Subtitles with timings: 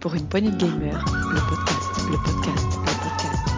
[0.00, 3.48] Pour une poignée de gamers, le podcast, le podcast, le podcast.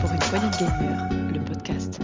[0.00, 1.98] Pour une poignée de gamers, le podcast.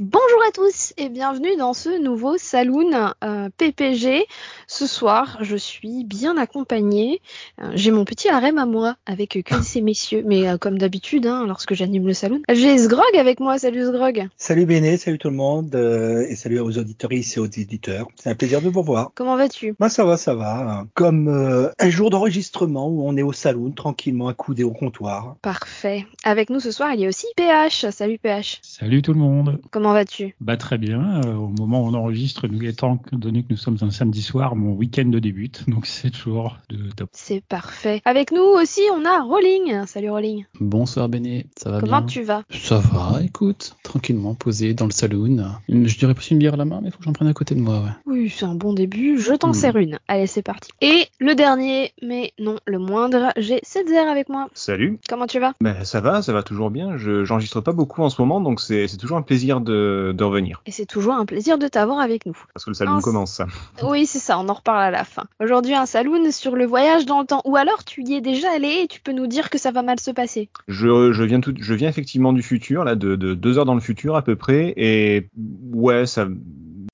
[0.00, 4.26] Bonjour à tous et bienvenue dans ce nouveau Saloon euh, PPG.
[4.70, 7.22] Ce soir, je suis bien accompagnée.
[7.58, 11.26] Euh, J'ai mon petit harem à moi avec que ces messieurs, mais euh, comme d'habitude,
[11.26, 12.42] hein, lorsque j'anime le Saloon.
[12.52, 13.58] J'ai Sgrog avec moi.
[13.58, 14.28] Salut Sgrog.
[14.36, 18.08] Salut Béné, salut tout le monde, euh, et salut aux auditrices et aux éditeurs.
[18.16, 19.10] C'est un plaisir de vous voir.
[19.14, 19.74] Comment vas-tu?
[19.80, 20.84] Bah ça va, ça va.
[20.92, 25.36] Comme euh, un jour d'enregistrement où on est au salon, tranquillement accoudé au comptoir.
[25.40, 26.04] Parfait.
[26.24, 27.86] Avec nous ce soir, il y a aussi PH.
[27.88, 28.58] Salut PH.
[28.60, 29.62] Salut tout le monde.
[29.70, 30.36] Comment vas-tu?
[30.42, 31.22] Bah très bien.
[31.24, 34.56] Euh, au moment où on enregistre, nous étant donné que nous sommes un samedi soir,
[34.58, 37.08] mon week-end débute, donc c'est toujours de top.
[37.12, 38.02] C'est parfait.
[38.04, 39.86] Avec nous aussi, on a Rolling.
[39.86, 40.44] Salut Rolling.
[40.60, 42.42] Bonsoir Béné, ça va Comment bien tu vas?
[42.50, 45.44] Ça va, écoute, tranquillement posé dans le saloon.
[45.68, 47.32] Je dirais plus une bière à la main, mais il faut que j'en prenne à
[47.34, 47.90] côté de moi, ouais.
[48.06, 49.18] Oui, c'est un bon début.
[49.18, 49.54] Je t'en Hmm.
[49.54, 49.98] sers une.
[50.08, 50.70] Allez, c'est parti.
[50.80, 54.48] Et le dernier, mais non le moindre, j'ai Setzer avec moi.
[54.54, 54.98] Salut.
[55.08, 55.54] Comment tu vas?
[55.60, 56.96] Ben, ça va, ça va toujours bien.
[56.96, 60.24] Je j'enregistre pas beaucoup en ce moment, donc c'est c'est toujours un plaisir de, de
[60.24, 60.62] revenir.
[60.66, 62.36] Et c'est toujours un plaisir de t'avoir avec nous.
[62.54, 63.46] Parce que le salon Ah, commence, ça.
[63.82, 65.24] Oui, c'est ça, on en reparle à la fin.
[65.40, 67.42] Aujourd'hui, un saloon sur le voyage dans le temps.
[67.44, 69.82] Ou alors, tu y es déjà allé et tu peux nous dire que ça va
[69.82, 70.48] mal se passer.
[70.68, 73.74] Je, je, viens tout, je viens effectivement du futur, là, de, de deux heures dans
[73.74, 75.28] le futur à peu près, et
[75.72, 76.26] ouais, ça,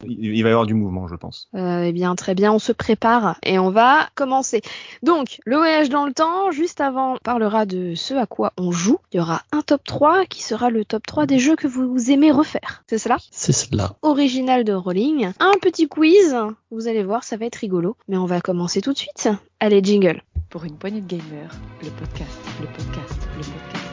[0.09, 1.49] il va y avoir du mouvement, je pense.
[1.55, 4.63] Euh, eh bien, très bien, on se prépare et on va commencer.
[5.03, 8.73] Donc, le voyage dans le temps, juste avant, on parlera de ce à quoi on
[8.73, 8.99] joue.
[9.13, 12.11] Il y aura un top 3 qui sera le top 3 des jeux que vous
[12.11, 12.85] aimez refaire.
[12.89, 13.19] C'est cela?
[13.31, 13.97] C'est cela.
[14.03, 15.33] original de Rolling.
[15.41, 16.37] Un petit quiz,
[16.71, 17.97] vous allez voir, ça va être rigolo.
[18.09, 19.29] Mais on va commencer tout de suite.
[19.61, 20.23] Allez, jingle.
[20.51, 21.51] Pour une poignée de gamers,
[21.83, 23.84] le podcast, le podcast, le podcast.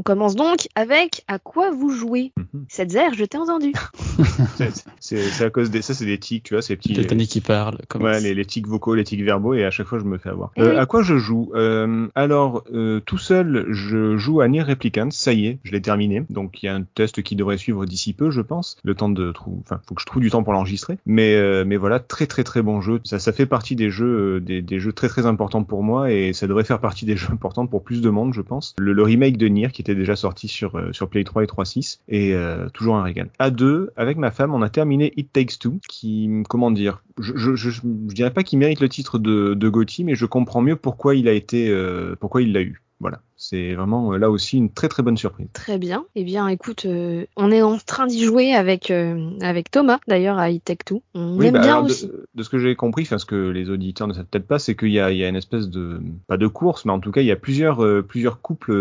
[0.00, 2.32] On commence donc avec à quoi vous jouez?
[2.38, 2.64] Mhm.
[2.70, 3.72] Cette zère, je t'ai entendu.
[4.98, 6.94] C'est- à cause des, ça c'est des tics, tu vois, ces petits.
[6.94, 7.76] C'est Tani qui parle.
[7.88, 10.16] Comment Ouais, les, les tics vocaux, les tics verbaux, et à chaque fois je me
[10.16, 10.52] fais avoir.
[10.56, 10.76] Eh Euh, oui.
[10.78, 11.50] À quoi je joue?
[11.54, 15.82] Euh, Alors, euh, tout seul, je joue à Nier Replicant, ça y est, je l'ai
[15.82, 16.22] terminé.
[16.30, 18.78] Donc il y a un test qui devrait suivre d'ici peu, je pense.
[18.82, 20.96] Le temps de trouver, enfin, faut que je trouve du temps pour l'enregistrer.
[21.04, 23.00] Mais euh, mais voilà, très très très bon jeu.
[23.04, 26.10] Ça ça fait partie des jeux euh, des, des jeux très très importants pour moi
[26.10, 28.74] et ça devrait faire partie des jeux importants pour plus de monde, je pense.
[28.78, 32.00] Le, le remake de Nier qui était déjà sorti sur euh, Play 3 et 3.6
[32.08, 33.30] et euh, toujours un régal.
[33.38, 37.54] À deux, avec ma femme, on a terminé It Takes Two, qui comment dire, je,
[37.56, 41.14] je, dirais pas qu'il mérite le titre de, de GOTY, mais je comprends mieux pourquoi
[41.14, 42.82] il a été, euh, pourquoi il l'a eu.
[43.00, 45.48] Voilà, c'est vraiment euh, là aussi une très très bonne surprise.
[45.54, 46.04] Très bien.
[46.14, 50.38] Eh bien, écoute, euh, on est en train d'y jouer avec, euh, avec Thomas, d'ailleurs,
[50.38, 50.96] à E-Tech 2.
[51.14, 52.10] On Oui, aime bah, bien alors, de- aussi.
[52.34, 54.76] De, ce que j'ai compris, enfin ce que les auditeurs ne savent peut-être pas, c'est
[54.76, 57.10] qu'il y a, il y a une espèce de pas de course, mais en tout
[57.10, 58.72] cas il y a plusieurs euh, plusieurs couples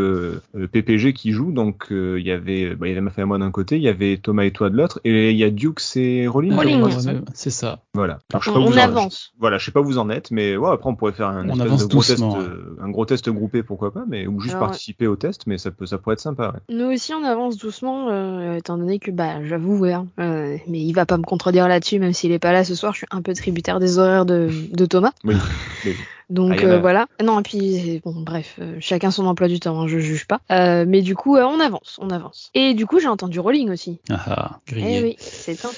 [0.71, 1.51] PPG qui jouent.
[1.51, 3.77] Donc euh, il y avait bah, il y avait ma femme et moi d'un côté,
[3.77, 6.53] il y avait Thomas et toi de l'autre, et il y a Dukes et Rolling.
[6.53, 6.75] Rolling.
[6.89, 7.79] je crois, Ouais, c'est ça.
[7.93, 8.19] Voilà.
[8.33, 9.31] Alors, je sais On, pas où on vous en- avance.
[9.39, 11.45] Voilà, je sais pas où vous en êtes, mais ouais, après on pourrait faire un
[11.47, 14.39] On espèce avance de gros test, euh, un gros test groupé, pourquoi pas, mais ou
[14.55, 16.53] Alors, participer au test, mais ça peut, ça pourrait être sympa.
[16.53, 16.75] Ouais.
[16.75, 20.79] Nous aussi, on avance doucement, euh, étant donné que, bah, j'avoue, ouais, hein, euh, mais
[20.79, 23.07] il va pas me contredire là-dessus, même s'il est pas là ce soir, je suis
[23.11, 25.11] un peu tributaire des horaires de, de Thomas.
[25.23, 25.35] Oui.
[25.85, 25.95] Mais-
[26.29, 27.07] Donc Ah, euh, a- voilà.
[27.23, 30.39] Non, et puis bon, bref, euh, chacun son emploi du temps, hein, je juge pas.
[30.51, 32.51] Euh, mais du coup, euh, on avance, on avance.
[32.53, 33.99] Et du coup, j'ai entendu Rolling aussi.
[34.09, 34.97] Ah ah, grillé.
[34.99, 35.69] Eh oui, c'est un.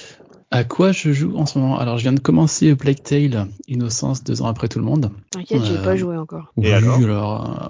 [0.54, 1.80] À quoi je joue en ce moment?
[1.80, 5.10] Alors, je viens de commencer Plague Tale Innocence deux ans après tout le monde.
[5.30, 6.52] T'inquiète, j'ai pas joué encore.
[6.62, 7.70] Et alors?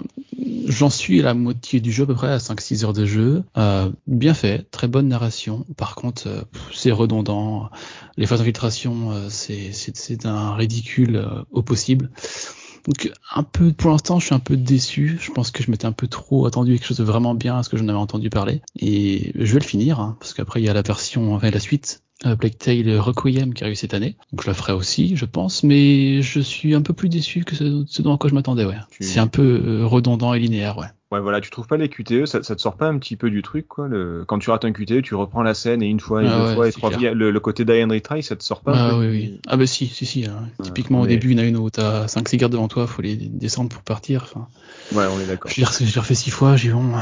[0.66, 3.44] J'en suis à la moitié du jeu, à peu près à 5-6 heures de jeu.
[3.56, 5.64] Euh, bien fait, très bonne narration.
[5.76, 7.68] Par contre, euh, c'est redondant.
[8.16, 12.10] Les phases d'infiltration, euh, c'est c'est- c'est un ridicule euh, au possible.
[12.86, 15.18] Donc un peu, pour l'instant, je suis un peu déçu.
[15.20, 17.62] Je pense que je m'étais un peu trop attendu quelque chose de vraiment bien à
[17.62, 18.60] ce que j'en avais entendu parler.
[18.78, 21.60] Et je vais le finir, hein, parce qu'après il y a la version, enfin la
[21.60, 24.16] suite, euh, Plague Tale Requiem qui arrive cette année.
[24.32, 27.54] Donc je la ferai aussi, je pense, mais je suis un peu plus déçu que
[27.56, 28.76] ce, ce dont à quoi je m'attendais, ouais.
[28.90, 30.86] Tu- C'est un peu euh, redondant et linéaire, ouais.
[31.12, 33.28] Ouais, voilà, tu trouves pas les QTE, ça, ça te sort pas un petit peu
[33.28, 33.86] du truc, quoi.
[33.86, 34.24] Le...
[34.26, 36.46] Quand tu rates un QTE, tu reprends la scène et une fois, et Ah deux
[36.46, 37.10] ouais, fois, et trois fois.
[37.12, 39.38] Le, le côté die and retry, ça te sort pas Ah oui.
[39.46, 40.24] Ah bah si, si, si.
[40.24, 40.48] hein.
[40.62, 43.02] Typiquement au début, il y en a une où t'as 5 cigares devant toi, faut
[43.02, 44.22] les descendre pour partir.
[44.22, 44.48] Enfin,
[44.94, 45.52] Ouais, on est d'accord.
[45.52, 46.92] je l'ai refait 6 fois, j'ai bon,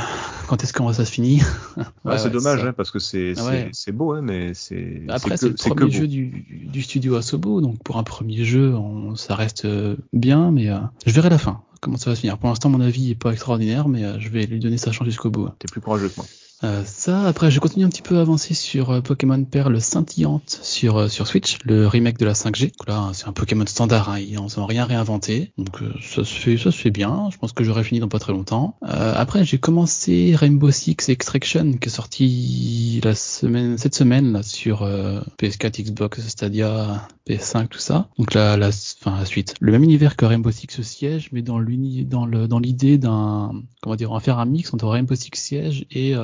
[0.49, 1.41] quand est-ce que ça se finit
[1.77, 5.37] Ouais, Ouais, c'est dommage, hein, parce que c'est Ah c'est beau, hein, mais c'est Après,
[5.37, 9.37] c'est le premier jeu du, du studio Asobo, donc pour un premier jeu, on- ça
[9.37, 12.39] reste euh, bien, mais euh, je verrai la fin, comment ça va se finir.
[12.39, 15.07] Pour l'instant, mon avis est pas extraordinaire, mais euh, je vais lui donner sa chance
[15.07, 15.49] jusqu'au bout.
[15.59, 16.27] T'es plus courageux que moi.
[16.63, 20.61] Euh, ça, après, je continue un petit peu à avancer sur euh, Pokémon Perle scintillante
[20.63, 22.73] sur euh, sur Switch, le remake de la 5G.
[22.79, 25.53] Donc là, c'est un Pokémon standard, hein, ils n'ont rien réinventé.
[25.57, 27.29] Donc euh, ça se fait, ça se fait bien.
[27.33, 28.77] Je pense que j'aurai fini dans pas très longtemps.
[28.83, 34.83] Après, j'ai commencé Rainbow Six Extraction, qui est sorti la semaine, cette semaine là sur
[34.83, 38.09] euh, PS4, Xbox, Stadia, PS5, tout ça.
[38.19, 41.59] Donc la, la, enfin la suite, le même univers que Rainbow Six Siege, mais dans
[41.59, 42.27] l'uni, dans
[42.59, 46.15] l'idée d'un, comment dire, on va faire un mix entre Rainbow Six Siege et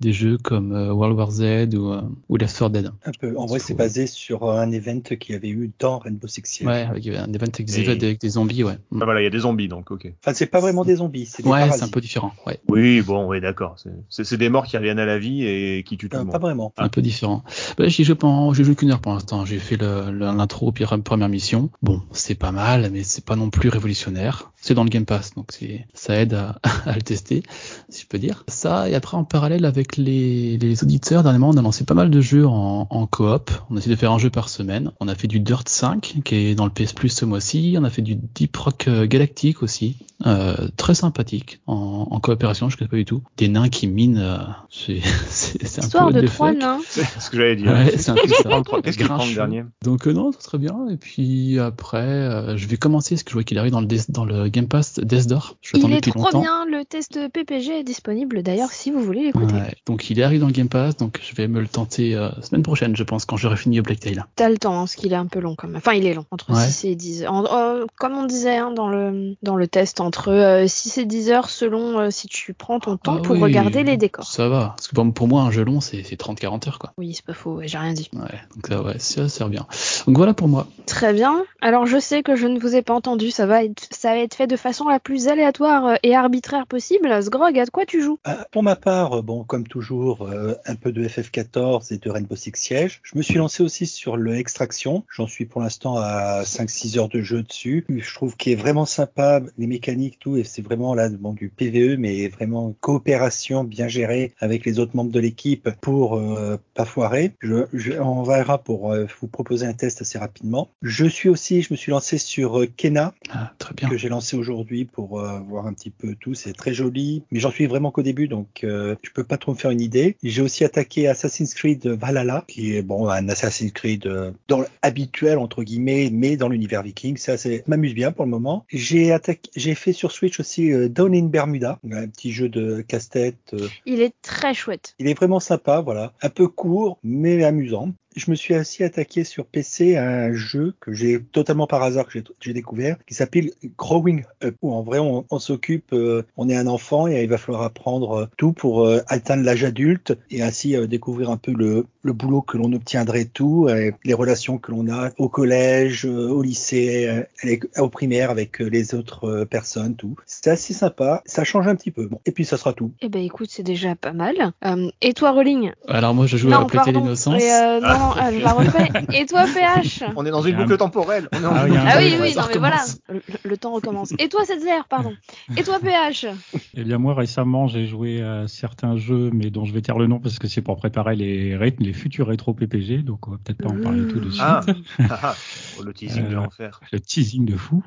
[0.00, 1.40] des jeux comme euh, World War Z
[1.74, 2.90] ou, euh, ou Left 4 Dead.
[3.04, 3.36] Un peu.
[3.36, 6.66] En vrai, c'est basé sur un event qu'il y avait eu dans Rainbow Six Siege.
[6.66, 8.78] Ouais, avec un event avec des, Et- avec des zombies, ouais.
[9.00, 10.12] Ah, voilà, il y a des zombies, donc ok.
[10.22, 12.60] Enfin, c'est pas vraiment des zombies, c'est des Ouais, c'est un peu différent, ouais.
[12.68, 13.76] Oui, bon, oui, d'accord.
[14.08, 16.38] C'est- des morts qui reviennent à la vie et qui tuent tout Euh, le pas
[16.38, 16.72] vraiment.
[16.76, 17.42] un peu différent.
[17.76, 19.44] Bah, j'y joue pas, j'ai joué qu'une heure pour l'instant.
[19.44, 21.70] J'ai fait l'intro puis la première mission.
[21.82, 24.52] Bon, c'est pas mal, mais c'est pas non plus révolutionnaire.
[24.60, 25.56] C'est dans le Game Pass, donc
[25.94, 27.42] ça aide à, à le tester,
[27.88, 28.44] si je peux dire.
[28.48, 32.10] Ça, et après en parallèle avec les, les auditeurs, dernièrement, on a lancé pas mal
[32.10, 33.50] de jeux en, en coop.
[33.70, 34.90] On a essayé de faire un jeu par semaine.
[35.00, 37.76] On a fait du Dirt 5, qui est dans le PS Plus ce mois-ci.
[37.78, 39.96] On a fait du Deep Rock euh, Galactic aussi.
[40.26, 43.22] Euh, très sympathique, en, en coopération, je connais pas du tout.
[43.36, 44.38] Des nains qui minent, euh,
[44.68, 46.80] c'est, c'est, c'est un Histoire peu de trois nains.
[46.88, 47.70] C'est ce que j'allais dire.
[47.70, 48.62] Ouais, c'est un peu Qu'est-ce ça.
[48.82, 49.62] qu'est-ce qu'il prend le dernier?
[49.84, 50.88] Donc euh, non, c'est très bien.
[50.90, 53.86] Et puis après, euh, je vais commencer, parce que je vois qu'il arrive dans le,
[53.86, 55.56] Death- dans le Game Pass Death Door.
[55.60, 56.40] Je Il est trop longtemps.
[56.40, 59.54] bien, le test PPG est disponible d'ailleurs si vous voulez l'écouter.
[59.60, 62.30] Ouais, donc il arrive dans le Game Pass, donc je vais me le tenter euh,
[62.42, 64.22] semaine prochaine, je pense, quand j'aurai fini Black Tail.
[64.36, 65.76] T'as le temps, hein, parce qu'il est un peu long quand même.
[65.76, 66.66] Enfin, il est long, entre Ouais.
[66.66, 67.32] 6 et 10 heures.
[67.32, 71.04] En- euh, comme on disait hein, dans, le, dans le test, entre euh, 6 et
[71.04, 74.26] 10 heures selon euh, si tu prends ton temps Ah pour oui, regarder les décors.
[74.26, 76.92] Ça va, parce que pour, pour moi, un jeu long, c'est c'est 30-40 heures, quoi.
[76.98, 78.08] Oui, c'est pas faux, ouais, j'ai rien dit.
[78.14, 78.22] Ouais,
[78.54, 79.66] donc ça, ouais, ça sert bien.
[80.06, 80.66] Donc voilà pour moi.
[80.86, 81.44] Très bien.
[81.60, 84.18] Alors je sais que je ne vous ai pas entendu, ça va être, ça va
[84.18, 87.22] être fait de façon la plus aléatoire euh, et arbitraire possible.
[87.22, 88.18] Sgrog, à quoi tu joues?
[88.28, 92.36] Euh, Pour ma part, euh, comme toujours, euh, un peu de FF14 et de Rainbow
[92.36, 93.00] Six Siege.
[93.02, 95.04] Je me suis lancé aussi sur le Extraction.
[95.14, 97.84] J'en suis pour l'instant à 5-6 heures de jeu dessus.
[97.88, 101.48] Je trouve qu'il est vraiment sympa, les mécaniques, tout, et c'est vraiment là bon, du
[101.48, 106.84] PVE, mais vraiment coopération bien gérée avec les autres membres de l'équipe pour euh, pas
[106.84, 107.32] foirer.
[107.40, 110.70] Je, je, on verra pour euh, vous proposer un test assez rapidement.
[110.82, 113.88] Je suis aussi, je me suis lancé sur Kena, Ah, très bien.
[113.88, 116.34] que j'ai lancé aujourd'hui pour voir un petit peu tout.
[116.34, 119.56] C'est très joli, mais j'en suis vraiment qu'au début, donc je peux pas trop me
[119.56, 120.16] faire une idée.
[120.22, 125.38] J'ai aussi attaqué Assassin's Creed Valhalla, qui est bon un Assassin's Creed euh, dans habituel
[125.38, 127.16] entre guillemets, mais dans l'univers viking.
[127.16, 127.34] Ça,
[127.66, 128.64] m'amuse bien pour le moment.
[128.68, 132.80] J'ai attaqué, j'ai fait sur Switch aussi euh, Down in Bermuda, un petit jeu de
[132.80, 133.36] casse-tête.
[133.54, 134.94] euh, Il est très chouette.
[134.98, 136.12] il est vraiment sympa, voilà.
[136.22, 137.92] Un peu court, mais amusant.
[138.18, 142.06] Je me suis aussi attaqué sur PC à un jeu que j'ai totalement par hasard
[142.06, 144.56] que j'ai- découvert, qui s'appelle Growing Up.
[144.62, 147.62] Où en vrai, on, on s'occupe, euh, on est un enfant et il va falloir
[147.62, 151.86] apprendre euh, tout pour euh, atteindre l'âge adulte et ainsi euh, découvrir un peu le,
[152.02, 153.68] le boulot que l'on obtiendrait tout,
[154.04, 158.64] les relations que l'on a au collège, euh, au lycée, euh, au primaire avec euh,
[158.64, 160.16] les autres euh, personnes, tout.
[160.26, 162.06] C'est assez sympa, ça change un petit peu.
[162.06, 162.90] Bon, et puis ça sera tout.
[163.02, 164.52] Eh ben écoute, c'est déjà pas mal.
[164.64, 165.70] Euh, et toi, Rolling?
[165.86, 167.42] Alors moi, je joue à Plater l'innocence.
[167.42, 168.88] Euh, non, euh, je la refais.
[169.14, 171.28] Et toi, PH On est dans une boucle temporelle.
[171.32, 172.84] On est dans ah, une boucle un Ah oui, oui, non, mais voilà.
[173.08, 174.12] Le, le temps recommence.
[174.18, 175.12] Et toi, cette pardon.
[175.56, 176.26] Et toi, PH
[176.74, 180.06] Eh bien, moi, récemment, j'ai joué à certains jeux, mais dont je vais taire le
[180.06, 183.70] nom parce que c'est pour préparer les, futurs rétro PPG, donc on va peut-être pas
[183.70, 184.42] en parler tout de suite.
[184.44, 184.60] Ah,
[185.10, 185.34] ah, ah.
[185.78, 186.80] Oh, le teasing de Euh, l'enfer.
[186.92, 187.82] Le teasing de fou.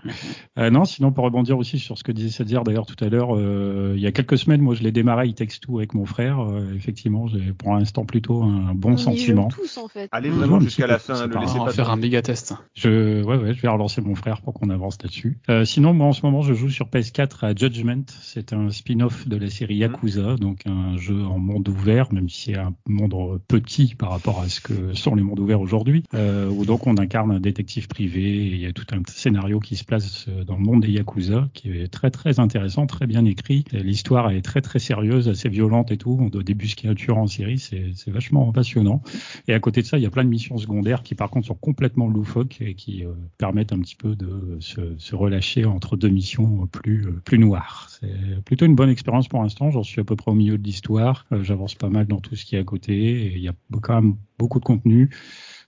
[0.57, 3.35] Euh, non, sinon, pour rebondir aussi sur ce que disait Sadir d'ailleurs tout à l'heure,
[3.35, 6.05] euh, il y a quelques semaines, moi, je l'ai démarré Il Takes Two avec mon
[6.05, 6.39] frère.
[6.39, 9.47] Euh, effectivement, j'ai pour l'instant plutôt un bon On y joue sentiment.
[9.49, 10.09] tous, en fait.
[10.13, 10.33] Allez Mmh.
[10.33, 10.63] vraiment Mmh.
[10.63, 12.53] jusqu'à la fin, pas laissez on va pas faire un méga test.
[12.73, 15.39] Je, ouais, ouais, je vais relancer mon frère pour qu'on avance là-dessus.
[15.49, 18.03] Euh, sinon, moi, en ce moment, je joue sur PS4 à Judgment.
[18.21, 22.51] C'est un spin-off de la série Yakuza, donc un jeu en monde ouvert, même si
[22.51, 26.49] c'est un monde petit par rapport à ce que sont les mondes ouverts aujourd'hui, euh,
[26.49, 29.75] où donc on incarne un détective privé et il y a tout un scénario qui
[29.75, 33.25] se place euh, dans le monde des Yakuza, qui est très très intéressant, très bien
[33.25, 33.63] écrit.
[33.71, 36.17] L'histoire est très très sérieuse, assez violente et tout.
[36.19, 39.01] On doit débusquer un tueur en série, c'est c'est vachement passionnant.
[39.47, 41.55] Et à côté de il y a plein de missions secondaires qui, par contre, sont
[41.55, 46.09] complètement loufoques et qui euh, permettent un petit peu de se, se relâcher entre deux
[46.09, 47.87] missions plus, euh, plus noires.
[47.89, 49.71] C'est plutôt une bonne expérience pour l'instant.
[49.71, 51.25] J'en suis à peu près au milieu de l'histoire.
[51.31, 53.53] Euh, J'avance pas mal dans tout ce qui est à côté et il y a
[53.81, 55.09] quand même beaucoup de contenu.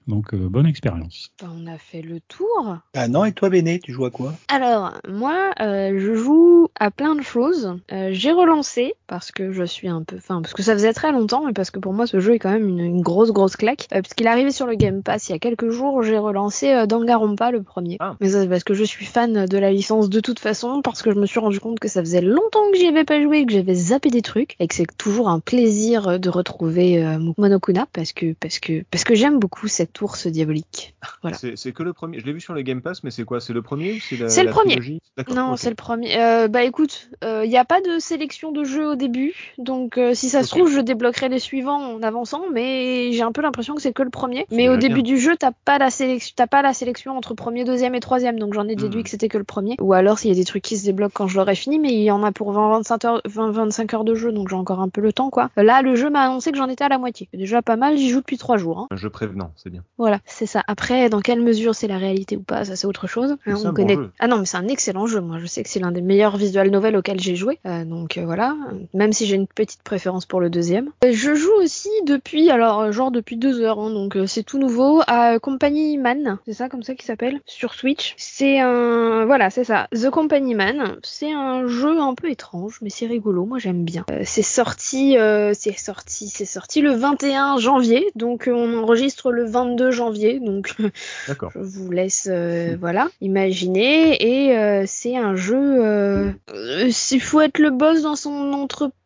[0.07, 1.31] Donc euh, bonne expérience.
[1.41, 2.77] Bah, on a fait le tour.
[2.93, 4.33] Ah non, et toi, Béné, tu joues à quoi?
[4.47, 7.75] Alors, moi, euh, je joue à plein de choses.
[7.91, 11.11] Euh, j'ai relancé parce que je suis un peu, enfin, parce que ça faisait très
[11.11, 13.55] longtemps, mais parce que pour moi, ce jeu est quand même une, une grosse, grosse
[13.55, 13.87] claque.
[13.93, 16.17] Euh, parce qu'il est arrivé sur le Game Pass il y a quelques jours, j'ai
[16.17, 17.97] relancé euh, Danganronpa le premier.
[17.99, 18.15] Ah.
[18.19, 21.01] Mais ça, c'est parce que je suis fan de la licence de toute façon, parce
[21.01, 23.45] que je me suis rendu compte que ça faisait longtemps que j'y avais pas joué,
[23.45, 27.87] que j'avais zappé des trucs, et que c'est toujours un plaisir de retrouver euh, Monokuna,
[27.93, 30.95] parce que, parce que, parce que j'aime beaucoup cette ours diabolique.
[31.21, 31.37] Voilà.
[31.37, 32.19] C'est que le premier.
[32.19, 33.39] Je l'ai vu sur le Game Pass, mais c'est quoi?
[33.39, 34.99] C'est le premier ou c'est la C'est le la premier.
[35.33, 36.17] Non, c'est le premier.
[36.19, 40.13] Euh, bah écoute, il n'y a pas de sélection de jeux au début, donc euh,
[40.13, 43.75] si ça se trouve, je débloquerai les suivants en avançant, mais j'ai un peu l'impression
[43.75, 44.45] que c'est que le premier.
[44.51, 45.13] Mais au début bien.
[45.13, 48.39] du jeu, t'as pas la sélection, t'as pas la sélection entre premier, deuxième et troisième,
[48.39, 49.03] donc j'en ai déduit Hmm.
[49.03, 49.75] que c'était que le premier.
[49.81, 51.93] Ou alors s'il y a des trucs qui se débloquent quand je l'aurai fini, mais
[51.93, 54.89] il y en a pour 20-25 heures, 20-25 heures de jeu, donc j'ai encore un
[54.89, 55.49] peu le temps quoi.
[55.57, 57.29] Là, le jeu m'a annoncé que j'en étais à la moitié.
[57.33, 58.79] Déjà pas mal, j'y joue depuis trois jours.
[58.79, 58.87] hein.
[58.91, 59.82] Un jeu prévenant, c'est bien.
[59.97, 60.63] Voilà, c'est ça.
[60.67, 63.35] Après, dans quelle mesure c'est la réalité ou pas, ça c'est autre chose.
[63.45, 63.97] Hein, on bon connaît.
[64.19, 65.21] Ah non, mais c'est un excellent jeu.
[65.21, 67.59] Moi, je sais que c'est l'un des meilleurs visual novels auxquels j'ai joué.
[67.65, 68.55] Euh, donc euh, voilà,
[68.93, 70.89] même si j'ai une petite préférence pour le deuxième.
[71.05, 75.01] Euh, Je joue aussi depuis, alors genre depuis deux heures, hein, donc c'est tout nouveau
[75.05, 76.39] à Company Man.
[76.45, 78.15] C'est ça comme ça qu'il s'appelle sur Switch.
[78.17, 79.87] C'est un, voilà, c'est ça.
[79.93, 80.97] The Company Man.
[81.03, 83.45] C'est un jeu un peu étrange, mais c'est rigolo.
[83.45, 84.05] Moi, j'aime bien.
[84.11, 85.17] Euh, c'est sorti,
[85.53, 88.09] c'est sorti, c'est sorti le 21 janvier.
[88.15, 90.39] Donc on enregistre le 22 janvier.
[90.39, 90.75] Donc
[91.27, 97.41] je vous laisse euh, voilà imaginer et euh, c'est un jeu euh, euh, il faut
[97.41, 99.02] être le boss dans son entreprise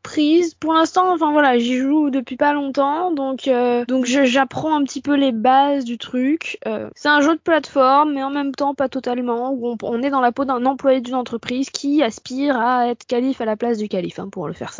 [0.59, 5.01] pour l'instant enfin voilà j'y joue depuis pas longtemps donc euh, donc j'apprends un petit
[5.01, 6.57] peu les bases du truc.
[6.67, 10.21] Euh, c'est un jeu de plateforme mais en même temps pas totalement on, est dans
[10.21, 13.87] la peau d'un employé d'une entreprise qui aspire à être calife à la place du
[13.87, 14.73] calife hein, pour le faire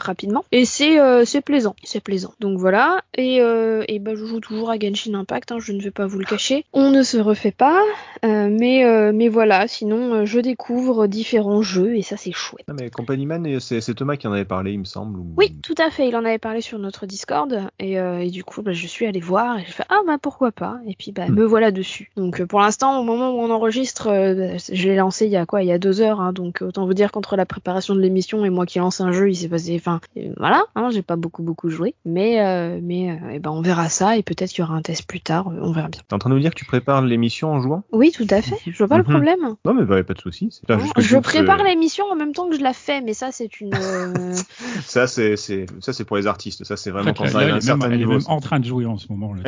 [0.00, 0.44] rapidement.
[0.52, 2.32] Et c'est euh, c'est plaisant c'est plaisant.
[2.40, 5.90] Donc voilà et et ben je joue toujours à Genshin Impact hein, je ne vais
[5.90, 6.64] pas vous le cacher.
[6.72, 7.82] On ne se refait pas
[8.22, 12.66] mais mais voilà sinon je découvre différents jeux et ça c'est chouette.
[12.72, 15.18] Mais Company Man, c'est Thomas qui en avait parlé, il me semble.
[15.18, 16.08] ou- oui, tout à fait.
[16.08, 19.06] Il en avait parlé sur notre Discord et, euh, et du coup, bah, je suis
[19.06, 20.78] allée voir et j'ai fait ah bah pourquoi pas.
[20.86, 21.34] Et puis bah Hmm.
[21.34, 22.10] me voilà dessus.
[22.16, 25.36] Donc euh, pour l'instant, au moment où on enregistre, euh, je l'ai lancé il y
[25.36, 26.20] a quoi Il y a deux heures.
[26.20, 29.12] hein, donc autant vous dire qu'entre la préparation de l'émission et moi qui lance un
[29.12, 29.74] jeu, il s'est passé.
[29.76, 30.00] Enfin
[30.36, 34.16] voilà, hein, j'ai pas beaucoup beaucoup joué, mais euh, mais eh ben on verra ça
[34.16, 35.46] et peut-être qu'il y aura un test plus tard.
[35.48, 36.00] On verra bien.
[36.06, 37.82] T'es en train de nous dire que tu prépares l'émission en jouant?
[37.92, 38.56] Oui, tout à fait.
[38.66, 39.10] Je vois pas le Mhm.
[39.10, 39.54] problème.
[39.64, 40.48] Non, mais bah, pas de souci.
[40.50, 43.00] c'est- enfin, juste que je doute, prépare l'émission en même temps que je la fais,
[43.00, 43.72] mais ça c'est une.
[44.84, 46.64] Ça, c'est c'est- ça, c'est pour les artistes.
[46.64, 48.12] Ça, c'est vraiment En quand ça arrive à un même, certain elle est niveau.
[48.12, 49.32] même en train de jouer en ce moment.
[49.34, 49.42] Là.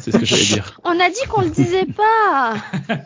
[0.00, 0.80] C'est ce que j'allais dire.
[0.84, 2.54] On a dit qu'on le disait pas.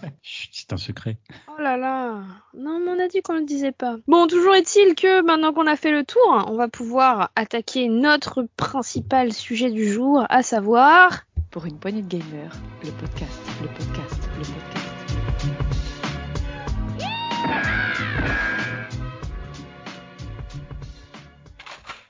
[0.52, 1.16] C'est un secret.
[1.48, 2.20] Oh là là
[2.56, 3.96] Non, mais on a dit qu'on le disait pas.
[4.06, 8.46] Bon, toujours est-il que maintenant qu'on a fait le tour, on va pouvoir attaquer notre
[8.56, 11.22] principal sujet du jour, à savoir...
[11.50, 12.52] Pour une poignée de gamers,
[12.84, 15.98] le podcast, le podcast, le podcast.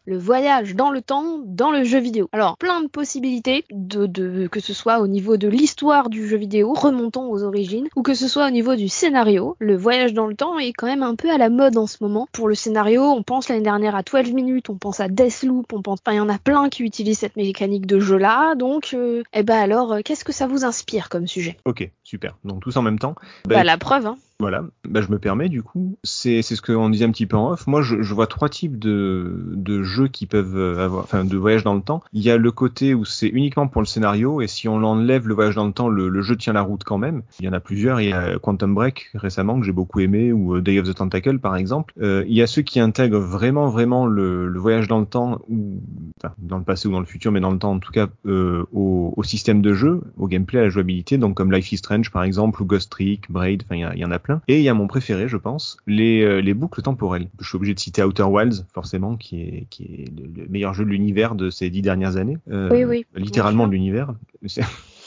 [0.08, 2.30] Le voyage dans le temps dans le jeu vidéo.
[2.32, 6.72] Alors, plein de possibilités, de, que ce soit au niveau de l'histoire du jeu vidéo,
[6.72, 9.54] remontant aux origines, ou que ce soit au niveau du scénario.
[9.58, 11.98] Le voyage dans le temps est quand même un peu à la mode en ce
[12.00, 12.26] moment.
[12.32, 15.82] Pour le scénario, on pense l'année dernière à 12 minutes, on pense à Deathloop, on
[15.82, 15.98] pense...
[16.02, 18.94] Enfin, il y en a plein qui utilisent cette mécanique de jeu-là, donc...
[18.94, 21.58] Euh, eh ben alors, euh, qu'est-ce que ça vous inspire comme sujet?
[21.66, 22.36] Ok, super.
[22.44, 23.14] Donc tous en même temps.
[23.46, 24.16] Bah, la preuve, hein.
[24.40, 27.36] Voilà, bah, je me permets du coup, c'est c'est ce qu'on disait un petit peu
[27.36, 27.66] en off.
[27.66, 31.36] Moi, je, je vois trois types de, de jeux qui peuvent euh, avoir, enfin, de
[31.36, 32.04] voyage dans le temps.
[32.12, 35.26] Il y a le côté où c'est uniquement pour le scénario et si on l'enlève
[35.26, 37.22] le voyage dans le temps, le, le jeu tient la route quand même.
[37.40, 38.00] Il y en a plusieurs.
[38.00, 40.94] Il y a Quantum Break récemment que j'ai beaucoup aimé ou euh, Day of the
[40.94, 41.92] Tentacle par exemple.
[42.00, 45.40] Euh, il y a ceux qui intègrent vraiment vraiment le, le voyage dans le temps
[45.48, 45.82] ou
[46.22, 48.06] enfin, dans le passé ou dans le futur, mais dans le temps en tout cas
[48.26, 51.18] euh, au, au système de jeu, au gameplay, à la jouabilité.
[51.18, 53.62] Donc comme Life is Strange par exemple ou Ghost Trick, Braid.
[53.64, 54.40] Enfin, il y, en a plein.
[54.48, 57.28] Et il y a mon préféré, je pense, les, euh, les boucles temporelles.
[57.40, 60.74] Je suis obligé de citer Outer Wilds, forcément, qui est, qui est le, le meilleur
[60.74, 62.38] jeu de l'univers de ces dix dernières années.
[62.50, 64.14] Euh, Oui, oui, Littéralement de l'univers.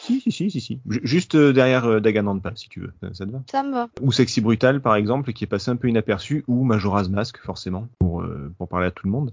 [0.03, 0.79] Si, si, si, si, si.
[0.89, 2.91] Ju- Juste euh, derrière euh, Danganronpa, si tu veux.
[3.01, 3.43] Ça, ça te va?
[3.51, 3.87] Ça me va.
[4.01, 6.43] Ou Sexy Brutal, par exemple, qui est passé un peu inaperçu.
[6.47, 9.31] Ou Majora's Mask, forcément, pour, euh, pour parler à tout le monde.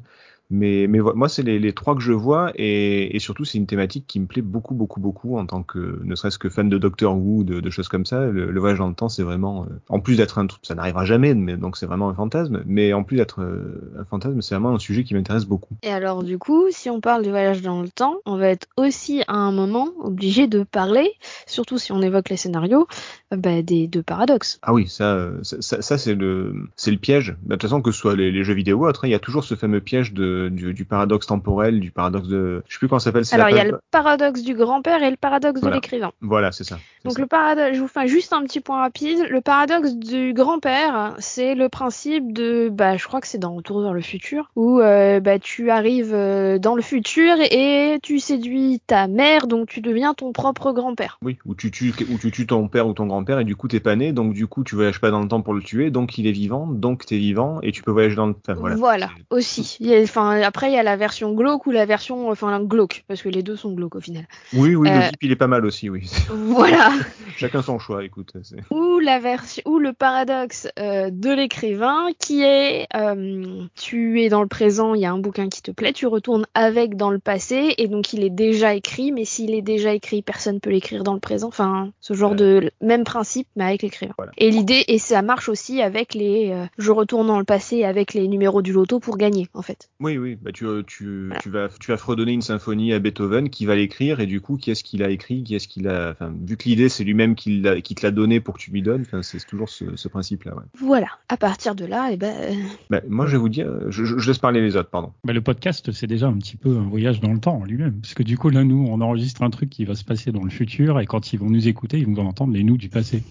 [0.50, 4.07] Mais, moi, c'est les, les trois que je vois et, et surtout, c'est une thématique
[4.07, 7.17] qui me plaît beaucoup, beaucoup, beaucoup en tant que, ne serait-ce que fan de Doctor
[7.17, 8.26] Who, de, de choses comme ça.
[8.26, 10.75] Le, le voyage dans le temps, c'est vraiment, euh, en plus d'être un truc, ça
[10.75, 12.62] n'arrivera jamais, mais donc c'est vraiment un fantasme.
[12.67, 15.76] Mais en plus d'être euh, un fantasme, c'est vraiment un sujet qui m'intéresse beaucoup.
[15.83, 18.69] Et alors du coup, si on parle du voyage dans le temps, on va être
[18.76, 21.11] aussi à un moment obligé de parler,
[21.47, 22.87] surtout si on évoque les scénarios,
[23.35, 24.59] euh, bah, des deux paradoxes.
[24.62, 27.37] Ah oui, ça, ça, ça, ça, c'est le, c'est le piège.
[27.43, 29.12] Bah, De toute façon, que ce soit les, les jeux vidéo ou autres, hein, il
[29.12, 32.62] y a toujours ce fameux piège de de, du, du paradoxe temporel, du paradoxe de,
[32.68, 33.25] je sais plus comment ça s'appelle.
[33.33, 35.76] Alors il y a le paradoxe du grand-père et le paradoxe Voilà.
[35.76, 36.12] de l'écrivain.
[36.21, 36.78] Voilà, c'est ça.
[37.04, 37.21] Donc ça.
[37.21, 39.26] le paradoxe, je vous fais juste un petit point rapide.
[39.30, 43.80] Le paradoxe du grand-père, c'est le principe de, bah, je crois que c'est dans Retour
[43.83, 48.80] vers le futur, où euh, bah, tu arrives euh, dans le futur et tu séduis
[48.87, 51.18] ta mère, donc tu deviens ton propre grand-père.
[51.23, 53.66] Oui, où tu tues, où tu tues ton père ou ton grand-père et du coup
[53.68, 55.90] t'es pas né, donc du coup tu voyages pas dans le temps pour le tuer,
[55.90, 58.35] donc il est vivant, donc t'es vivant et tu peux voyager dans le.
[58.47, 58.76] Enfin, voilà.
[58.76, 59.78] Voilà, aussi.
[59.92, 63.23] A- Enfin, après il y a la version glauque ou la version, enfin glauque, parce
[63.23, 64.26] que les deux sont glauques au final.
[64.52, 66.11] Oui, oui, Euh, le type il est pas mal aussi, oui.
[66.30, 66.90] Voilà.
[67.37, 68.32] Chacun son choix, écoute.
[68.70, 74.42] ou la version ou le paradoxe euh, de l'écrivain qui est euh, tu es dans
[74.42, 77.18] le présent, il y a un bouquin qui te plaît, tu retournes avec dans le
[77.18, 81.04] passé et donc il est déjà écrit, mais s'il est déjà écrit, personne peut l'écrire
[81.04, 81.49] dans le présent.
[81.49, 84.12] Enfin, ce genre de même principe mais avec l'écrivain.
[84.18, 84.32] Voilà.
[84.37, 88.14] Et l'idée et ça marche aussi avec les euh, je retourne dans le passé avec
[88.14, 89.88] les numéros du loto pour gagner en fait.
[90.00, 91.40] Oui, oui, bah tu, tu, Voilà.
[91.40, 94.56] tu vas, tu vas fredonner une symphonie à Beethoven qui va l'écrire et du coup
[94.56, 97.34] qui est-ce qu'il a écrit, qui est-ce qu'il a, enfin vu que l'idée c'est lui-même
[97.34, 99.96] qui, l'a- qui te l'a donné pour que tu lui donnes, enfin c'est toujours ce,
[99.96, 100.54] ce principe-là.
[100.56, 100.62] Ouais.
[100.80, 101.08] Voilà.
[101.28, 102.54] À partir de là, et ben euh,
[102.90, 105.12] Bah, moi je vais vous dire, je, je- je laisse parler les autres, pardon.
[105.25, 108.00] Bah, le podcast, c'est déjà un petit peu un voyage dans le temps en lui-même.
[108.00, 110.42] Parce que du coup, là, nous, on enregistre un truc qui va se passer dans
[110.44, 113.22] le futur et quand ils vont nous écouter, ils vont entendre les nous du passé.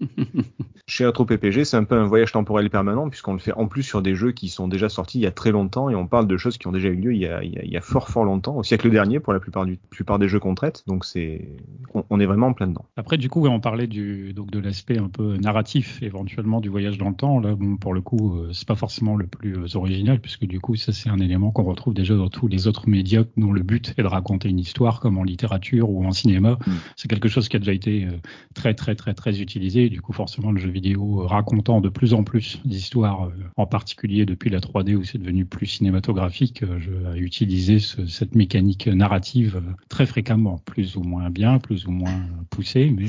[0.86, 3.82] Chez Retro PPG, c'est un peu un voyage temporel permanent puisqu'on le fait en plus
[3.82, 6.26] sur des jeux qui sont déjà sortis il y a très longtemps et on parle
[6.26, 7.76] de choses qui ont déjà eu lieu il y a, il y a, il y
[7.76, 10.54] a fort fort longtemps, au siècle dernier pour la plupart du plupart des jeux qu'on
[10.54, 10.84] traite.
[10.86, 11.48] Donc c'est,
[11.94, 12.84] on, on est vraiment en plein dedans.
[12.96, 16.68] Après, du coup, ouais, on parlait du, donc de l'aspect un peu narratif, éventuellement, du
[16.68, 17.40] voyage dans le temps.
[17.40, 20.60] Là, bon, pour le coup, euh, c'est pas forcément le plus euh, original, puisque du
[20.60, 23.62] coup, ça, c'est un élément qu'on retrouve déjà dans tous les autres médias dont le
[23.62, 26.58] but est de raconter une histoire, comme en littérature ou en cinéma.
[26.66, 26.72] Mm.
[26.96, 28.10] C'est quelque chose qui a déjà été euh,
[28.54, 29.88] très, très, très, très utilisé.
[29.88, 33.66] Du coup, forcément, le jeu vidéo euh, racontant de plus en plus d'histoires, euh, en
[33.66, 38.86] particulier depuis la 3D où c'est devenu plus cinématographique, euh, je, utilisé ce- cette mécanique
[38.88, 43.06] narrative très fréquemment, plus ou moins bien, plus ou moins poussée, mais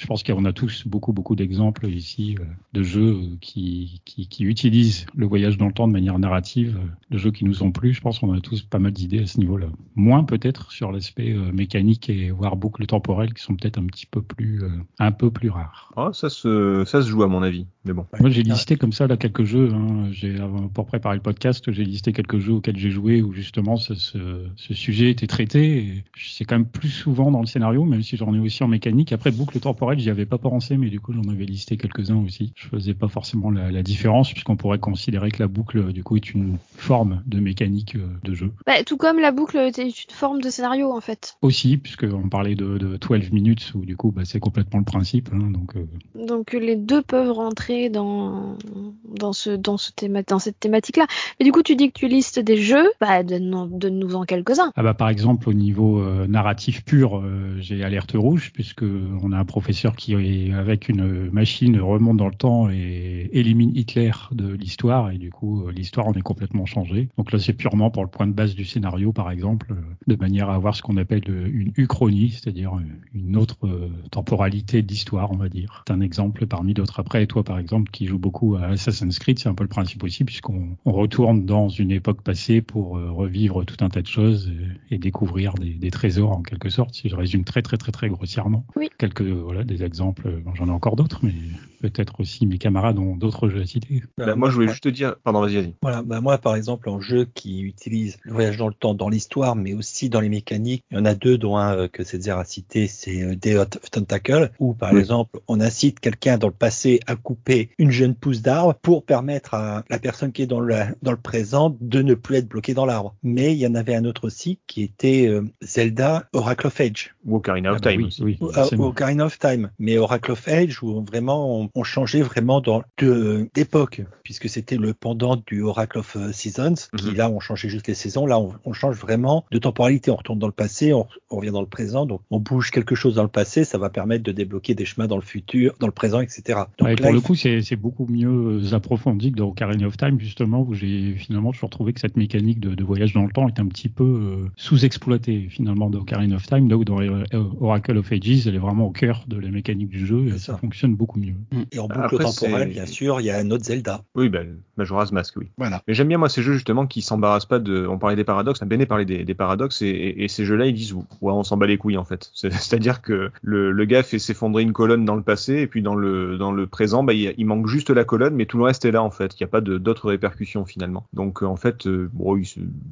[0.00, 4.00] je pense qu'on a tous beaucoup, beaucoup d'exemples ici euh, de jeux qui,
[4.40, 7.70] utilisent le voyage dans le temps de manière narrative, euh, de jeux qui nous ont
[7.70, 7.92] plu.
[7.92, 9.66] Je pense qu'on a tous pas mal d'idées à ce niveau-là.
[9.96, 14.06] Moins peut-être sur l'aspect euh, mécanique et voire boucle temporelle qui sont peut-être un petit
[14.06, 14.62] peu plus,
[14.98, 15.92] un peu plus rares.
[15.96, 18.04] Oh, ça se, ça se joue à mon avis, mais bon.
[18.20, 19.72] Moi, j'ai listé comme ça là quelques jeux.
[19.72, 20.08] Hein.
[20.12, 20.36] J'ai
[20.74, 24.18] pour préparer le podcast, j'ai listé quelques jeux auxquels j'ai joué où justement ce, ce,
[24.56, 26.04] ce sujet était traité.
[26.16, 29.12] C'est quand même plus souvent dans le scénario, même si j'en ai aussi en mécanique.
[29.12, 32.52] Après, boucle temporelle, j'y avais pas pensé, mais du coup, j'en avais listé quelques-uns aussi.
[32.54, 36.16] Je faisais pas forcément la, la différence, puisqu'on pourrait considérer que la boucle, du coup,
[36.16, 38.52] est une forme de mécanique euh, de jeu.
[38.66, 41.36] bah, tout comme la boucle est une forme de scénario en fait.
[41.40, 45.30] Aussi, puisqu'on parlait de, de 12 minutes, où du coup, bah, c'est complètement le principe.
[45.32, 50.58] Hein, donc, euh, Donc les deux peuvent rentrer dans ce dans ce théma dans cette
[50.58, 51.06] thématique là.
[51.38, 54.72] Mais du coup tu dis que tu listes des jeux, bah donne- donne-nous en quelques-uns.
[54.76, 58.84] Ah bah par exemple au niveau euh, narratif pur, euh, j'ai alerte rouge puisque
[59.22, 60.14] on a un professeur qui
[60.52, 65.66] avec une machine remonte dans le temps et élimine Hitler de l'histoire et du coup
[65.66, 67.08] euh, l'histoire en est complètement changée.
[67.16, 69.74] Donc là c'est purement pour le point de base du scénario par exemple,
[70.06, 72.72] de manière à avoir ce qu'on appelle une uchronie, c'est-à-dire
[73.14, 73.68] une autre
[74.10, 75.84] temporalité de l'histoire on va dire.
[75.86, 76.98] C'est un exemple parmi d'autres.
[77.00, 80.02] Après toi par exemple qui joue beaucoup à Assassin's Creed, c'est un peu le principe
[80.02, 84.06] aussi puisqu'on on retourne dans une époque passée pour euh, revivre tout un tas de
[84.06, 84.50] choses
[84.90, 86.94] et, et découvrir des, des trésors en quelque sorte.
[86.94, 88.64] Si je résume très très très très grossièrement.
[88.76, 88.88] Oui.
[88.98, 90.40] Quelques voilà des exemples.
[90.44, 91.34] Bon, J'en ai encore d'autres, mais
[91.80, 94.02] peut-être aussi mes camarades ont d'autres jeux à citer.
[94.18, 95.74] Bah, moi je voulais juste te dire, pardon, vas-y, vas-y.
[95.82, 99.08] Voilà, bah moi par exemple en jeu qui utilise le voyage dans le temps dans
[99.08, 102.04] l'histoire mais aussi dans les mécaniques, il y en a deux dont un euh, que
[102.04, 105.00] Césaire a cité, c'est euh, Day of Tentacle où par Oui.
[105.00, 109.54] exemple on incite quelqu'un dans le passé à couper une jeune pousse d'arbre pour permettre
[109.54, 112.74] à la personne qui est dans le dans le présent de ne plus être bloquée
[112.74, 113.14] dans l'arbre.
[113.22, 117.14] Mais il y en avait un autre aussi qui était euh, Zelda Oracle of Age.
[117.24, 118.22] Ou Ocarina of Ah bah Time oui, aussi.
[118.22, 118.84] oui, Ou- forcément.
[118.84, 122.82] au Ocarina of Time, mais Oracle of Age où vraiment on, on changeait vraiment dans
[122.98, 127.16] de- d'époque puisque c'était le pendant du Oracle of euh, Seasons qui Mhm.
[127.16, 130.38] là on changeait juste les saisons, là on, on change vraiment de temporalité, on retourne
[130.38, 133.22] dans le passé, on, on revient dans le présent, donc on bouge quelque chose dans
[133.22, 136.20] le passé, ça va permettre de débloquer des chemins dans le futur, dans le présent,
[136.20, 136.60] etc.
[136.78, 138.28] Donc Ouais, là, pour le coup, c'est beaucoup mieux
[138.62, 142.16] euh, approfondi que dans Ocarina of Time, justement, où j'ai finalement toujours trouvé que cette
[142.16, 146.00] mécanique de, de voyage dans le temps est un petit peu euh, sous-exploitée, finalement, dans
[146.00, 147.24] Ocarina of Time, là où dans euh,
[147.60, 150.38] Oracle of Ages, elle est vraiment au cœur de la mécanique du jeu et ça
[150.38, 150.56] ça.
[150.58, 151.34] fonctionne beaucoup mieux.
[151.72, 154.02] Et en boucle Après, temporelle, bien sûr, il y a un autre Zelda.
[154.14, 155.46] Oui, ben, Majora's Mask, oui.
[155.58, 155.82] Voilà.
[155.86, 157.86] Mais j'aime bien moi ces jeux justement qui s'embarrassent pas de.
[157.86, 160.74] On parlait des paradoxes, Béné parlait des, des paradoxes et, et- et ces jeux-là ils
[160.74, 162.30] disent ouais on s'en bat les couilles en fait.
[162.34, 165.82] C'est- C'est-à-dire que le, le gars fait s'effondrer une colonne dans le passé et puis
[165.82, 168.64] dans le dans le présent bah il il, manque juste la colonne, mais tout le
[168.64, 169.34] reste est là en fait.
[169.38, 171.06] Il n'y a pas d'autres répercussions finalement.
[171.12, 172.40] Donc euh, en fait, euh, bon,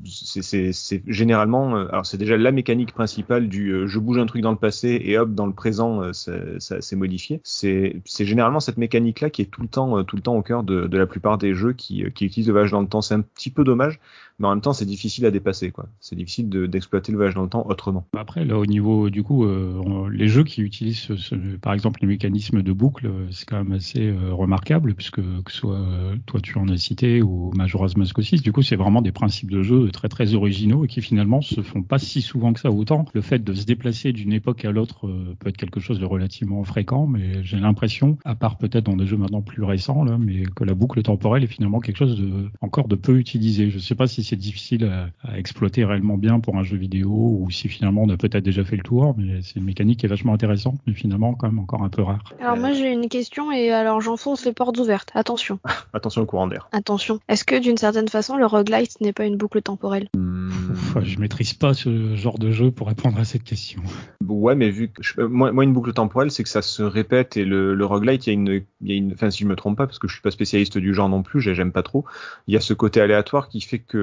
[0.05, 4.27] c'est- c'est c'est généralement, euh, alors c'est déjà la mécanique principale du je bouge un
[4.27, 7.41] truc dans le passé et hop dans le présent, ça, s'est modifié.
[7.45, 10.43] C'est c'est généralement cette mécanique là qui est tout le temps, tout le temps au
[10.43, 13.01] cœur de, de la plupart des jeux qui, qui utilisent le voyage dans le temps.
[13.03, 14.01] C'est un petit peu dommage,
[14.39, 15.89] mais en même temps c'est difficile à dépasser quoi.
[16.01, 18.07] C'est difficile de- d'exploiter le voyage dans le temps autrement.
[18.17, 22.07] Après, là, au niveau, du coup, euh, les jeux qui utilisent, ce- par exemple, les
[22.09, 25.81] mécanismes de boucle, euh, c'est quand même assez euh, remarquable, puisque que ce soit
[26.27, 29.51] toi, tu en as cité, ou Majora's Mask aussi, du coup, c'est vraiment des principes
[29.51, 32.71] de jeu très, très originaux et qui finalement se font pas si souvent que ça.
[32.71, 36.05] Autant le fait de se déplacer d'une époque à l'autre peut être quelque chose de
[36.05, 40.19] relativement fréquent, mais j'ai l'impression, à part peut-être dans des jeux maintenant plus récents, là,
[40.19, 43.71] mais que la boucle temporelle est finalement quelque chose de, encore de peu utilisé.
[43.71, 47.09] Je sais pas si c'est difficile à, à exploiter réellement bien pour un jeu vidéo
[47.41, 50.07] ou si finalement on a peut-être déjà fait le tour, mais c'est une mécanique qui
[50.07, 52.23] est vachement intéressante, mais finalement quand même encore un peu rare.
[52.41, 55.11] Alors moi j'ai une question et alors j'enfonce les portes ouvertes.
[55.15, 55.59] Attention,
[55.95, 56.69] Attention au courant d'air.
[56.73, 57.19] attention.
[57.29, 60.09] Est-ce que d'une certaine façon le roguelite n'est pas une boucle temporelle?
[60.17, 63.83] Hmm, Ouf, je maîtrise pas ce genre de jeu pour répondre à cette question.
[64.27, 66.83] Ouais, mais vu que je- euh, moi, moi, une boucle temporelle, c'est que ça se
[66.83, 69.43] répète et le, le roguelite, il y a une, il y a une, enfin, si
[69.45, 71.55] je me trompe pas, parce que je suis pas spécialiste du genre non plus, j'ai-
[71.55, 72.05] j'aime pas trop.
[72.47, 73.97] Il y a ce côté aléatoire qui fait que,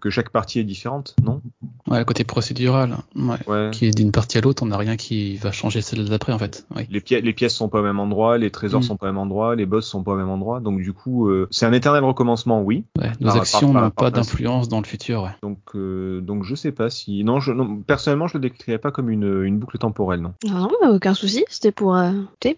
[0.00, 1.40] que chaque partie est différente, non?
[1.88, 3.36] Ouais, le côté procédural, ouais.
[3.46, 3.70] Ouais.
[3.72, 6.38] Qui est d'une partie à l'autre, on n'a rien qui va changer celle d'après en
[6.38, 6.66] fait.
[6.74, 6.86] Oui.
[6.90, 8.84] Les, pi- les pièces sont pas au même endroit, les trésors Mm.
[8.84, 11.28] sont pas au même endroit, les boss sont pas au même endroit, donc du coup,
[11.28, 12.84] euh, c'est un éternel recommencement, oui.
[12.98, 15.22] Ouais, nos Par- actions n'ont pas d'influence dans le futur.
[15.22, 15.30] Ouais.
[15.42, 18.90] Donc, euh, donc je sais pas si, non, je, non, personnellement, je le décrirais pas
[18.90, 20.34] comme une, une boucle temporelle, non.
[20.48, 21.44] Ah non, bah, aucun souci.
[21.48, 22.10] C'était pour, euh,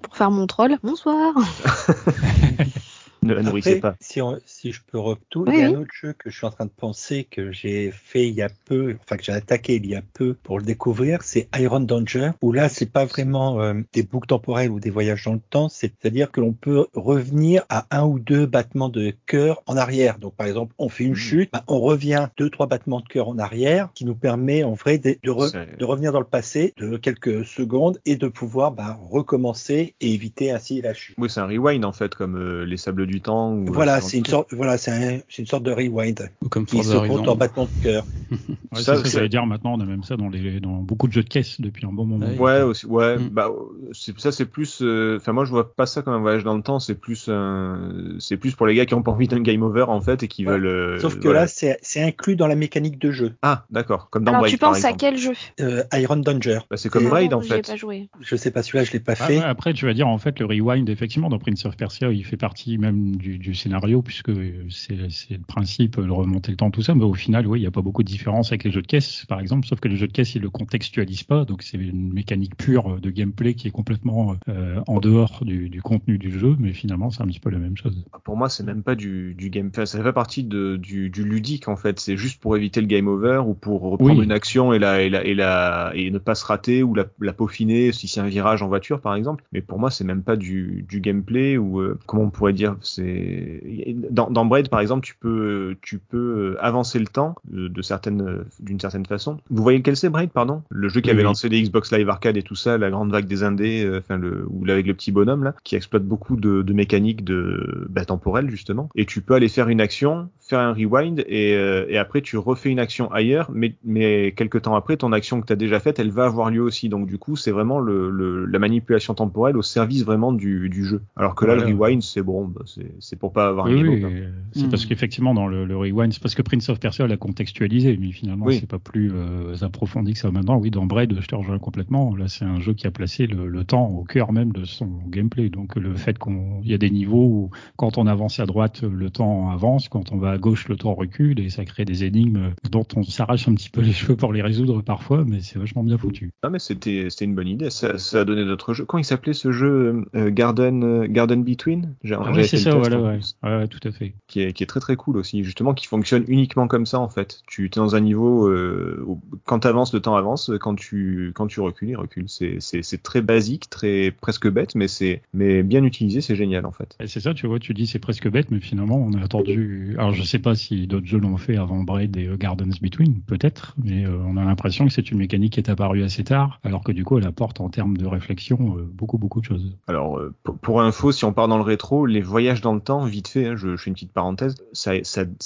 [0.02, 0.76] pour faire mon troll.
[0.82, 1.34] Bonsoir.
[3.22, 3.96] Ne la nourrissez Après, pas.
[4.00, 6.36] Si, on- si je peux revenir, Oui, il y a un autre jeu que je
[6.36, 9.32] suis en train de penser que j'ai fait il y a peu, enfin que j'ai
[9.32, 13.04] attaqué il y a peu pour le découvrir, c'est Iron Danger, où là c'est pas
[13.04, 16.86] vraiment euh, des boucles temporelles ou des voyages dans le temps, c'est-à-dire que l'on peut
[16.94, 20.18] revenir à un ou deux battements de cœur en arrière.
[20.18, 21.16] Donc par exemple, on fait une Mhm.
[21.16, 24.74] chute, bah, on revient deux trois battements de cœur en arrière, qui nous permet en
[24.74, 28.28] vrai de, de, re- C'est- de revenir dans le passé de quelques secondes et de
[28.28, 31.16] pouvoir bah, recommencer et éviter ainsi la chute.
[31.18, 33.52] Oui, c'est un rewind en fait, comme euh, les sables du temps.
[33.54, 36.48] Ou, Voilà, euh, c'est une sorte, voilà, c'est un- c'est une sorte de rewind Ou
[36.48, 38.06] comme qui se compte en battement de cœur.
[38.70, 41.12] Ouais, Ça, c'est- j'allais dire maintenant, on a même ça dans, les, dans beaucoup de
[41.14, 42.26] jeux de caisse depuis un bon moment.
[42.26, 42.38] Ouais.
[42.38, 43.28] Ouais, aussi, ouais, Mm.
[43.30, 43.50] bah,
[43.92, 46.54] c'est, ça c'est plus, euh, enfin moi je vois pas ça comme un voyage dans
[46.54, 49.40] le temps, c'est plus, un, c'est plus pour les gars qui ont pas envie d'un
[49.40, 50.52] game over en fait et qui Ouais.
[50.52, 50.66] veulent.
[50.66, 51.42] euh, Sauf que voilà.
[51.42, 53.34] là, c'est inclus dans la mécanique de jeu.
[53.40, 55.32] ah d'accord, comme dans alors Braid tu par penses à quel jeu?
[55.60, 56.58] Euh, Iron Danger.
[56.70, 57.66] Bah, c'est comme Braid Ah en fait.
[57.66, 58.10] pas joué.
[58.20, 59.38] Je sais pas, celui-là, je l'ai pas Ah fait.
[59.38, 62.36] après, tu vas dire, en fait, le rewind, effectivement, dans Prince of Persia, il fait
[62.36, 64.30] partie même du, du scénario, puisque
[64.70, 66.94] c'est le principe de remonter le temps, tout ça.
[66.94, 68.86] Mais au final, oui, il n'y a pas beaucoup de différence avec les jeux de
[68.86, 71.44] caisse, par exemple, sauf que les jeux de caisse, ils le contextualisent pas.
[71.44, 75.82] Donc, c'est une mécanique pure de gameplay qui est complètement euh, en dehors du, du
[75.82, 78.04] contenu du jeu, mais finalement, c'est un petit peu la même chose.
[78.24, 81.10] Pour moi, c'est même pas du, du game, enfin, ça fait pas partie de, du,
[81.10, 82.00] du ludique en fait.
[82.00, 84.24] C'est juste pour éviter le game over ou pour reprendre Oui.
[84.24, 87.06] une action et la, et la, et la, et ne pas se rater ou la,
[87.20, 89.44] la peaufiner si c'est un virage en voiture par exemple.
[89.52, 92.76] Mais pour moi, c'est même pas du, du gameplay ou euh, comment on pourrait dire.
[92.94, 97.82] C'est dans, dans Braid par exemple, tu peux, tu peux avancer le temps de, de
[97.82, 99.38] certaines, d'une certaine façon.
[99.50, 100.62] Vous voyez lequel c'est Braid, pardon?
[100.70, 101.24] Le jeu qui avait oui.
[101.24, 104.16] lancé les Xbox Live Arcade et tout ça, la grande vague des indés, euh, enfin
[104.16, 108.04] le, ou avec le petit bonhomme là, qui exploite beaucoup de, de mécaniques de bah,
[108.04, 108.88] temporelles justement.
[108.94, 112.36] Et tu peux aller faire une action, faire un rewind et, euh, et après tu
[112.36, 115.80] refais une action ailleurs, mais mais quelques temps après ton action que tu as déjà
[115.80, 116.88] faite, elle va avoir lieu aussi.
[116.88, 120.84] Donc du coup c'est vraiment le, le, la manipulation temporelle au service vraiment du, du
[120.84, 121.02] jeu.
[121.16, 122.62] Alors que là le rewind c'est bon, bah,
[123.00, 124.04] c'est pour pas avoir un Oui, over.
[124.04, 124.70] euh, c'est Hmm.
[124.70, 128.10] parce qu'effectivement, dans le, le rewind, c'est parce que Prince of Persia l'a contextualisé, mais
[128.12, 128.58] finalement, Oui.
[128.60, 130.58] c'est pas plus euh, approfondi que ça maintenant.
[130.58, 132.14] Oui, dans Braid, je te rejoins complètement.
[132.16, 134.88] Là, c'est un jeu qui a placé le, le temps au cœur même de son
[135.08, 135.48] gameplay.
[135.48, 138.82] Donc, le fait qu'on, il y a des niveaux où, quand on avance à droite,
[138.82, 142.04] le temps avance, quand on va à gauche, le temps recule, et ça crée des
[142.04, 145.58] énigmes dont on s'arrache un petit peu les cheveux pour les résoudre parfois, mais c'est
[145.58, 146.30] vachement bien foutu.
[146.42, 147.70] Ah mais c'était une bonne idée.
[147.70, 148.84] Ça, ça a donné d'autres jeux.
[148.84, 151.94] Comment il s'appelait ce jeu euh, Garden euh, Garden Between?
[152.04, 153.16] J'ai Ah oui, c'est ça, test, voilà, en ouais.
[153.16, 153.36] plus.
[153.42, 154.14] ouais, ouais, tout à fait.
[154.26, 157.08] qui est, qui est très très cool aussi, justement, qui fonctionne uniquement comme ça en
[157.08, 157.40] fait.
[157.46, 161.32] Tu es dans un niveau euh, où quand tu avances, le temps avance, quand tu
[161.34, 162.28] quand tu recules, il recule.
[162.28, 166.66] C'est c'est c'est très basique, très presque bête, mais c'est mais bien utilisé, c'est génial
[166.66, 166.96] en fait.
[167.00, 169.94] Et C'est ça, tu vois, tu dis c'est presque bête, mais finalement, on a attendu.
[169.98, 173.20] Alors, je sais pas si d'autres jeux l'ont fait avant Braid et euh, Gardens Between,
[173.26, 176.60] peut-être, mais euh, on a l'impression que c'est une mécanique qui est apparue assez tard,
[176.64, 179.76] alors que du coup, elle apporte en termes de réflexion euh, beaucoup, beaucoup de choses.
[179.86, 182.80] Alors euh, pour, pour info, si on part dans le rétro, les voyages dans le
[182.80, 184.94] temps, vite fait, hein, je, je, fais une petite parenthèse, ça,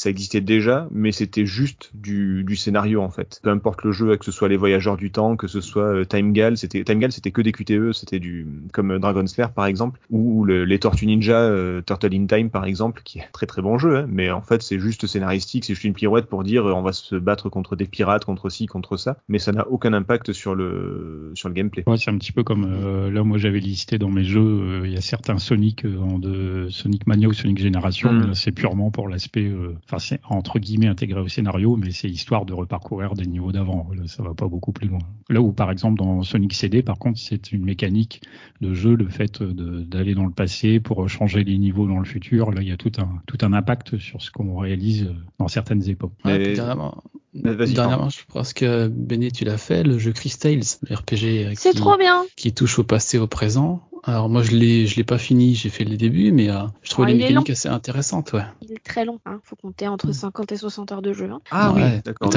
[0.06, 3.40] existait déjà, mais c'était juste du, scénario en fait.
[3.42, 6.04] Peu importe le jeu, que ce soit les voyageurs du temps, que ce soit euh,
[6.04, 9.66] Time Gal, c'était Time Gal, c'était que des QTE, c'était du comme Dragon Slayer par
[9.66, 13.30] exemple, ou le, les Tortues Ninja, euh, Turtle in Time par exemple, qui est un
[13.32, 16.26] très très bon jeu, hein, mais en fait c'est juste scénaristique, c'est juste une pirouette
[16.26, 19.38] pour dire euh, on va se battre contre des pirates, contre ci, contre ça, mais
[19.38, 21.84] ça n'a aucun impact sur le sur le gameplay.
[21.96, 24.92] C'est un petit peu comme euh, là moi j'avais listé dans mes jeux, euh, il
[24.92, 28.34] y a certains Sonic en de Sonic Mania ou Sonic Génération, Mm.
[28.34, 29.50] c'est purement pour l'aspect,
[29.84, 33.88] enfin c'est entre guillemets intégré au scénario, mais c'est histoire de reparcourir des niveaux d'avant.
[33.96, 35.00] Là, ça va pas beaucoup plus loin.
[35.30, 38.22] Là où par exemple dans Sonic CD, par contre, c'est une mécanique
[38.60, 42.50] de jeu, le fait d'aller dans le passé pour changer les niveaux dans le futur.
[42.52, 45.88] Là, il y a tout un tout un impact sur ce qu'on réalise dans certaines
[45.88, 46.12] époques.
[46.24, 47.02] Ouais, Mais- puis dernièrement,
[47.34, 51.46] Mais vas-y, dernièrement, je pense que Benny, tu l'as fait, le jeu Crystales, le RPG
[51.46, 52.22] euh, C'est qui, trop bien.
[52.36, 53.82] qui touche au passé, au présent.
[54.04, 56.90] Alors moi, je l'ai, je l'ai pas fini, j'ai fait les débuts, mais euh, je
[56.90, 58.42] trouve Ah, les mécaniques assez intéressantes, ouais.
[58.60, 59.20] Il est très long.
[59.26, 59.38] Hein.
[59.44, 60.12] Faut compter entre Mm.
[60.12, 61.30] 50 et 60 heures de jeu.
[61.30, 61.40] Hein.
[61.52, 61.82] Ah Ouais.
[61.82, 62.32] oui, d'accord.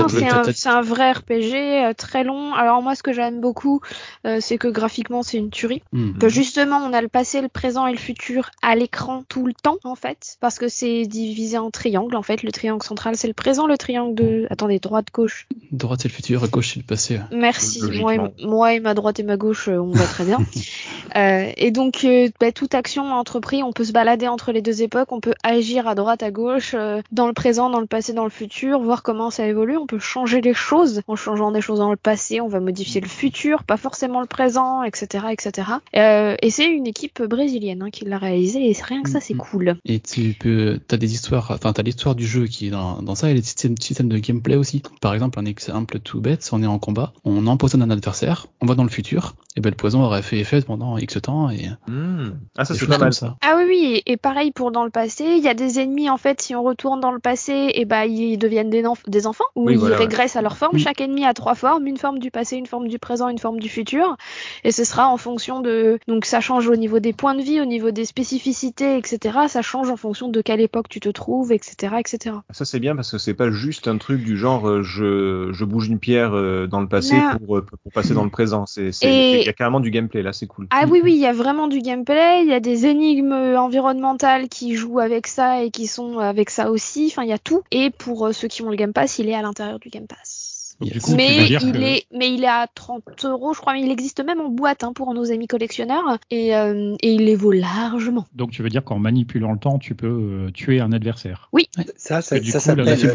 [0.54, 2.54] C'est un, vrai RPG euh, très long.
[2.54, 3.82] Alors moi, ce que j'aime beaucoup,
[4.28, 5.82] euh, c'est que graphiquement, c'est une tuerie.
[5.92, 6.14] Hmm.
[6.20, 9.54] Que justement, on a le passé, le présent et le futur à l'écran tout le
[9.54, 10.38] temps, en fait.
[10.42, 12.44] Parce que c'est divisé en triangles, en fait.
[12.44, 13.66] Le triangle central, c'est le présent.
[13.66, 14.46] Le triangle de...
[14.52, 15.48] Attendez, droite, gauche.
[15.72, 17.20] Droite c'est le futur, gauche c'est le passé.
[17.32, 17.82] Merci.
[18.00, 20.38] Moi et, moi et ma droite et ma gauche, on va très bien.
[21.58, 25.12] Et donc, euh, bah, toute action entreprise, on peut se balader entre les deux époques,
[25.12, 28.24] on peut agir à droite, à gauche, euh, dans le présent, dans le passé, dans
[28.24, 29.78] le futur, voir comment ça évolue.
[29.78, 32.42] On peut changer les choses en changeant des choses dans le passé.
[32.42, 35.72] On va modifier le futur, pas forcément le présent, etc., etc.
[35.96, 38.70] Euh, et c'est une équipe brésilienne hein, qui l'a réalisé.
[38.70, 39.40] Et rien que ça, c'est Mhm.
[39.40, 39.76] cool.
[39.86, 43.16] Et tu peux, t'as des histoires, enfin t'as l'histoire du jeu qui est dans, dans
[43.16, 44.82] ça et les systèmes, systèmes de gameplay aussi.
[45.02, 48.66] Par exemple, un exemple tout bête, on est en combat, on empoisonne un adversaire, on
[48.66, 51.70] va dans le futur, et ben le poison aurait fait effet pendant X temps et
[51.88, 52.32] Hmm.
[52.58, 53.14] Ah ça c'est pas mal.
[53.14, 53.36] ça.
[53.42, 56.18] Ah oui, oui, et pareil pour dans le passé, il y a des ennemis en
[56.18, 59.44] fait, si on retourne dans le passé, et bah ils deviennent des, enf- des enfants,
[59.56, 60.02] ou Oui, ils voilà, ouais.
[60.04, 60.76] régressent à leur forme.
[60.78, 60.80] Mm.
[60.80, 63.60] Chaque ennemi a trois formes, une forme du passé, une forme du présent, une forme
[63.60, 64.16] du futur,
[64.64, 66.00] et ce sera en fonction de...
[66.08, 69.38] Donc ça change au niveau des points de vie, au niveau des spécificités, etc.
[69.48, 71.96] Ça change en fonction de quelle époque tu te trouves, etc.
[72.00, 72.36] etc.
[72.52, 75.66] Ça c'est bien parce que c'est pas juste un truc du genre euh, je, je
[75.66, 78.66] bouge une pierre euh, dans le passé pour, euh, pour passer dans le présent.
[78.66, 80.68] C'est c'est- Et- il y a carrément du gameplay là, c'est cool.
[80.72, 84.50] Ah oui, oui, il y a vraiment du gameplay, il y a des énigmes environnementales
[84.50, 87.64] qui jouent avec ça et qui sont avec ça aussi, enfin il y a tout.
[87.72, 90.08] Et pour euh, ceux qui ont le Game Pass, il est à l'intérieur du Game
[90.08, 90.45] Pass.
[90.82, 91.04] Donc, Yes.
[91.04, 93.90] coup, Mais il, que- est, mais il est à 30 euros, je crois, mais il
[93.92, 97.52] existe même en boîte hein, pour nos amis collectionneurs et, euh, et il les vaut
[97.54, 98.26] largement.
[98.34, 101.50] Donc tu veux dire qu'en manipulant le temps, tu peux euh, tuer un adversaire.
[101.96, 103.08] Ça, ça, ça là, s'appelle le Tu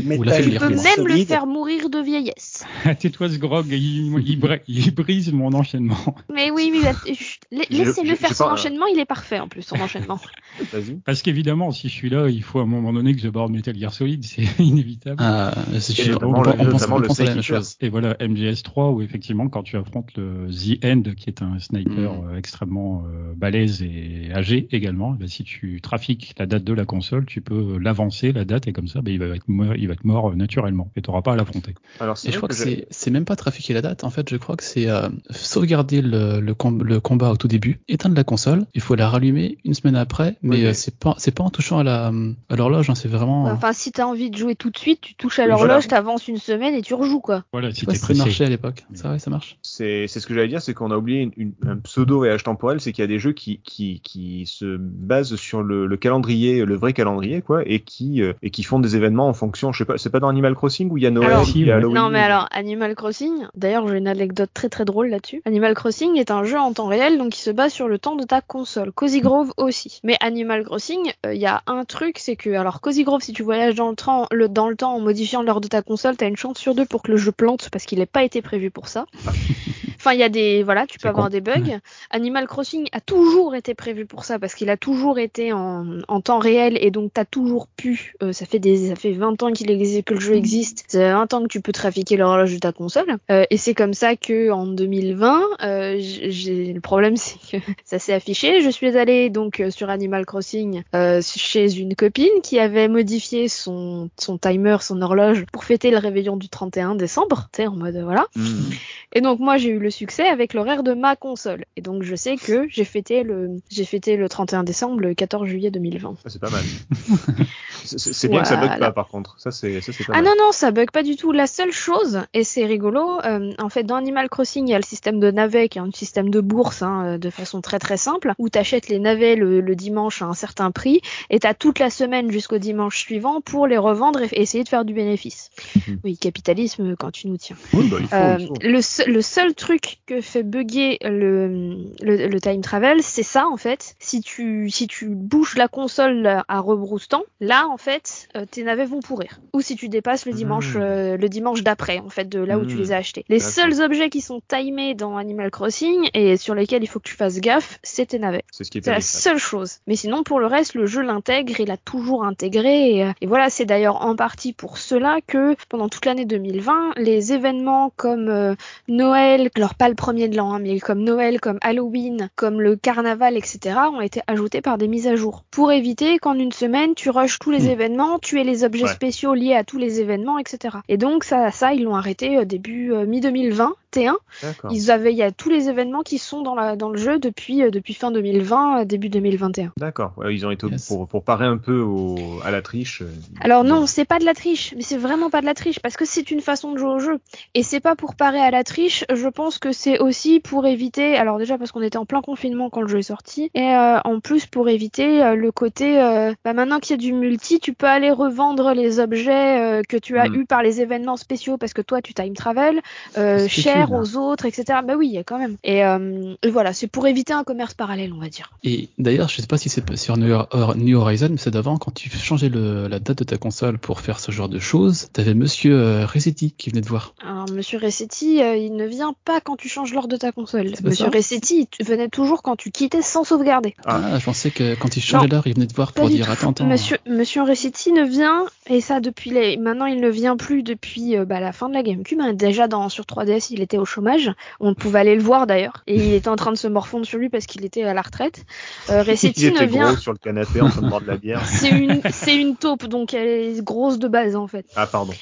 [0.58, 0.82] peux Solide.
[0.98, 2.64] même le faire mourir de vieillesse.
[2.98, 5.96] Tais-toi ce grog, il, il, bri- il brise mon enchaînement.
[6.32, 9.38] Mais oui, oui, bah, chut, la- Je- laissez-le faire son pas- enchaînement, il est parfait
[9.38, 10.18] en plus, son enchaînement.
[11.04, 13.52] Parce qu'évidemment, si je suis là, il faut à un moment donné que je borde
[13.52, 15.16] Metal Gear Solid, c'est inévitable.
[15.18, 17.76] Ah, c'est on, le- pense, le pense Psychic chose.
[17.80, 21.90] Et voilà, MGS3, où effectivement, quand tu affrontes le The End, qui est un sniper
[22.14, 22.28] Mm.
[22.30, 26.84] euh, extrêmement euh, balèze et âgé également, bah, si tu trafiques la date de la
[26.84, 29.86] console, tu peux l'avancer, la date, et comme ça, bah, il, va être mort, il
[29.88, 31.74] va être mort euh, naturellement, et tu n'auras pas à l'affronter.
[32.00, 32.54] Alors Et je crois que
[32.90, 34.04] c'est même pas trafiquer la date.
[34.04, 37.48] En fait, je crois que c'est euh, sauvegarder le, le, com- le combat au tout
[37.48, 38.66] début, éteindre la console.
[38.74, 41.78] Il faut la rallumer une semaine après, mais euh, c'est pas c'est pas en touchant
[41.78, 42.12] à la
[42.48, 42.90] à l'horloge.
[42.90, 43.44] hein, c'est vraiment.
[43.44, 45.82] Enfin, si t'as envie de jouer tout de suite, tu touches à l'horloge, voilà.
[45.88, 47.39] t'avances une semaine et tu rejoues quoi.
[47.52, 48.84] Voilà, si ça marchait à l'époque.
[48.94, 49.58] Ça, ouais, ça marche.
[49.62, 52.42] c'est c'est ce que j'allais dire, c'est qu'on a oublié une- une- un pseudo voyage
[52.44, 55.96] temporel, c'est qu'il y a des jeux qui qui qui se basent sur le, le
[55.96, 59.72] calendrier, le vrai calendrier quoi, et qui euh, et qui font des événements en fonction.
[59.72, 61.60] Je sais pas, c'est pas dans Animal Crossing où il y a Noël, Alors- il
[61.60, 61.94] y a Si, Halloween.
[61.96, 65.42] Non, mais alors, Animal Crossing, d'ailleurs, j'ai une anecdote très très drôle là-dessus.
[65.44, 68.16] Animal Crossing est un jeu en temps réel, donc qui se base sur le temps
[68.16, 68.92] de ta console.
[68.92, 70.00] Cozy Grove aussi.
[70.04, 73.32] Mais Animal Crossing, euh, il y a un truc, c'est que, alors, Cozy Grove, si
[73.32, 76.16] tu voyages dans le temps, le, dans le temps en modifiant l'heure de ta console,
[76.16, 78.42] t'as une chance sur deux pour que le jeu plante, parce qu'il n'est pas été
[78.42, 79.06] prévu pour ça.
[80.00, 81.30] Enfin, il y a des, voilà, tu peux avoir con.
[81.30, 81.78] des bugs.
[82.10, 86.20] Animal Crossing a toujours été prévu pour ça, parce qu'il a toujours été en, en
[86.22, 89.52] temps réel, et donc t'as toujours pu, euh, ça fait des, ça fait 20 ans
[89.52, 92.54] qu'il existe, que le jeu existe, ça fait 20 ans que tu peux trafiquer l'horloge
[92.54, 97.16] de ta console, Euh, et c'est comme ça que en 2020, euh, j'ai le problème
[97.18, 98.62] c'est que ça s'est affiché.
[98.62, 100.82] Je suis allée donc sur Animal Crossing
[101.20, 106.38] chez une copine qui avait modifié son son timer, son horloge pour fêter le réveillon
[106.38, 108.26] du 31 décembre, tu sais en mode voilà.
[108.34, 108.70] Hmm.
[109.12, 111.64] Et donc moi j'ai eu le le succès avec l'horaire de ma console.
[111.76, 115.48] Et donc je sais que j'ai fêté le j'ai fêté le 31 décembre, le 14
[115.48, 116.14] juillet 2020.
[116.24, 116.62] Ah, c'est pas mal.
[117.84, 119.34] c'est bien que ça bug pas par contre.
[119.38, 120.24] Ça c'est ça c'est pas Ah mal.
[120.26, 121.32] non non, ça bug pas du tout.
[121.32, 124.78] La seule chose, et c'est rigolo, euh, en fait dans Animal Crossing il y a
[124.78, 127.78] le système de navets qui est un système de bourse hein, euh, de façon très
[127.78, 131.00] très simple, où t'achètes les navets le, le dimanche à un certain prix,
[131.30, 134.84] et t'as toute la semaine jusqu'au dimanche suivant pour les revendre et essayer de faire
[134.84, 135.50] du bénéfice.
[135.88, 135.98] Mhm.
[136.04, 137.56] Oui, capitalisme quand tu nous tiens.
[137.72, 138.54] Oui, bah, il faut, Euh, il faut.
[138.62, 143.56] le, le seul truc que fait bugger le, le, le time travel, c'est ça en
[143.56, 143.94] fait.
[143.98, 148.84] Si tu, si tu bouges la console à rebroustant, là en fait, euh, tes navets
[148.86, 149.40] vont pourrir.
[149.52, 150.80] Ou si tu dépasses le dimanche, Mmh.
[150.80, 152.78] euh, le dimanche d'après, en fait, de là où tu Mmh.
[152.78, 153.24] les as achetés.
[153.28, 157.08] Les seuls objets qui sont timés dans Animal Crossing et sur lesquels il faut que
[157.08, 158.44] tu fasses gaffe, c'est tes navets.
[158.50, 159.78] C'est ce la seule chose.
[159.86, 162.96] Mais sinon, pour le reste, le jeu l'intègre, il a toujours intégré.
[162.96, 166.92] Et, euh, et voilà, c'est d'ailleurs en partie pour cela que pendant toute l'année 2020,
[166.96, 168.54] les événements comme euh,
[168.88, 172.76] Noël, alors pas le premier de l'an, hein, mais comme Noël, comme Halloween, comme le
[172.76, 175.44] carnaval, etc., ont été ajoutés par des mises à jour.
[175.50, 177.70] Pour éviter qu'en une semaine, tu rushes tous les Hmm.
[177.70, 178.90] événements, tu aies les objets Ouais.
[178.94, 180.78] spéciaux liés à tous les événements, etc.
[180.88, 184.14] Et donc ça, ça ils l'ont arrêté euh, début euh, mi-2020, T1.
[184.42, 184.70] D'accord.
[184.72, 187.18] Ils avaient, il y a tous les événements qui sont dans, la, dans le jeu
[187.18, 189.72] depuis, euh, depuis fin 2020, euh, début 2021.
[189.78, 190.12] D'accord.
[190.16, 190.86] Ouais, ils ont été Yes.
[190.86, 193.02] pour pour parer un peu au, à la triche.
[193.02, 193.06] euh,
[193.40, 195.96] Alors non, c'est pas de la triche, mais c'est vraiment pas de la triche parce
[195.96, 197.18] que c'est une façon de jouer au jeu.
[197.54, 201.16] Et c'est pas pour parer à la triche, je pense que c'est aussi pour éviter,
[201.16, 203.98] alors déjà parce qu'on était en plein confinement quand le jeu est sorti, et euh,
[204.04, 207.58] en plus pour éviter euh, le côté, euh, bah maintenant qu'il y a du multi,
[207.58, 210.34] tu peux aller revendre les objets euh, que tu as Mm.
[210.34, 212.80] eu par les événements spéciaux parce que toi tu time travel,
[213.18, 214.80] euh, cher aux autres, etc.
[214.86, 215.56] Bah oui, il y a quand même.
[215.64, 218.50] Et, euh, et voilà, c'est pour éviter un commerce parallèle, on va dire.
[218.64, 221.76] Et d'ailleurs, je sais pas si c'est sur New Hor- New Horizon, mais c'est d'avant,
[221.78, 225.08] quand tu changeais le, la date de ta console pour faire ce genre de choses,
[225.12, 227.14] t'avais monsieur euh, Resetti qui venait te voir.
[227.26, 230.70] Alors, Monsieur Resetti, euh, il ne vient pas quand tu changes l'ordre de ta console.
[230.84, 233.74] Monsieur ça Resetti, il venait toujours quand tu quittais sans sauvegarder.
[233.84, 234.18] Ah.
[234.18, 236.66] Je pensais que quand il changeait l'heure, il venait te voir pour dire attends, attends.
[236.66, 239.56] Monsieur, Monsieur Resetti ne vient, et ça depuis les...
[239.56, 242.20] Maintenant, il ne vient plus depuis euh, bah, la fin de la GameCube.
[242.20, 242.32] hein.
[242.32, 244.32] Déjà, dans, sur 3DS, il était au chômage.
[244.58, 245.82] On pouvait aller le voir d'ailleurs.
[245.86, 248.02] Et il était en train de se morfondre sur lui parce qu'il était à la
[248.02, 248.44] retraite.
[248.90, 249.92] Euh, Il Resetti ne était vient...
[249.92, 251.44] gros sur le canapé en train de boire de la bière.
[251.46, 254.66] C'est une, c'est une taupe, donc elle est grosse de base en fait.
[254.76, 255.12] Ah pardon.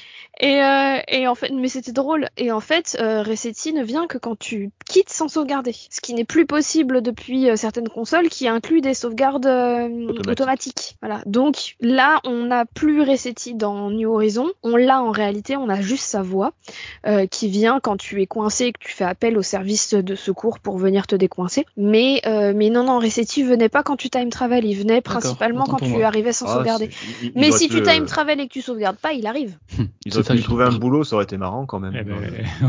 [0.41, 2.29] Et, euh, et en fait, mais c'était drôle.
[2.37, 5.75] Et en fait, euh, Resetti ne vient que quand tu quittes sans sauvegarder.
[5.89, 10.29] Ce qui n'est plus possible depuis euh, certaines consoles qui incluent des sauvegardes euh, Automatiques.
[10.31, 10.97] automatiques.
[11.01, 11.21] Voilà.
[11.25, 14.49] Donc là, on n'a plus Resetti dans New Horizon.
[14.63, 16.53] On l'a en réalité, on a juste sa voix
[17.05, 20.15] euh, qui vient quand tu es coincé et que tu fais appel au service de
[20.15, 21.65] secours pour venir te décoincer.
[21.75, 24.63] Mais, euh, mais non, non, Resetti venait pas quand tu time travel.
[24.65, 26.05] Il venait principalement quand tu moi.
[26.05, 26.89] arrivais sans Ah, sauvegarder.
[26.91, 29.27] c'est- il- il Mais si tu le- time travel et que tu sauvegardes pas, il
[29.27, 29.57] arrive.
[30.29, 31.93] ça, lui je- trouver un boulot, ça aurait été marrant quand même.
[31.99, 32.15] Eh ben,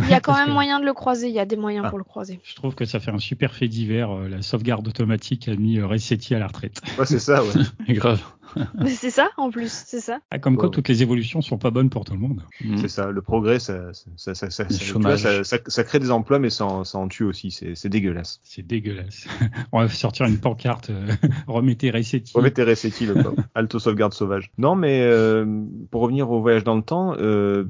[0.03, 1.85] Il y a quand même que moyen de le croiser, il y a des moyens
[1.87, 1.91] Ah.
[1.91, 2.41] pour le croiser.
[2.45, 4.11] Je trouve que ça fait un super fait divers.
[4.11, 6.81] euh, La sauvegarde automatique a mis euh, Resetti à la retraite.
[6.99, 7.51] Ouais, c'est ça, ouais.
[7.95, 8.21] Grave.
[8.81, 10.19] Mais c'est ça en plus, c'est ça.
[10.31, 10.71] Ah, comme quoi, Ouais.
[10.75, 12.43] toutes les évolutions sont pas bonnes pour tout le monde.
[12.65, 12.77] Mm.
[12.79, 13.11] C'est ça.
[13.11, 15.23] Le progrès, ça, ça, ça, ça, Le ça- tu chômage.
[15.23, 17.51] vois, ça, ça, ça crée des emplois, mais ça en, ça en tue aussi.
[17.51, 18.41] C'est c'est dégueulasse.
[18.45, 19.27] C'est dégueulasse.
[19.73, 20.91] On va sortir une pancarte.
[20.91, 21.07] euh,
[21.47, 22.33] remettez Resetti.
[22.35, 23.37] Remettez Resetti, le pauvre.
[23.55, 24.51] Alto sauvegarde sauvage.
[24.59, 25.45] Non, mais euh,
[25.91, 27.65] pour revenir au voyage dans le temps, euh,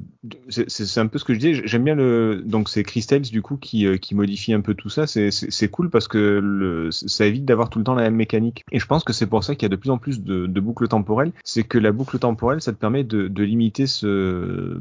[0.49, 1.61] c'est- un peu ce que je dis.
[1.65, 2.41] J'aime bien le.
[2.45, 5.07] Donc c'est Crystals du coup qui, euh, qui modifie un peu tout ça.
[5.07, 5.31] C'est-
[5.71, 8.65] cool parce que le, ça évite d'avoir tout le temps la même mécanique.
[8.71, 10.47] Et je pense que c'est pour ça qu'il y a de plus en plus de,
[10.47, 11.31] de boucles temporelles.
[11.43, 14.79] C'est que la boucle temporelle, ça te permet de, de limiter ce.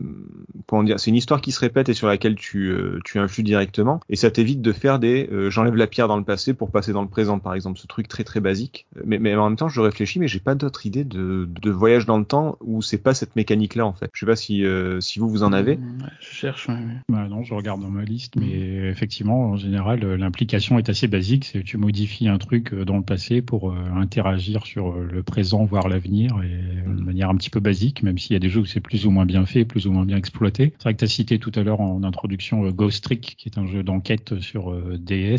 [0.67, 3.43] Comment dire C'est une histoire qui se répète et sur laquelle tu, euh, tu influes
[3.43, 4.01] directement.
[4.09, 5.29] Et ça t'évite de faire des.
[5.33, 7.79] euh, J'enlève la pierre dans le passé pour passer dans le présent, par exemple.
[7.79, 8.87] Ce truc très très basique.
[9.05, 12.07] Mais, mais en même temps, je réfléchis, mais j'ai pas d'autre idée de, de voyage
[12.07, 14.11] dans le temps où c'est pas cette mécanique-là en fait.
[14.13, 15.77] Je sais pas si, euh, si vous vous en avez.
[15.77, 16.69] Mm, ouais, je cherche.
[16.69, 16.97] ouais, ouais.
[17.09, 21.45] Bah non, je regarde dans ma liste, mais effectivement, en général, l'implication est assez basique.
[21.47, 25.80] C'est tu modifies un truc dans le passé pour euh, interagir sur le présent, voire
[25.89, 28.61] l'avenir, et euh, de manière un petit peu basique, même s'il y a des jeux
[28.61, 30.73] où c'est plus ou moins bien fait, plus ou moins bien exploité.
[30.79, 33.49] C'est vrai que tu as cité tout à l'heure en introduction euh, Ghost Trick, qui
[33.49, 35.39] est un jeu d'enquête sur euh, DS,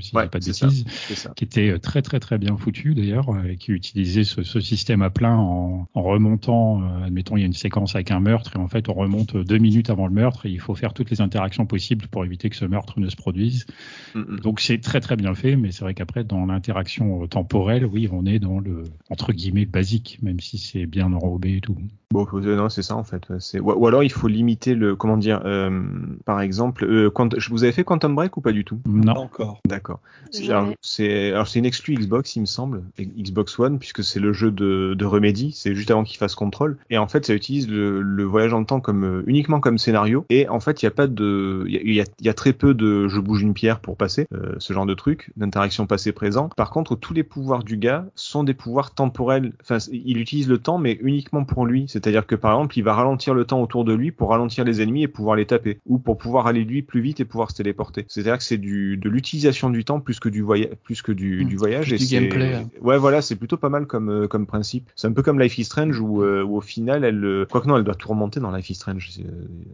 [0.00, 0.66] si je Ouais, pas de ça.
[0.66, 1.30] bêtises ça.
[1.36, 4.60] qui était euh, très très très bien foutu d'ailleurs, euh, et qui utilisait ce, ce
[4.60, 8.20] système à plein en, en remontant, euh, admettons il y a une séquence avec un
[8.20, 10.94] meurtre, et en fait on remonte deux minutes avant le meurtre, et il faut faire
[10.94, 13.66] toutes les interactions possibles pour éviter que ce meurtre ne se produise.
[14.14, 14.40] Mm, mm.
[14.40, 18.08] Donc c'est très très bien fait, mais c'est vrai qu'après dans l'interaction euh, temporelle, oui
[18.10, 21.76] on est dans le entre guillemets basique, même si c'est bien enrobé et tout.
[22.12, 23.26] Bon, euh, non, c'est ça en fait.
[23.38, 25.82] c'est- Ou, ou alors il faut limiter le, comment dire, euh,
[26.24, 28.76] par exemple, euh, quand, vous avez fait Quantum Break ou pas du tout?
[28.76, 29.12] Pas Non.
[29.14, 29.60] encore.
[29.66, 30.00] D'accord.
[30.48, 34.32] Alors c'est alors c'est une exclu Xbox il me semble, Xbox One puisque c'est le
[34.32, 37.68] jeu de, de Remedy, c'est juste avant qu'il fasse contrôle et en fait ça utilise
[37.68, 40.86] le, le voyage dans le temps comme euh, uniquement comme scénario et en fait il
[40.86, 42.72] y a pas de il y a, il y a, il y a très peu
[42.74, 46.48] de je bouge une pierre pour passer euh, ce genre de truc d'interaction passé présent.
[46.56, 49.52] Par contre tous les pouvoirs du gars sont des pouvoirs temporels.
[49.62, 52.94] Enfin il utilise le temps mais uniquement pour lui, c'est-à-dire que par exemple il va
[52.94, 55.98] ralentir le temps autour de lui pour ralentir les ennemis et pouvoir les taper ou
[55.98, 58.04] pour pouvoir aller lui plus vite et pouvoir se téléporter.
[58.08, 61.44] C'est-à-dire que c'est du de l'utilisation du temps plus que du voyage plus que du,
[61.44, 62.68] Hmm, du voyage plus et du gameplay, hein.
[62.82, 64.90] Ouais voilà, c'est plutôt pas mal comme euh, comme principe.
[64.96, 67.68] C'est un peu comme Life is Strange où, euh, où au final elle euh, quoique
[67.68, 69.30] non, elle doit tout remonter dans Life is Strange, euh,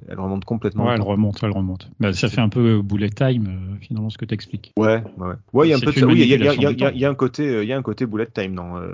[0.09, 0.84] elle remonte complètement.
[0.84, 1.88] Ouais, le elle remonte, elle remonte.
[2.00, 4.72] Bah, ça fait un peu bullet time, euh, finalement, ce que t'expliques.
[4.76, 5.34] Ouais, ouais, ouais.
[5.52, 6.05] Ouais, il y a un peu de.
[6.05, 8.26] Oui, il y y y y a- un côté, il y a un côté bullet
[8.26, 8.88] time dans euh,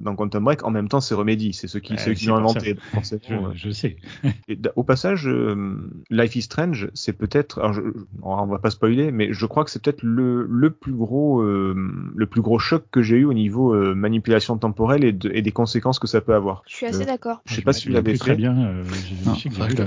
[0.00, 0.64] dans Quantum Break.
[0.64, 2.65] En même temps, c'est Remedy, c'est ceux qui, Ouais, ceux qui l'ont inventé.
[2.92, 3.52] forcément, Je, ouais.
[3.54, 3.96] je sais.
[4.48, 7.60] Et au passage, euh, Life is Strange, c'est peut-être,
[8.22, 11.74] on va pas spoiler, mais je crois que c'est peut-être le, le plus gros, euh,
[12.14, 15.42] le plus gros choc que j'ai eu au niveau euh, manipulation temporelle et, de- et
[15.42, 16.62] des conséquences que ça peut avoir.
[16.66, 17.42] Je suis assez Euh, d'accord.
[17.46, 18.18] Je sais pas si tu l'avais fait.
[18.18, 18.56] très bien.
[18.58, 18.84] euh,
[19.26, 19.84] Non, que que la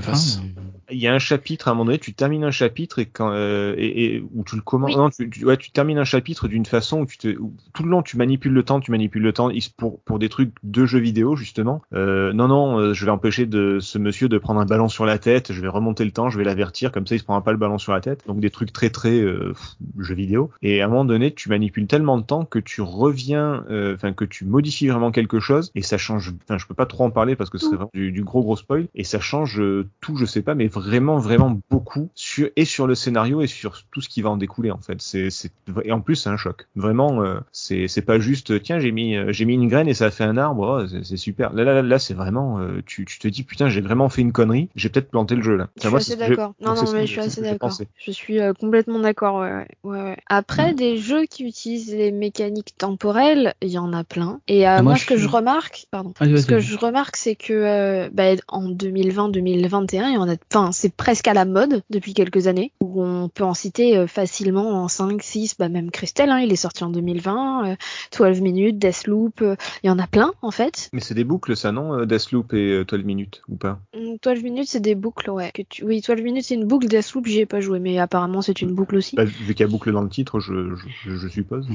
[0.92, 3.30] Il y a un chapitre à un moment donné, tu termines un chapitre et quand
[3.32, 4.96] euh, et, et où tu le commences, Oui.
[4.96, 7.82] non, tu, tu- ouais, tu termines un chapitre d'une façon où tu te, où tout
[7.84, 10.84] le long tu manipules le temps, tu manipules le temps pour pour des trucs de
[10.86, 11.82] jeux vidéo justement.
[11.94, 15.06] Euh, non non, euh, je vais empêcher de ce monsieur de prendre un ballon sur
[15.06, 17.42] la tête, je vais remonter le temps, je vais l'avertir comme ça il se prendra
[17.42, 18.22] pas le ballon sur la tête.
[18.26, 19.52] Donc des trucs très très euh,
[19.98, 20.50] jeux vidéo.
[20.62, 24.12] Et à un moment donné, tu manipules tellement de temps que tu reviens, euh, enfin
[24.12, 26.32] que tu modifies vraiment quelque chose et ça change.
[26.44, 28.42] Enfin, je peux pas trop en parler parce que ce serait vraiment du, du gros
[28.42, 32.48] gros spoil et ça change euh, tout, je sais pas, mais vraiment vraiment beaucoup sur
[32.56, 35.00] et sur le scénario et sur tout ce qui va en découler en fait.
[35.00, 35.52] C'est c'est
[35.84, 36.66] et en plus c'est un choc.
[36.76, 40.06] Vraiment, euh, c'est c'est pas juste tiens j'ai mis j'ai mis une graine et ça
[40.06, 41.52] a fait un arbre, oh, c'est super.
[41.52, 44.22] Là là là, là, c'est vraiment euh, tu tu te dis putain j'ai vraiment fait
[44.22, 45.68] une connerie, j'ai peut-être planté le jeu là.
[45.76, 46.54] Je suis assez d'accord.
[46.60, 47.76] Non, non, mais je suis assez d'accord.
[47.98, 49.40] Je suis euh, complètement d'accord.
[49.40, 50.16] Ouais, ouais, ouais, ouais.
[50.28, 54.40] Après, des jeux qui utilisent les mécaniques temporelles, il y en a plein.
[54.48, 57.34] Et euh, Ah, moi, moi, ce que je remarque, pardon, ce que je remarque, c'est
[57.34, 61.82] que euh, bah, en 2020-2021, il y en a, enfin, c'est presque à la mode
[61.90, 66.30] depuis quelques années, où on peut en citer facilement en 5, 6, bah même Christelle,
[66.30, 67.76] hein, il est sorti en 2020, euh,
[68.16, 70.90] 12 minutes, Deathloop, euh, il y en a plein en fait.
[70.92, 72.06] Mais c'est des boucles ça non euh,
[72.42, 75.50] Deathloop et euh, 12 minutes ou pas Hum, 12 minutes, c'est des boucles, ouais.
[75.54, 75.84] Que tu...
[75.84, 76.86] Oui, 12 minutes, c'est une boucle.
[76.88, 79.16] Deathloop, j'y ai pas joué, mais apparemment, c'est une boucle aussi.
[79.16, 80.74] Bah, Vu qu'il y a boucle dans le titre, je
[81.04, 81.66] je, je suppose.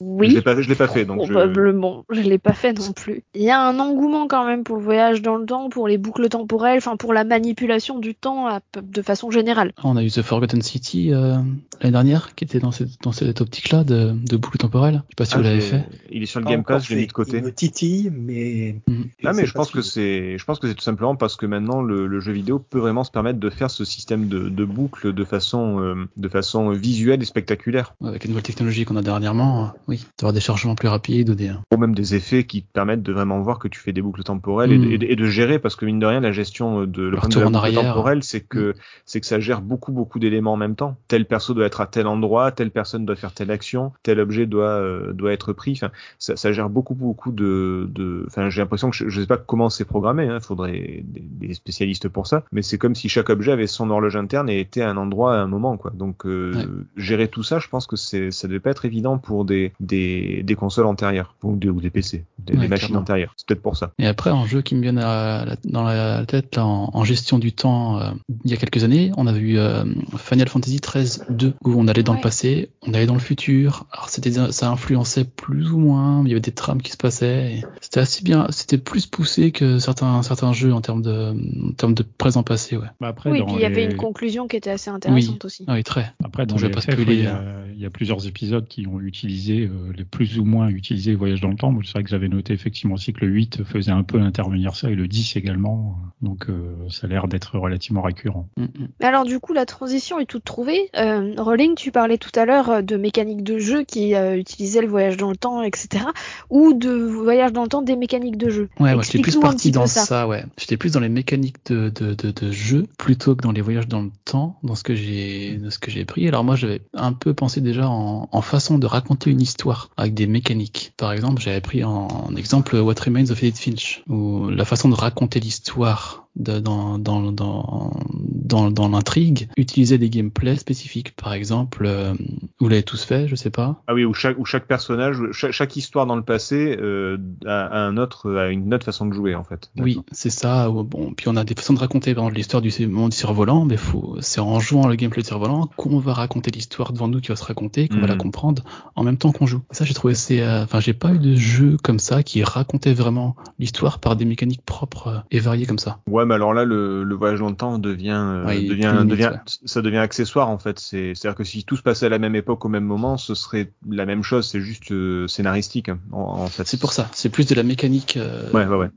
[0.00, 0.28] oui.
[0.30, 1.32] Je l'ai pas je l'ai pas fait donc je...
[1.32, 3.22] Probablement, je l'ai pas fait non plus.
[3.34, 5.98] Il y a un engouement quand même pour le voyage dans le temps, pour les
[5.98, 9.72] boucles temporelles, enfin pour la manipulation du temps à- de façon générale.
[9.82, 11.36] On a eu The Forgotten City euh,
[11.80, 15.02] l'année dernière, qui était dans cette, dans cette optique-là de, de boucle temporelle.
[15.08, 15.84] Je sais pas si Ah, vous l'avez fait.
[16.10, 17.38] Il est sur le Game Pass, je l'ai mis de côté.
[17.38, 18.76] Il me titille, mais.
[19.24, 21.46] Ah mais je pas pense que c'est, je pense que c'est tout simplement parce que
[21.46, 24.64] maintenant le, le jeu vidéo peut vraiment se permettre de faire ce système de, de
[24.64, 29.02] boucle de façon, euh, de façon visuelle et spectaculaire, Avec les nouvelles technologies qu'on a
[29.02, 31.50] dernièrement, euh, oui, d'avoir des chargements plus rapides ou des.
[31.72, 34.22] ou même des effets qui te permettent de vraiment voir que tu fais des boucles
[34.22, 34.92] temporelles et, de, Mm.
[34.92, 37.28] et de- et de gérer parce que mine de rien la gestion de le, Le
[37.28, 37.82] de la en arrière.
[37.82, 40.96] temporelle c'est que c'est que ça gère beaucoup beaucoup d'éléments en même temps.
[41.08, 44.46] Tel perso doit être à tel endroit, telle personne doit faire telle action, tel objet
[44.46, 45.72] doit euh, doit être pris.
[45.72, 48.24] Enfin, ça, ça gère beaucoup beaucoup de, de...
[48.28, 50.28] enfin j'ai l'impression que je, je sais pas comment c'est programmé.
[50.28, 52.44] Hein, faudrait des, des spécialistes pour ça.
[52.52, 55.34] Mais c'est comme si chaque objet avait son horloge interne et était à un endroit
[55.36, 55.90] à un moment quoi.
[55.94, 56.64] Donc euh, Ouais.
[56.96, 60.42] gérer tout ça, je pense que c'est ça devait pas être évident pour des des,
[60.44, 63.00] des consoles antérieures ou des, ou des PC, des, Ouais, des machines clairement.
[63.02, 63.32] antérieures.
[63.36, 63.90] C'est peut-être pour ça.
[63.98, 67.04] Et après, un jeu qui me vient à la- dans la tête là, en, en
[67.04, 68.10] gestion du temps, euh,
[68.44, 69.84] il y a quelques années, on avait eu euh,
[70.16, 72.18] Final Fantasy 13 2 où on allait dans Ouais.
[72.18, 73.86] le passé, on allait dans le futur.
[73.92, 77.64] Alors c'était ça influençait plus ou moins, il y avait des trames qui se passaient.
[77.80, 81.34] C'était assez bien, c'était plus poussé que certains certains jeux en termes de
[81.68, 82.86] en termes de présent passé, ouais.
[83.00, 85.64] Bah, après, oui, dans puis il y avait une conclusion qui était assez intéressante aussi.
[85.66, 86.12] Ah oui, très.
[86.24, 87.64] Après, dans Je vais les pas FF, spoiler, il y, a, hein.
[87.74, 91.40] il y a plusieurs épisodes qui ont utilisé, euh, les plus ou moins utilisé voyage
[91.40, 91.76] dans le temps.
[91.84, 94.90] C'est vrai que j'avais noté effectivement aussi que le 8 faisait un peu intervenir ça
[94.90, 95.98] et le 10 également.
[96.22, 98.48] Donc, euh, ça a l'air d'être relativement récurrent.
[98.56, 98.88] Mm, mm.
[99.00, 100.90] Mais alors du coup, la transition est toute trouvée.
[100.96, 104.88] Euh, Rolling, tu parlais tout à l'heure de mécaniques de jeu qui euh, utilisaient le
[104.88, 106.04] voyage dans le temps, etc.
[106.50, 108.68] Ou de voyage dans le temps des mécaniques de jeu.
[108.80, 110.04] Ouais, j'étais plus Un parti dans ça.
[110.04, 110.28] ça.
[110.28, 110.44] ouais.
[110.58, 113.88] J'étais plus dans les mécaniques de, de, de, de jeu plutôt que dans les voyages
[113.88, 116.26] dans le temps, dans ce que j'ai, ce que j'ai pris.
[116.28, 120.14] Alors moi j'avais un peu pensé déjà en, en façon de raconter une histoire avec
[120.14, 120.92] des mécaniques.
[120.96, 124.88] Par exemple, j'avais pris en, en exemple What Remains of Edith Finch, où la façon
[124.88, 131.14] de raconter l'histoire de, dans, dans, dans, dans, dans l'intrigue utiliser des gameplays spécifiques.
[131.16, 132.14] Par exemple, euh,
[132.60, 133.82] vous l'avez tous fait, je sais pas.
[133.86, 137.78] Ah oui, où chaque, où chaque personnage, chaque, chaque histoire dans le passé euh, a,
[137.78, 139.70] un autre, a une autre façon de jouer en fait.
[139.78, 140.68] Oui, c'est ça.
[140.68, 143.64] Bon, puis on a des façons de raconter par exemple, l'histoire du monde du cerf-volant,
[143.64, 147.20] mais faut, c'est en jouant le gameplay du cerf-volant qu'on va raconter l'histoire devant nous
[147.20, 148.62] qui va se raconter, qu'on va la comprendre
[148.94, 149.62] en même temps qu'on joue.
[149.70, 152.94] Ça, j'ai trouvé c'est, euh, enfin, j'ai pas eu de jeu comme ça qui racontait
[152.94, 155.98] vraiment l'histoire par des mécaniques propres euh, et variées comme ça.
[156.06, 159.30] Ouais, mais alors là, le, le voyage dans le temps devient, euh, Ouais, devient, devient,
[159.32, 159.40] ouais.
[159.64, 160.78] ça devient accessoire en fait.
[160.78, 163.34] C'est, c'est-à-dire que si tout se passait à la même époque au même moment, ce
[163.34, 164.46] serait la même chose.
[164.48, 166.66] C'est juste euh, scénaristique hein, en, en fait.
[166.66, 167.08] C'est pour ça.
[167.12, 168.88] C'est plus de la mécanique euh, Ouais,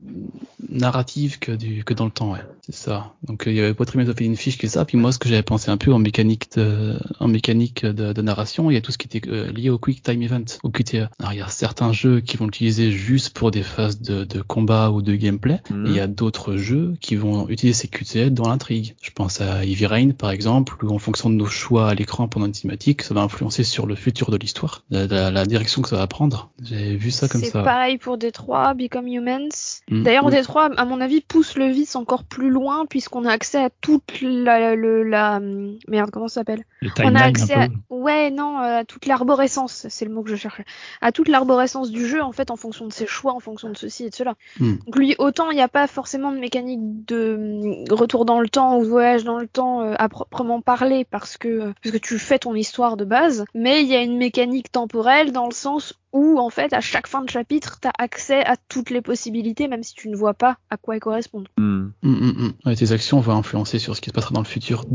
[0.70, 2.40] narrative que du que dans le temps, ouais.
[2.62, 3.14] C'est ça.
[3.24, 4.86] Donc il y avait pas très bien fait une fiche que ça.
[4.86, 8.22] Puis moi, ce que j'avais pensé un peu en mécanique de en mécanique de, de
[8.22, 11.08] narration, il y a tout ce qui était lié au Quick Time Event, au QTE.
[11.20, 14.42] Alors il y a certains jeux qui vont l'utiliser juste pour des phases de, de
[14.42, 15.62] combat ou de gameplay.
[15.70, 15.86] Mhm.
[15.88, 18.96] Et il y a d'autres jeux qui vont utiliser ces QTE dans l'intrigue.
[19.02, 22.28] Je pense à Heavy Rain par exemple, où en fonction de nos choix à l'écran
[22.28, 25.82] pendant une cinématique, ça va influencer sur le futur de l'histoire, la, la- la direction
[25.82, 26.50] que ça va prendre.
[26.62, 27.64] J'ai vu ça comme C'est ça.
[27.64, 29.50] pareil pour Détroit, Become Humans.
[29.90, 30.04] Mm.
[30.04, 30.32] D'ailleurs, Oui.
[30.32, 34.22] Détroit, à mon avis, pousse le vice encore plus loin puisqu'on a accès à toute
[34.22, 35.40] la, le, la
[35.88, 36.66] merde, comment ça s'appelle?
[37.04, 37.76] On a accès un à, peu.
[37.90, 40.66] ouais, non, euh, à toute l'arborescence, c'est le mot que je cherchais,
[41.02, 43.78] à toute l'arborescence du jeu en fait, en fonction de ses choix, en fonction de
[43.78, 44.36] ceci et de cela.
[44.60, 44.76] Mm.
[44.86, 48.50] Donc lui, autant il n'y a pas forcément de mécanique de hum, retour dans le
[48.50, 52.20] temps ou voyage dans le temps euh, à proprement parler parce que parce que tu
[52.20, 56.01] fais ton histoire de base, mais il y a une mécanique temporelle dans le sens
[56.14, 59.84] où en fait à chaque fin de chapitre t'as accès à toutes les possibilités même
[59.84, 61.48] si tu ne vois pas à quoi elles correspondent.
[61.58, 61.90] Hmm.
[62.04, 62.54] Mm, mm, mm.
[62.66, 64.86] Ouais, tes actions vont influencer sur ce qui se passera dans le futur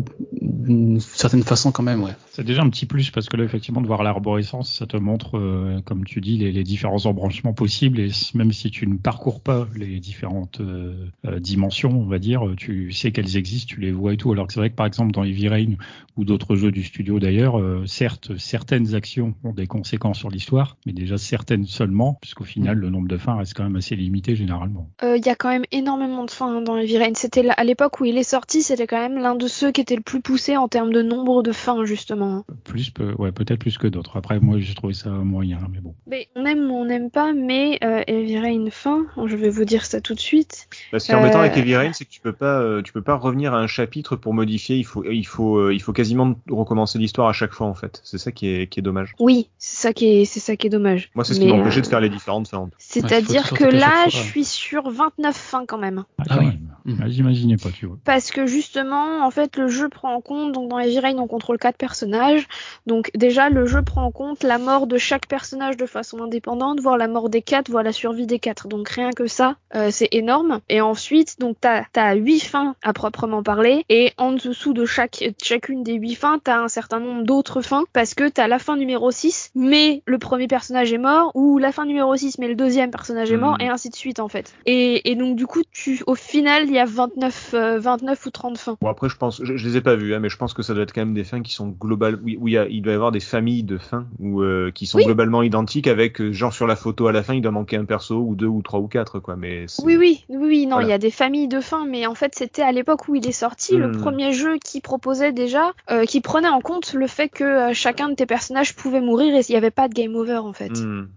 [0.67, 2.13] d'une certaine façon quand même, ouais.
[2.31, 5.39] C'est déjà un petit plus parce que là, effectivement, de voir l'arborescence, ça te montre,
[5.39, 8.01] euh, comme tu dis, les, les différents embranchements possibles.
[8.01, 12.43] Et même si tu ne parcours pas les différentes euh, euh, dimensions, on va dire,
[12.57, 14.33] tu sais qu'elles existent, tu les vois et tout.
[14.33, 15.75] Alors que c'est vrai que, par exemple, dans Heavy Rain
[16.17, 20.77] ou d'autres jeux du studio d'ailleurs, euh, certes, certaines actions ont des conséquences sur l'histoire,
[20.87, 24.37] mais déjà certaines seulement, puisqu'au final, le nombre de fins reste quand même assez limité
[24.37, 24.91] généralement.
[25.03, 27.13] Euh, Il y a quand même énormément de fins hein, dans Heavy Rain.
[27.15, 29.97] C'était à l'époque où il est sorti, c'était quand même l'un de ceux qui était
[29.97, 32.45] le plus poussé en termes de nombre de fins justement.
[32.65, 34.17] Plus, peu- ouais, peut-être plus que d'autres.
[34.17, 35.95] Après, moi, j'ai trouvé ça moyen, mais bon.
[36.07, 39.65] Mais on aime ou on n'aime pas, mais euh, Heavy Rain fin, je vais vous
[39.65, 40.69] dire ça tout de suite.
[40.93, 42.83] Bah, ce qui est embêtant Euh, avec Heavy Rain, c'est que tu peux pas, euh,
[42.83, 44.77] tu peux pas revenir à un chapitre pour modifier.
[44.77, 48.01] Il faut, il faut, euh, il faut quasiment recommencer l'histoire à chaque fois en fait.
[48.05, 49.15] C'est ça qui est, qui est dommage.
[49.21, 50.96] Oui, c'est ça qui est, c'est ça qui est dommage.
[51.15, 52.69] Moi, c'est ce qui m'empêchait euh, de faire les différentes fins.
[52.79, 56.05] C'est-à-dire que là, je suis sur 29 fins quand même.
[56.19, 56.53] Ah, Ah oui.
[56.85, 57.01] Mhm.
[57.03, 57.99] Ah, J'imaginais pas, tu vois.
[58.05, 61.27] Parce que justement, en fait, le jeu prend en compte, donc dans Heavy Rain, on
[61.27, 62.47] contrôle quatre personnages.
[62.87, 66.81] Donc déjà, le jeu prend en compte la mort de chaque personnage de façon indépendante,
[66.81, 68.69] voire la mort des quatre, voire la survie des quatre.
[68.69, 70.61] Donc rien que ça, euh, c'est énorme.
[70.69, 75.25] Et ensuite, donc t'as as huit fins à proprement parler, et en dessous de chaque
[75.43, 78.77] chacune des huit fins, t'as un certain nombre d'autres fins, parce que t'as la fin
[78.77, 82.55] numéro 6, mais le premier personnage est mort, ou la fin numéro 6, mais le
[82.55, 83.67] deuxième personnage est mort, Mhm.
[83.67, 84.53] et ainsi de suite en fait.
[84.67, 88.31] Et, et donc du coup, tu, au final, il y a 29, euh, 29 ou
[88.31, 88.77] 30 fins.
[88.81, 90.63] Bon après, je pense, je, je les ai pas vus, hein, mais je pense que
[90.63, 92.67] ça doit être quand même des fins qui sont globales, où, où il, y a,
[92.69, 95.05] il doit y avoir des familles de fins où, euh, qui sont Oui.
[95.05, 97.85] globalement identiques, avec euh, genre sur la photo à la fin, il doit manquer un
[97.85, 99.37] perso ou deux ou trois ou quatre quoi.
[99.37, 100.89] Mais Oui, oui, oui, oui, non, il Voilà.
[100.89, 103.33] y a des familles de fins, mais en fait, c'était à l'époque où il est
[103.33, 103.93] sorti le Hmm.
[103.93, 108.15] premier jeu qui proposait déjà, euh, qui prenait en compte le fait que chacun de
[108.15, 110.73] tes personnages pouvait mourir et il n'y avait pas de game over en fait.
[110.85, 111.09] Hmm.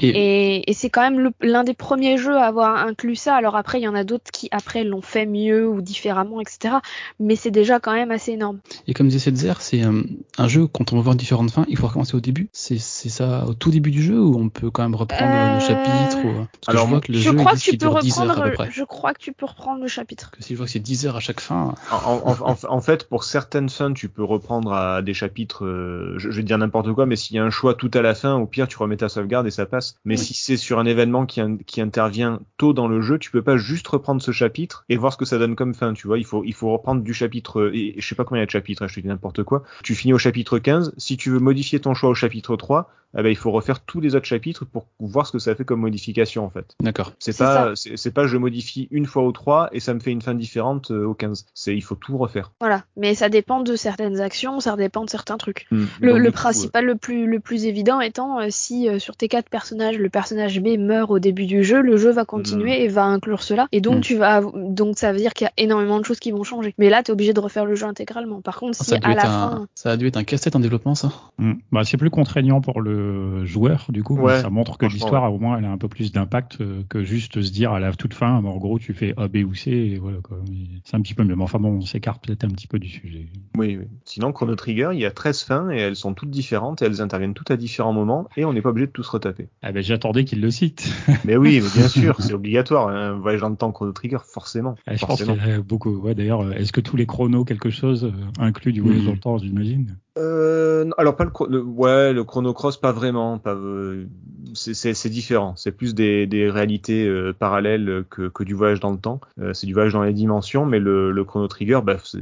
[0.00, 3.34] Et, c'est quand même l'un des premiers jeux à avoir inclus ça.
[3.34, 6.76] Alors après, il y en a d'autres qui après l'ont fait mieux ou différemment, etc.
[7.18, 8.60] Mais c'est déjà quand même assez énorme.
[8.86, 10.02] et comme disait Setzer, c'est euh,
[10.38, 12.48] un jeu, quand on va voir différentes fins, il faut recommencer au début.
[12.52, 15.58] C'est ça au tout début du jeu ou on peut quand même reprendre Euh, le
[15.60, 16.32] chapitre ou...
[16.34, 18.18] Parce que Alors, je vois que le je jeu crois que tu peux dure 10
[18.20, 18.54] heures à peu reprendre.
[18.54, 18.68] près.
[18.70, 20.30] Je crois que tu peux reprendre le chapitre.
[20.30, 22.80] Que si je vois que c'est 10 heures à chaque fin, En, en- en- en
[22.80, 26.46] fait, pour certaines fins, tu peux reprendre à des chapitres, euh, je, je vais te
[26.46, 28.68] dire n'importe quoi, mais s'il y a un choix tout à la fin, au pire,
[28.68, 29.96] tu remets ta sauvegarde et ça passe.
[30.04, 30.24] Mais Oui.
[30.24, 33.42] si c'est sur un événement qui, in- qui intervient tôt dans le jeu, tu peux
[33.42, 36.18] pas juste reprendre ce chapitre et voir ce que ça donne comme fin, tu vois.
[36.18, 38.46] Il faut, il faut reprendre du chapitre, et, je sais pas combien il y a
[38.46, 39.62] de chapitres, hein, je te dis n'importe quoi.
[39.82, 40.92] Tu finis au chapitre 15.
[40.98, 44.00] Si tu veux modifier ton choix au chapitre 3, eh ben, il faut refaire tous
[44.00, 46.74] les autres chapitres pour voir ce que ça fait comme modification, en fait.
[46.82, 47.14] d'accord.
[47.18, 50.20] C'est pas, c'est pas je modifie une fois au 3 et ça me fait une
[50.20, 51.46] fin différente euh, au 15.
[51.54, 52.52] C'est, il faut tout refaire.
[52.60, 52.84] Voilà.
[52.98, 55.66] Mais ça dépend de certaines actions, ça dépend de certains trucs.
[55.70, 55.78] Le,
[56.12, 59.28] Donc, le coup, principal, le plus, le plus évident étant euh, si euh, sur tes
[59.28, 62.88] quatre personnages, le personnage B meurt au début du jeu, le jeu va continuer et
[62.88, 63.68] va inclure cela.
[63.72, 64.00] Et donc Mm.
[64.00, 66.74] tu vas, donc ça veut dire qu'il y a énormément de choses qui vont changer.
[66.78, 68.40] Mais là, t'es obligé de refaire le jeu intégralement.
[68.40, 70.16] Par contre, si ça, a dû à être la un, fin, ça a dû être
[70.16, 71.54] un casse-tête en développement, ça Hmm.
[71.72, 74.16] Bah, c'est plus contraignant pour le joueur, du coup.
[74.16, 77.04] Ouais, ça montre que l'histoire, au moins, elle a un peu plus d'impact euh, que
[77.04, 79.70] juste se dire à la toute fin, en gros, tu fais A, B ou C,
[79.70, 80.38] et voilà, quoi.
[80.84, 81.36] C'est un petit peu mieux.
[81.36, 83.26] Mais enfin bon, on s'écarte peut-être un petit peu du sujet.
[83.56, 83.86] Oui, oui.
[84.04, 87.00] Sinon, Chrono Trigger, il y a 13 fins et elles sont toutes différentes et elles
[87.00, 89.48] interviennent toutes à différents moments et on n'est pas obligé de tous retaper.
[89.62, 90.88] Ah ben, j'attendais qu'il le cite.
[91.24, 92.88] Mais oui, mais bien sûr, c'est obligatoire.
[92.88, 94.76] Un voyage dans le temps Chrono Trigger, forcément.
[94.86, 95.34] Ah, je pense forcément.
[95.36, 95.96] qu'il y a beaucoup.
[95.96, 98.12] Ouais, d'ailleurs, euh, est-ce que tous les chronos, quelque chose, euh,
[98.42, 99.96] inclut du voyage dans le temps, j'imagine?
[100.18, 104.06] Euh, non, alors pas le, le- ouais le Chrono Cross pas vraiment pas euh,
[104.54, 108.98] c'est- différent c'est plus des, des réalités euh, parallèles que, que du voyage dans le
[108.98, 109.20] temps
[109.52, 112.18] c'est du voyage dans les dimensions mais le, le Chrono Trigger bah, c'est-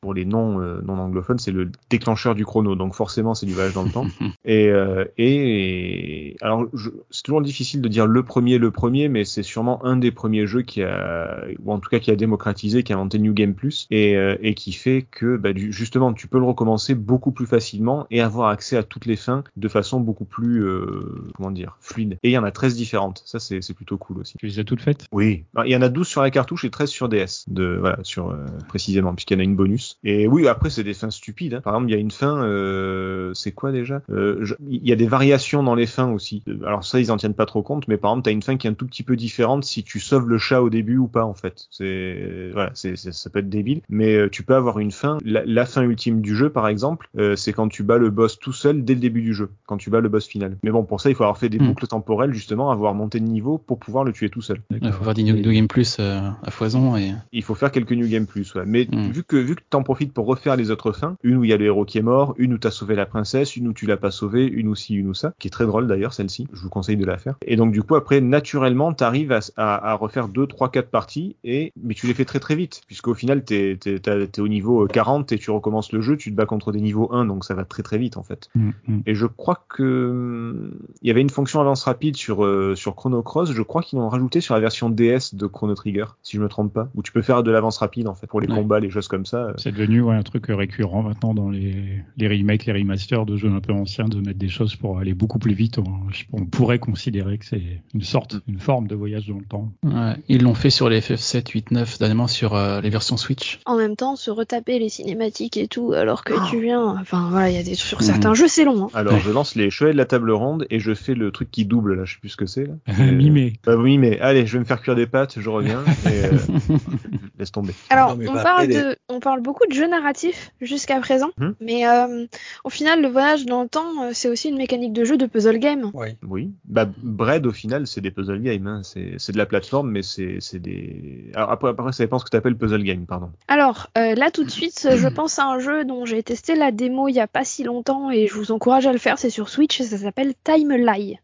[0.00, 2.74] pour les non euh, non anglophones c'est le déclencheur du chrono.
[2.76, 4.06] Donc forcément c'est du voyage dans le temps.
[4.44, 9.08] Et, euh, et, et- alors je- c'est toujours difficile de dire le premier le premier
[9.08, 12.16] mais c'est sûrement un des premiers jeux qui a ou en tout cas qui a
[12.16, 15.72] démocratisé qui a inventé New Game Plus et, euh, et qui fait que bah, du-
[15.72, 19.42] justement tu peux le recommencer beaucoup plus facilement et avoir accès à toutes les fins
[19.56, 22.18] de façon beaucoup plus euh, comment dire fluide.
[22.22, 23.22] Et il y en a 13 différentes.
[23.26, 24.34] Ça c'est c'est plutôt cool aussi.
[24.38, 25.06] Tu les as toutes faites?
[25.12, 27.76] Oui, Ah, il y en a 12 sur la cartouche et 13 sur DS, de
[27.78, 29.87] voilà, sur euh, précisément puisqu'il y en a une bonus.
[30.04, 31.54] Et oui, après c'est des fins stupides.
[31.54, 31.60] hein.
[31.60, 34.02] Par exemple, il y a une fin, euh, c'est quoi déjà?
[34.10, 36.42] Euh, je- Il y a des variations dans les fins aussi.
[36.48, 38.56] Euh, Alors ça, ils en tiennent pas trop compte, mais par exemple, t'as une fin
[38.56, 41.08] qui est un tout petit peu différente si tu sauves le chat au début ou
[41.08, 41.66] pas en fait.
[41.70, 45.18] C'est voilà, c'est ça peut être débile, mais tu peux avoir une fin.
[45.24, 48.38] La, la fin ultime du jeu, par exemple, euh, c'est quand tu bats le boss
[48.38, 50.56] tout seul dès le début du jeu, quand tu bats le boss final.
[50.62, 51.68] Mais bon, pour ça, il faut avoir fait des Hmm.
[51.68, 54.60] boucles temporelles justement, avoir monté de niveau pour pouvoir le tuer tout seul.
[54.70, 58.06] Il faut faire des New, Game Plus à foison et Il faut faire quelques New
[58.08, 58.64] Game Plus, ouais.
[58.66, 59.10] Mais Mm.
[59.10, 61.52] vu que vu que t'en profites pour refaire les autres fins, une où il y
[61.52, 63.86] a le héros qui est mort, une où t'as sauvé la princesse, une où tu
[63.86, 66.46] l'as pas sauvé, une où ci, une où ça, qui est très drôle d'ailleurs celle-ci.
[66.52, 67.36] Je vous conseille de la faire.
[67.46, 71.36] Et donc du coup après naturellement t'arrives à, à, à refaire deux, trois, quatre parties
[71.44, 74.48] et mais tu les fais très très vite puisqu'au final t'es t'es t'as- t'es au
[74.48, 77.44] niveau 40 et tu recommences le jeu, tu te bats contre des niveaux 1 donc
[77.44, 78.48] ça va très très vite en fait.
[78.54, 79.00] Mm, mm.
[79.06, 80.70] Et je crois que hum,
[81.02, 83.52] il y avait une fonction avance rapide sur euh, sur Chrono Cross.
[83.52, 86.48] Je crois qu'ils l'ont rajouté sur la version DS de Chrono Trigger, si je me
[86.48, 88.54] trompe pas, où tu peux faire de l'avance rapide en fait pour les Ouais.
[88.54, 89.52] combats, les choses comme ça.
[89.68, 93.50] C'est devenu ouais, un truc récurrent maintenant dans les, les remakes, les remasters de jeux
[93.50, 95.78] un peu anciens, de mettre des choses pour aller beaucoup plus vite.
[95.78, 95.84] On,
[96.32, 99.72] on pourrait considérer que c'est une sorte, une forme de voyage dans le temps.
[99.84, 103.60] ouais, ils l'ont fait sur les FF7, 8, 9, dernièrement sur euh, les versions Switch.
[103.66, 106.40] En même temps, se retaper les cinématiques et tout, alors que Oh.
[106.50, 106.96] tu viens.
[107.00, 108.06] Enfin voilà, il y a des sur Mhm.
[108.06, 108.84] certains jeux, c'est long.
[108.84, 108.90] hein.
[108.94, 109.20] Alors Ouais.
[109.20, 111.94] je lance les cheveux de la table ronde et je fais le truc qui double
[111.94, 112.74] là, je sais plus ce que c'est là.
[113.00, 113.52] Euh, Mimé.
[113.66, 115.84] Bah mais allez, je vais me faire cuire des pâtes, je reviens.
[116.06, 116.38] Et, euh,
[117.38, 117.72] laisse tomber.
[117.90, 121.54] Alors, Non, on bah, parle de, on parle beaucoup de jeux narratifs jusqu'à présent, Mhm.
[121.60, 122.26] mais euh,
[122.64, 125.26] au final, le voyage dans le temps, euh, c'est aussi une mécanique de jeu de
[125.26, 125.90] puzzle game.
[125.94, 126.16] Ouais.
[126.28, 126.50] Oui.
[126.64, 128.80] Bah Bread au final c'est des puzzle games, hein.
[128.84, 131.30] c'est c'est de la plateforme mais c'est c'est des.
[131.34, 133.30] Alors après après ça dépend ce que t'appelles puzzle game, pardon.
[133.48, 136.70] Alors euh, là, tout de suite, je pense à un jeu dont j'ai testé la
[136.72, 139.18] démo il y a pas si longtemps et je vous encourage à le faire.
[139.18, 141.16] C'est sur Switch, et ça s'appelle Timeline.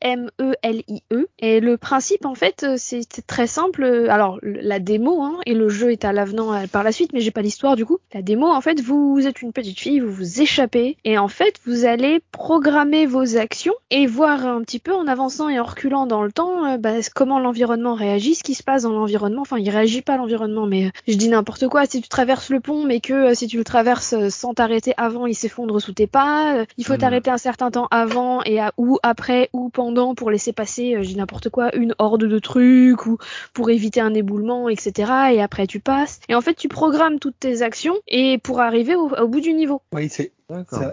[0.00, 1.26] T-I-M-E-L-I-E.
[1.38, 3.84] Et le principe, en fait, c'est très simple.
[4.08, 7.30] Alors, la démo, hein, et le jeu est à l'avenant par la suite, mais j'ai
[7.30, 7.98] pas l'histoire du coup.
[8.14, 11.54] La démo, en fait, vous, êtes une petite fille, vous vous échappez, et en fait,
[11.66, 16.06] vous allez programmer vos actions et voir un petit peu en avançant et en reculant
[16.06, 19.42] dans le temps, euh, bah, comment l'environnement réagit, ce qui se passe dans l'environnement.
[19.42, 21.86] Enfin, il réagit pas l'environnement, mais euh, je dis n'importe quoi.
[21.86, 25.26] Si tu traverses le pont, mais que euh, si tu le traverses sans t'arrêter avant,
[25.26, 26.64] il s'effondre sous tes pas.
[26.76, 26.98] il faut Mhm.
[26.98, 31.06] t'arrêter un certain temps avant et à, ou après ou pendant pour laisser passer, je
[31.08, 33.18] dis n'importe quoi, une horde de trucs ou
[33.54, 35.12] pour éviter un éboulement, etc.
[35.32, 36.20] Et après tu passes.
[36.28, 36.89] Et en fait, tu programmes
[37.20, 39.82] toutes tes actions et pour arriver au, bout du niveau.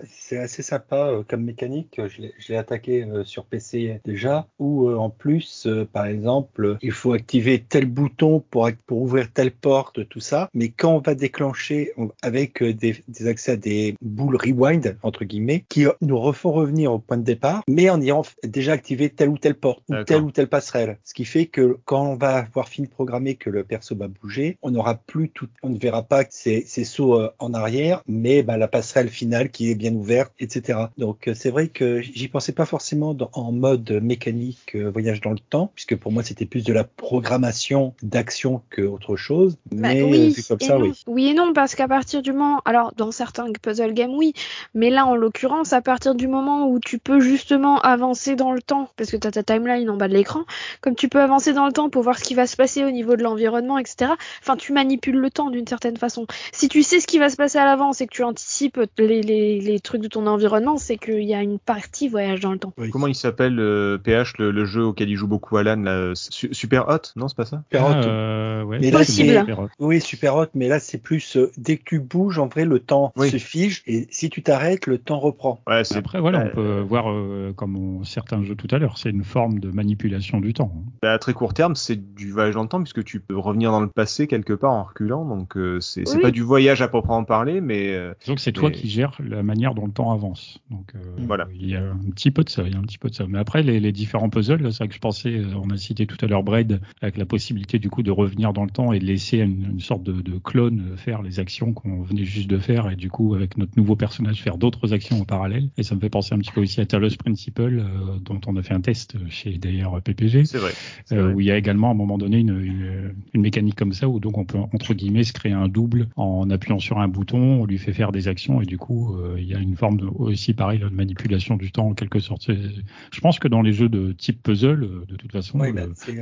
[0.08, 2.00] C'est assez sympa euh, comme mécanique.
[2.08, 4.48] Je l'ai- je l'ai attaqué euh, sur PC déjà.
[4.60, 9.02] Où euh, en plus, euh, par exemple, euh, il faut activer tel bouton pour, pour
[9.02, 10.50] ouvrir telle porte, tout ça.
[10.54, 14.98] Mais quand on va déclencher on- avec euh, des, des accès à des boules rewind
[15.04, 18.74] entre guillemets, qui euh, nous refont revenir au point de départ, mais en ayant déjà
[18.74, 20.98] activé telle ou telle porte ou telle ou telle passerelle.
[21.04, 24.08] Ce qui fait que quand on va avoir fini de programmer que le perso va
[24.08, 28.04] bouger, on n'aura plus tout, on ne verra pas ces, ces sauts euh, en arrière,
[28.08, 30.80] mais bah, la passerelle finale qui est bien ouverte, etc.
[30.98, 35.22] Donc euh, c'est vrai que j'y pensais pas forcément dans- en mode mécanique euh, voyage
[35.22, 39.58] dans le temps, puisque pour moi c'était plus de la programmation d'action que autre chose.
[39.72, 40.86] Bah, Mais oui, euh, comme et ça, non.
[40.86, 41.04] oui.
[41.08, 44.34] Oui et non, parce qu'à partir du moment, alors dans certains puzzle games, oui,
[44.74, 48.62] mais là en l'occurrence, à partir du moment où tu peux justement avancer dans le
[48.62, 50.44] temps, parce que tu as ta timeline en bas de l'écran,
[50.82, 52.92] comme tu peux avancer dans le temps pour voir ce qui va se passer au
[52.92, 54.12] niveau de l'environnement, etc.
[54.42, 56.26] Enfin, tu manipules le temps d'une certaine façon.
[56.52, 59.22] Si tu sais ce qui va se passer à l'avance et que tu anticipes les,
[59.22, 62.52] les, les, les trucs de ton environnement, c'est qu'il y a une partie voyage dans
[62.52, 62.74] le temps.
[62.78, 62.90] Oui.
[62.90, 66.54] Comment il s'appelle euh, PH, le, le jeu auquel il joue beaucoup Alan, là, Su-
[66.54, 67.64] Super Hot Non, c'est pas ça?
[67.72, 67.94] Super hot.
[68.06, 69.30] euh, ouais, Mais là, Possible.
[69.30, 69.68] c'est- Super hot.
[69.80, 72.80] Oui, super hot, mais là c'est plus euh, dès que tu bouges, en vrai, le
[72.80, 73.30] temps Oui.
[73.30, 75.62] se fige et si tu t'arrêtes, le temps reprend.
[75.68, 78.98] Ouais, Après, voilà, euh, on peut voir, euh, comme on- certains jeux tout à l'heure,
[78.98, 80.72] c'est une forme de manipulation du temps.
[80.76, 80.84] hein.
[81.02, 83.72] bah, à très court terme, c'est du voyage dans le temps puisque tu peux revenir
[83.72, 85.26] dans le passé quelque part en reculant.
[85.26, 86.22] Donc euh, c'est Oui.
[86.22, 89.44] pas du voyage à proprement parler, mais euh, Disons que c'est toi qui gères la
[89.44, 90.60] manière dont le temps avance.
[90.72, 91.48] Donc euh, Voilà.
[91.54, 93.14] il y a un petit peu de ça, il y a un petit peu de
[93.16, 93.26] ça.
[93.28, 96.06] Mais après les, les différents puzzles, c'est vrai que je pensais, euh, on a cité
[96.06, 99.00] tout à l'heure Braid, avec la possibilité du coup de revenir dans le temps et
[99.00, 102.58] de laisser une, une sorte de, de clone faire les actions qu'on venait juste de
[102.58, 105.70] faire et du coup avec notre nouveau personnage faire d'autres actions en parallèle.
[105.78, 108.56] Et ça me fait penser un petit peu aussi à Talos Principle, euh, dont on
[108.58, 110.46] a fait un test chez d'ailleurs PPG.
[110.46, 110.72] c'est vrai.
[111.12, 111.34] Euh, vrai.
[111.34, 114.08] où il y a également à un moment donné une, une, une mécanique comme ça
[114.08, 117.62] où donc on peut entre guillemets se créer un double en appuyant sur un bouton,
[117.62, 119.98] on lui fait faire des actions et du coup euh, il y a une forme
[119.98, 122.50] de, aussi pareil de manipulation du temps en quelque sorte.
[122.50, 125.66] Je pense que dans les jeux de type puzzle, euh, de toute façon, bah,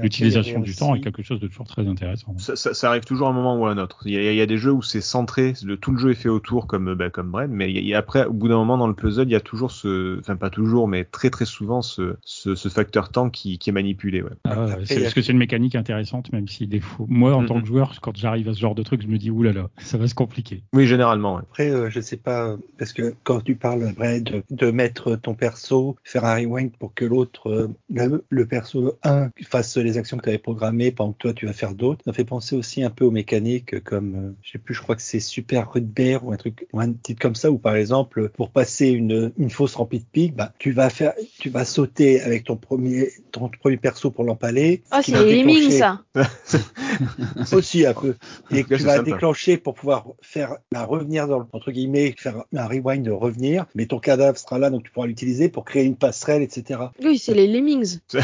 [0.01, 2.37] l'utilisation du temps est quelque chose de toujours très intéressant.
[2.37, 4.03] Ça, ça- ça arrive toujours à un moment ou à un autre.
[4.05, 6.11] Il y a, il y a des jeux où c'est centré, le, tout le jeu
[6.11, 8.57] est fait autour comme bah, comme Brad, mais il y a- après, au bout d'un
[8.57, 11.45] moment dans le puzzle, il y a toujours ce, enfin pas toujours, mais très très
[11.45, 14.21] souvent ce, ce, ce facteur temps qui, qui est manipulé.
[14.21, 14.29] Ouais.
[14.45, 17.59] Ah, c'est parce que c'est une mécanique intéressante, même si des fois, moi en tant
[17.61, 20.07] que joueur, quand j'arrive à ce genre de truc, je me dis oulala, ça va
[20.07, 20.63] se compliquer.
[20.73, 21.35] Oui, généralement.
[21.35, 21.41] Ouais.
[21.41, 25.33] Après, euh, je sais pas, parce que quand tu parles après de, de mettre ton
[25.33, 30.17] perso, faire un rewind pour que l'autre, euh, le, le perso 1 fasse les actions
[30.17, 32.83] que tu avais programmées pendant que toi tu vas faire d'autres, ça fait penser aussi
[32.83, 36.25] un peu aux mécaniques comme, euh, je sais plus, je crois que c'est Super Rudbear
[36.25, 39.49] ou un truc, ou un titre comme ça, où par exemple, pour passer une, une
[39.49, 43.49] fosse remplie de pics, bah, tu vas faire, tu vas sauter avec ton premier, ton
[43.49, 44.83] premier perso pour l'empaler.
[44.91, 46.01] Ah, qui c'est va les ça.
[47.53, 48.15] aussi un peu.
[48.51, 49.11] Et que tu vas sympa.
[49.11, 53.65] déclencher pour pouvoir faire bah, revenir dans le, entre guillemets, faire un rewind de revenir,
[53.75, 56.79] mais ton cadavre sera là, donc tu pourras l'utiliser pour créer une passerelle, etc.
[57.03, 57.99] Oui, c'est les lemmings.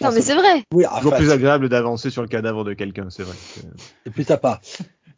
[0.00, 0.64] Non, mais c'est vrai.
[0.72, 3.36] Oui, Toujours enfin, plus agréable d'avancer sur le cadavre de quelqu'un, c'est vrai.
[4.02, 4.60] C'est plus sympa.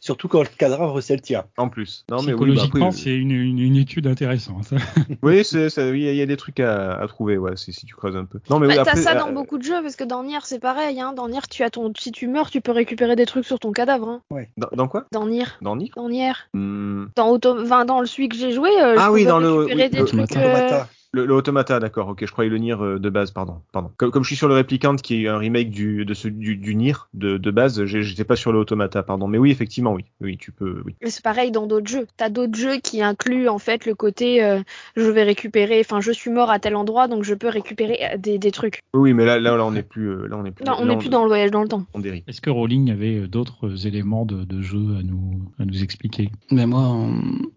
[0.00, 1.44] Surtout quand le cadavre c'est le tien.
[1.56, 2.04] En plus.
[2.10, 4.70] Non, mais oui, bah, Psychologiquement, après, c'est une, une, une étude intéressante.
[5.22, 7.38] oui, c'est, ça- oui, il y, a- il y a des trucs à, à trouver,
[7.38, 8.38] ouais, si, si tu creuses un peu.
[8.50, 10.22] Non, mais oui, Bah, après, T'as ça euh, dans beaucoup de jeux, parce que dans
[10.22, 11.00] Nier, c'est pareil.
[11.00, 11.12] Hein.
[11.14, 11.92] Dans Nier, tu as ton...
[11.98, 14.08] si tu meurs, tu peux récupérer des trucs sur ton cadavre.
[14.30, 14.44] Hein.
[14.56, 15.06] dans, dans quoi?
[15.12, 15.44] Dans Nier.
[15.62, 15.90] Dans Nier?
[15.96, 16.32] Dans Nier.
[16.54, 17.60] Hmm, Dans, Auto...
[17.62, 19.90] enfin, dans le celui que j'ai joué, euh, Ah je oui, dans le- récupérer oui,
[19.90, 20.20] des le- trucs.
[20.20, 20.40] Automata.
[20.40, 20.88] euh, Automata.
[21.16, 23.62] Le, le Automata, d'accord, ok, je croyais le Nier euh, de base, pardon.
[23.72, 23.90] pardon.
[23.96, 26.56] Comme, comme je suis sur le Replicant, qui est un remake du, de ce, du,
[26.56, 29.26] du Nier de, de base, j'étais pas sur le Automata, pardon.
[29.26, 30.04] Mais oui, effectivement, oui.
[30.20, 30.94] Oui, tu peux, oui.
[31.02, 32.06] Mais c'est pareil dans d'autres jeux.
[32.18, 34.60] T'as d'autres jeux qui incluent en fait le côté euh,
[34.94, 38.16] je vais récupérer, enfin je suis mort à tel endroit donc je peux récupérer euh,
[38.18, 38.80] des, des trucs.
[38.94, 40.64] Oui, mais là, là, là, on n'est plus, euh, là, on est plus.
[40.64, 41.86] Non, on n'est plus dans le voyage dans le temps.
[41.94, 42.24] On dérive.
[42.26, 46.30] Est-ce que Rowling avait d'autres éléments de, de jeu à nous, à nous expliquer?
[46.50, 47.12] Mais moi, en,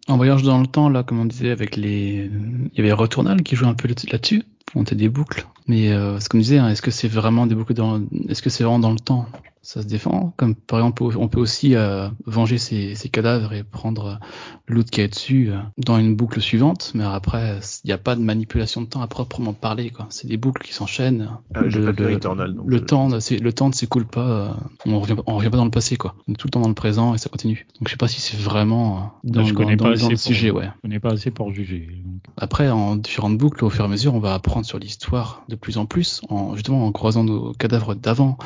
[0.08, 2.30] en voyage dans le temps, là, comme on disait, avec les,
[2.74, 4.44] il y avait Returnal qui joue un peu là-dessus.
[4.76, 5.48] On était des boucles.
[5.68, 8.52] Mais euh, ce qu'on disait, hein, est-ce que c'est vraiment des boucles dans, est-ce que
[8.52, 9.26] c'est vraiment dans le temps?
[9.72, 10.34] Ça se défend.
[10.36, 14.16] Comme par exemple, on peut aussi euh, venger ses, ses cadavres et prendre euh,
[14.68, 16.92] loot qui est dessus euh, dans une boucle suivante.
[16.96, 19.92] Mais après, il n'y a pas de manipulation de temps à proprement parler.
[19.92, 20.08] quoi.
[20.10, 21.30] C'est des boucles qui s'enchaînent.
[21.54, 22.36] Ah, Le- le- donc le je- temps,
[23.10, 24.28] ne- le temps ne s'écoule pas.
[24.28, 24.50] euh,
[24.88, 26.16] on revient, on revient pas dans le passé, quoi.
[26.28, 27.68] On est tout le temps dans le présent et ça continue.
[27.80, 30.04] Donc je sais pas si c'est vraiment dans, je dans- connais dans- pas dans assez
[30.06, 30.70] le pour- sujet, ouais.
[30.84, 31.88] On n'est pas assez pour juger.
[32.04, 32.22] donc.
[32.38, 35.56] Après, en différentes boucles, au fur et à mesure, on va apprendre sur l'histoire de
[35.56, 38.40] plus en plus, en justement en croisant nos cadavres d'avant,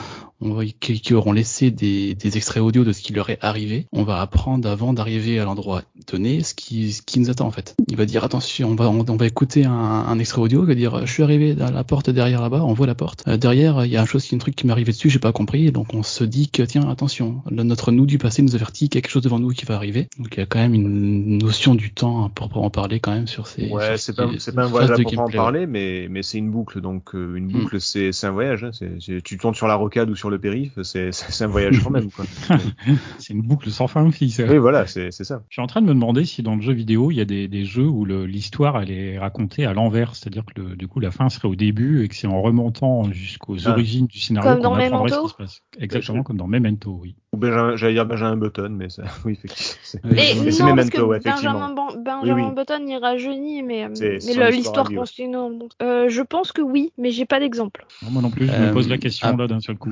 [0.43, 3.39] on va, qui, qui auront laissé des, des extraits audio de ce qui leur est
[3.41, 3.87] arrivé.
[3.91, 7.51] On va apprendre avant d'arriver à l'endroit donné ce qui, ce qui nous attend en
[7.51, 7.75] fait.
[7.89, 10.67] Il va dire attention, on va, on, on va écouter un, un extrait audio, il
[10.67, 13.23] va dire je suis arrivé à la porte derrière là-bas, on voit la porte.
[13.27, 15.19] Euh, derrière, il y a un chose, qui- un truc qui m'est arrivé dessus, j'ai
[15.19, 18.55] pas compris, donc on se dit que tiens attention, le- notre nous du passé nous
[18.55, 20.07] avertit qu'il y a quelque chose devant nous qui va arriver.
[20.19, 23.27] Donc il y a quand même une notion du temps pour en parler quand même
[23.27, 23.69] sur ces.
[23.69, 25.43] Ouais, c'est ce pas, c'est pas un voyage à de proprement gameplay, ouais.
[25.43, 26.81] parler, mais, mais c'est une boucle.
[26.81, 27.51] Donc, euh, une Mm.
[27.51, 28.63] boucle, c'est, c'est un voyage.
[28.63, 31.09] Hein, c'est- tu tournes sur la rocade ou sur le périph', c'est,
[31.41, 32.25] un voyage quand même, quoi.
[33.19, 34.31] C'est une boucle sans fin, fille.
[34.31, 34.43] Ça.
[34.45, 35.43] oui, voilà, c'est, ça.
[35.49, 37.25] Je suis en train de me demander si dans le jeu vidéo, il y a
[37.25, 40.87] des, des jeux où le- l'histoire elle est racontée à l'envers, c'est-à-dire que le- du
[40.87, 43.71] coup la fin serait au début et que c'est en remontant jusqu'aux Ah.
[43.71, 45.61] origines du scénario Comme qu'on dans apprendrait ce Memento qui se passe.
[45.79, 47.15] Exactement comme dans Memento, oui.
[47.33, 49.79] Ou Benjamin, j'allais dire Benjamin Button, mais ça, oui, effectivement.
[49.83, 50.03] c'est-
[50.63, 51.53] non, Memento, que ouais, effectivement.
[51.53, 52.55] Benjamin, Ban- Benjamin oui.
[52.55, 53.89] Button il rajeunit, mais,
[54.51, 55.31] l'histoire continue.
[55.33, 57.85] donc, euh, je pense que oui, mais j'ai pas d'exemple.
[58.03, 59.91] Non, moi non plus, je me Euh, pose la question ah, là d'un seul coup.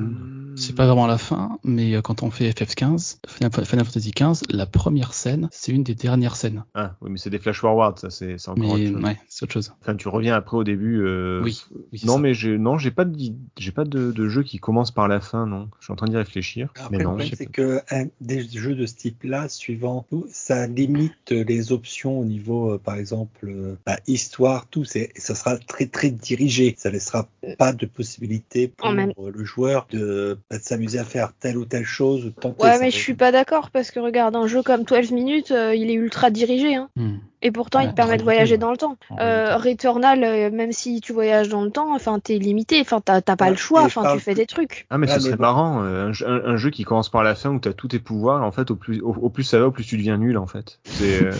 [0.54, 3.50] C'est pas vraiment la fin, mais euh, quand on fait FF15, Final
[3.86, 6.64] Fantasy XV, la première scène, c'est une des dernières scènes.
[6.74, 9.02] Ah, oui, mais c'est des flash forward, ça, c'est, encore Mais autre chose.
[9.04, 9.72] ouais, c'est autre chose.
[9.80, 11.00] Enfin, tu reviens après au début.
[11.02, 11.40] Euh...
[11.42, 11.60] Oui,
[12.04, 12.18] Non, ça.
[12.20, 13.18] mais j'ai, non, j'ai pas de,
[13.58, 15.68] j'ai pas de, de jeu qui commence par la fin, non.
[15.80, 16.68] Je suis en train d'y réfléchir.
[16.78, 17.16] Après, mais non.
[17.36, 22.24] C'est que un, des jeux de ce type-là, suivant tout, ça limite les options au
[22.24, 24.84] niveau, euh, par exemple, euh, bah, histoire, tout.
[24.84, 26.74] C'est, ça sera très très dirigé.
[26.76, 27.28] Ça laissera
[27.58, 31.56] pas de possibilité pour même- euh, le joueur de, bah, de s'amuser à faire telle
[31.56, 32.62] ou telle chose, tenter.
[32.62, 35.74] Ouais, mais je suis pas d'accord parce que regarde, un jeu comme 12 minutes, euh,
[35.74, 36.74] il est ultra dirigé.
[36.74, 36.90] Hein.
[36.96, 37.16] Hmm.
[37.44, 38.96] Et pourtant, Ouais, il te permet de voyager dans le temps.
[39.18, 42.80] Euh, Returnal, euh, même si tu voyages dans le temps, enfin, t'es limité.
[42.80, 43.82] Enfin, t'as pas Ouais, le choix.
[43.82, 44.86] Enfin, tu fais des trucs.
[44.90, 45.42] Ah mais ce serait bon.
[45.42, 47.88] marrant, euh, un, jeu- un- un jeu qui commence par la fin où t'as tous
[47.88, 50.18] tes pouvoirs, en fait au plus au, au plus ça va, au plus tu deviens
[50.18, 50.78] nul en fait.
[50.84, 51.32] C'est euh,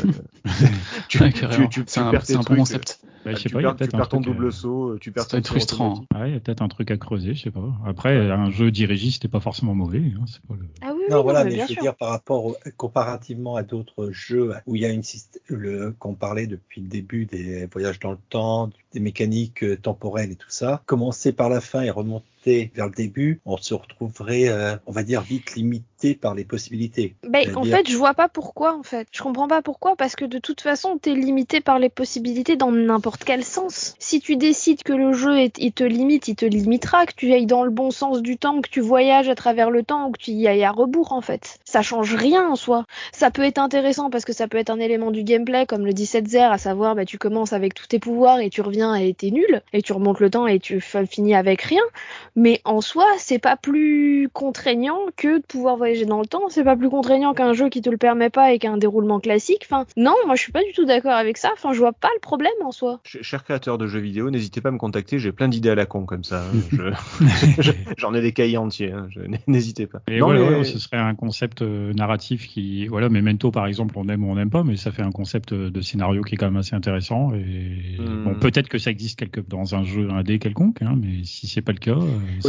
[1.08, 1.68] tu, Ouais, tu, carrément.
[1.68, 2.98] tu, tu c'est un, perds c'est tes un bon concept.
[3.24, 4.20] Bah, je euh, sais tu pas, il y a perds, tu peut-être un perds ton
[4.20, 6.04] truc, double euh, saut, euh, tu perds Ça ton frustrant.
[6.14, 7.72] Ouais, il y a peut-être un truc à creuser, je sais pas.
[7.86, 9.98] Après, un jeu dirigiste, c'était pas forcément mauvais.
[9.98, 10.66] Hein, c'est pas le...
[10.80, 11.82] Ah oui, Non, voilà, mais mais bien je veux sûr.
[11.82, 15.02] dire par rapport au- comparativement à d'autres jeux où il y a une
[15.48, 20.32] le qu'on parlait depuis le début des voyages dans le temps, des mécaniques euh, temporelles
[20.32, 24.48] et tout ça, commencer par la fin et remonter vers le début, on se retrouverait,
[24.48, 25.54] euh, on va dire, vite
[26.02, 27.14] limité par les possibilités.
[27.28, 29.06] Ben, en fait, je vois pas pourquoi, en fait.
[29.12, 32.72] Je comprends pas pourquoi, parce que de toute façon, t'es limité par les possibilités dans
[32.72, 33.94] n'importe quel sens.
[33.98, 37.32] Si tu décides que le jeu, est- il te limite, il te limitera, que tu
[37.32, 40.12] ailles dans le bon sens du temps, que tu voyages à travers le temps, ou
[40.12, 41.58] que tu y ailles à rebours, en fait.
[41.64, 42.84] Ça change rien, en soi.
[43.12, 45.92] Ça peut être intéressant, parce que ça peut être un élément du gameplay, comme le
[45.92, 49.14] 17 zer à savoir, bah, tu commences avec tous tes pouvoirs, et tu reviens et
[49.14, 51.82] t'es nul, et tu remontes le temps, et tu finis avec rien.
[52.36, 56.42] Mais en soi, c'est pas plus contraignant que de pouvoir voyager dans le temps.
[56.48, 59.62] C'est pas plus contraignant qu'un jeu qui te le permet pas et qu'un déroulement classique.
[59.70, 61.50] Enfin, non, moi je suis pas du tout d'accord avec ça.
[61.54, 63.00] Enfin, je vois pas le problème en soi.
[63.04, 65.74] Ch- Cher créateur de jeux vidéo, n'hésitez pas à me contacter, j'ai plein d'idées à
[65.74, 66.42] la con comme ça.
[66.42, 66.58] hein.
[67.58, 69.06] Je- je- J'en ai des cahiers entiers, hein.
[69.10, 70.00] Je- n'hésitez pas.
[70.08, 73.94] Et Non, voilà, mais- ce serait un concept euh, narratif qui, voilà, Memento par exemple,
[73.96, 76.34] on aime ou on n'aime pas, mais ça fait un concept euh, de scénario qui
[76.34, 77.32] est quand même assez intéressant.
[77.34, 78.24] Et Hmm.
[78.24, 81.60] bon, peut-être que ça existe quelque dans un jeu indé quelconque, hein, mais si c'est
[81.62, 81.94] pas le cas, euh,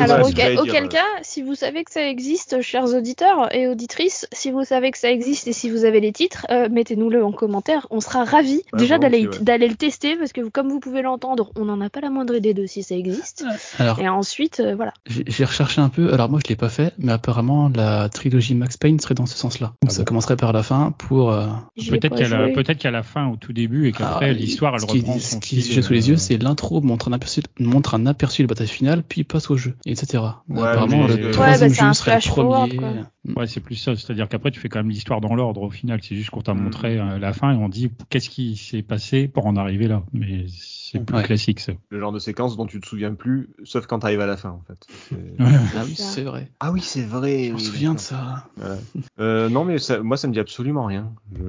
[0.02, 3.68] Alors, voilà, auquel, auquel dire, cas, si vous savez que ça existe, chers auditeurs et
[3.68, 7.24] auditrices, si vous savez que ça existe et si vous avez les titres, euh, mettez-nous-le
[7.24, 7.88] en commentaire.
[7.92, 9.68] On sera ravis Ouais, déjà d'aller ouais.
[9.68, 12.54] le tester parce que comme vous pouvez l'entendre, on n'en a pas la moindre idée
[12.54, 13.46] de si ça existe.
[13.80, 14.94] Alors, Et ensuite, euh, voilà.
[15.08, 16.14] j'ai recherché un peu.
[16.14, 19.38] Alors moi, je l'ai pas fait, mais apparemment, la trilogie Max Payne serait dans ce
[19.38, 19.68] sens-là.
[19.82, 21.32] Donc Ah ça bon commencerait par la fin pour.
[21.32, 21.48] euh,
[21.90, 25.00] peut-être qu'à la, la fin, au tout début, et qu'après ah, l'histoire, elle ce qui-
[25.00, 28.42] reprend Ce qui j'ai sous les yeux, c'est l'intro montre un aperçu, montre un aperçu
[28.44, 30.24] de la bataille finale, puis passe au jeu, etc.
[30.50, 32.76] Ouais, apparemment, le Ouais, troisième bah, c'est un jeu serait le premier.
[32.78, 32.88] quoi.
[33.36, 33.96] Ouais, c'est plus ça.
[33.96, 36.00] C'est-à-dire qu'après, tu fais quand même l'histoire dans l'ordre au final.
[36.04, 36.62] C'est juste qu'on t'a Mm.
[36.64, 40.04] montré euh, la fin et on dit qu'est-ce qui s'est passé pour en arriver là?
[40.12, 40.46] Mais
[40.94, 41.24] c'est plus Ouais.
[41.24, 41.74] classique, ça.
[41.90, 44.50] Le genre de séquence dont tu te souviens plus, sauf quand t'arrives à la fin
[44.52, 44.78] en fait.
[45.10, 45.16] C'est-
[45.76, 46.50] Ah oui, c'est vrai.
[46.60, 47.46] Ah oui, c'est vrai.
[47.48, 48.48] Je me oui, souviens de ça.
[48.56, 48.78] Voilà.
[49.20, 51.12] Euh, non mais ça, moi ça me dit absolument rien.
[51.38, 51.44] Je...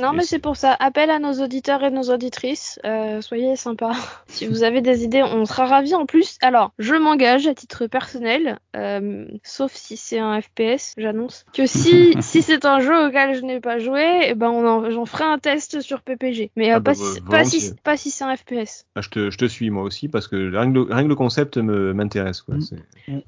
[0.00, 0.74] Non, et mais c'est pour ça.
[0.80, 2.78] Appel à nos auditeurs et nos auditrices.
[2.84, 3.92] Euh, soyez sympas.
[4.26, 5.94] si vous avez des idées, on sera ravis.
[5.94, 11.44] En plus, alors, je m'engage à titre personnel, euh, sauf si c'est un FPS, j'annonce,
[11.52, 15.24] que si, si c'est un jeu auquel je n'ai pas joué, eh ben, j'en ferai
[15.24, 16.50] un test sur PPG.
[16.56, 18.61] Mais euh, Ah bah, pas, si, vo- pas, si, pas si c'est un FPS.
[18.96, 21.08] Ah, je, te, je te suis moi aussi parce que rien que le, rien que
[21.08, 22.56] le concept m'intéresse quoi.
[22.56, 22.60] Mm.
[22.60, 22.76] C'est-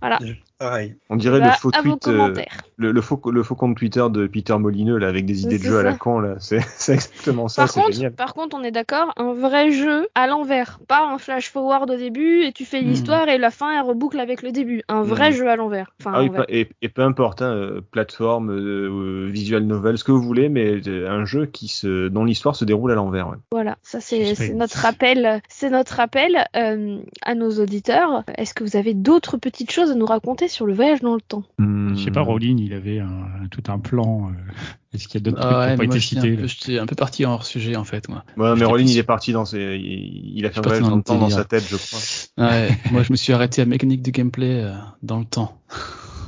[0.01, 0.19] Voilà.
[0.59, 0.95] Pareil.
[1.11, 2.35] On dirait Bah, le faux à vos tweet, euh,
[2.77, 5.65] le, le faux le faux compte Twitter de Peter Molineux là avec des idées de
[5.65, 6.37] jeu à la con là.
[6.39, 6.57] C'est
[6.89, 7.63] exactement ça.
[7.65, 8.13] Par contre, génial.
[8.13, 11.97] par contre, on est d'accord, un vrai jeu à l'envers, pas un flash forward au
[11.97, 12.87] début et tu fais Hmm.
[12.89, 14.83] l'histoire et la fin elle reboucle avec le début.
[14.89, 15.35] Un vrai Hmm.
[15.35, 15.93] jeu à l'envers.
[16.01, 20.13] Enfin, Ah oui, et, et peu importe, hein, euh, plateforme, euh, visual novel, ce que
[20.13, 23.29] vous voulez, mais un jeu qui se, dont l'histoire se déroule à l'envers.
[23.29, 23.37] Ouais.
[23.51, 28.25] Voilà, ça c'est notre rappel, c'est notre rappel euh, à nos auditeurs.
[28.37, 31.21] Est-ce que vous avez d'autres petites choses à nous raconter sur le voyage dans le
[31.21, 31.43] temps?
[31.59, 34.29] Je sais pas, Rowling, il avait un, tout un plan.
[34.31, 34.53] euh,
[34.93, 36.87] Est-ce qu'il y a d'autres trucs Ah qui ouais, n'ont pas été cités j'étais un
[36.87, 38.25] peu parti hors sujet en fait, moi.
[38.37, 40.83] Ouais, mais Rolling, plus- il est parti dans ses, il, il a fait un voyage
[40.83, 42.49] dans dans le temps dans sa tête, je crois.
[42.49, 44.73] Ouais, moi je me suis arrêté à mécanique du gameplay euh,
[45.03, 45.59] dans le temps.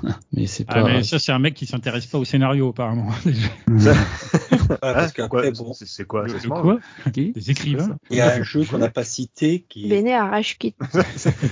[0.32, 0.84] mais c'est Ah, pas.
[0.84, 3.10] mais ça, c'est un mec qui s'intéresse pas au scénario, apparemment.
[4.82, 6.78] Ah, parce qu'après, quoi, bon, c'est- c'est quoi, mange quoi
[7.14, 10.74] Des écrivains il y a un jeu qu'on n'a pas cité qui, Béné arrache kit.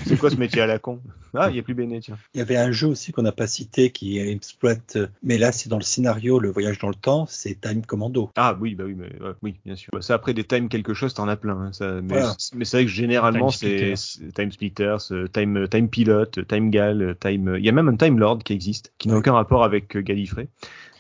[0.05, 1.01] C'est quoi ce métier à la con?
[1.37, 2.17] Ah, il y a plus Béné, tiens.
[2.35, 5.51] Il y avait un jeu aussi qu'on n'a pas cité qui exploite, euh, mais là
[5.51, 8.31] c'est dans le scénario, le voyage dans le temps, c'est Time Commando.
[8.37, 9.91] Ah oui, bah oui, mais ouais, oui, bien sûr.
[9.93, 11.57] Bah, ça après des time quelque chose, t'en as plein.
[11.59, 12.37] hein, ça, mais Voilà.
[12.39, 16.45] c'est- mais c'est vrai que généralement c'est c'est Time Splitters, euh, Time Time Pilot, euh,
[16.45, 17.57] Time Gal, euh, Time.
[17.59, 20.01] Il y a même un Time Lord qui existe, qui n'a aucun rapport avec euh,
[20.01, 20.49] Gallifrey.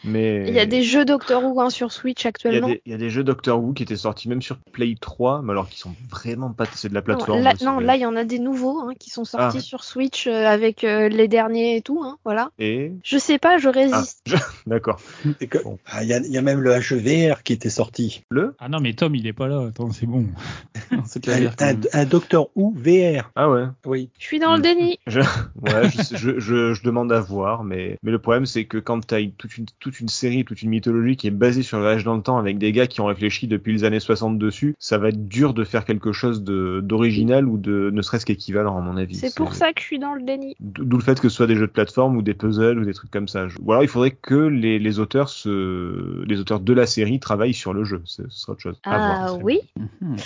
[0.05, 2.69] Mais Il y a des jeux Doctor Who hein, sur Switch il y, a actuellement.
[2.69, 5.43] des, il y a des jeux Doctor Who qui étaient sortis même sur Play 3,
[5.43, 7.43] mais alors qui sont vraiment pas c'est de la Non, plateforme.
[7.43, 9.63] là, non, là, il y en a des nouveaux hein, qui sont sortis Ah.
[9.63, 12.03] sur Switch euh, avec euh, les derniers et tout.
[12.05, 12.51] Hein, voilà.
[12.59, 14.23] Et Je sais pas, je ah, résiste.
[14.27, 14.37] je-
[14.67, 15.01] d'accord.
[15.41, 15.79] Et que- Bon.
[15.87, 18.23] Ah, Il y, a, il y a même le HVR qui était sorti.
[18.31, 19.67] Le Ah non, mais Tom, il est pas là.
[19.69, 20.27] Attends, c'est bon.
[21.07, 21.55] C'est Un, clair.
[21.57, 21.83] quand un, même.
[21.93, 23.31] un Doctor Who VR.
[23.37, 23.65] Ah ouais.
[23.87, 24.11] Oui.
[24.19, 24.99] Je suis dans le déni.
[25.07, 28.79] Je, ouais, je, je, je, je demande à voir, mais, mais le problème c'est que
[28.79, 31.85] quand t'as toute une, toute une série, toute une mythologie qui est basée sur le
[31.85, 34.75] voyage dans le temps avec des gars qui ont réfléchi depuis les années 60 dessus,
[34.79, 38.81] ça va être dur de faire quelque chose d'original ou de ne serait-ce qu'équivalent à
[38.81, 39.17] mon avis.
[39.17, 40.57] C'est pour ça que je suis dans le déni.
[40.61, 42.95] D'où le fait que ce soit des jeux de plateforme ou des puzzles ou des
[42.95, 43.47] trucs comme ça.
[43.63, 47.55] Ou alors il faudrait que les, les auteurs se, les auteurs de la série travaillent
[47.55, 48.03] sur le jeu.
[48.05, 48.81] Ce serait autre chose.
[48.85, 49.01] Voir.
[49.01, 49.61] Ah oui.
[49.77, 50.17] Mhm.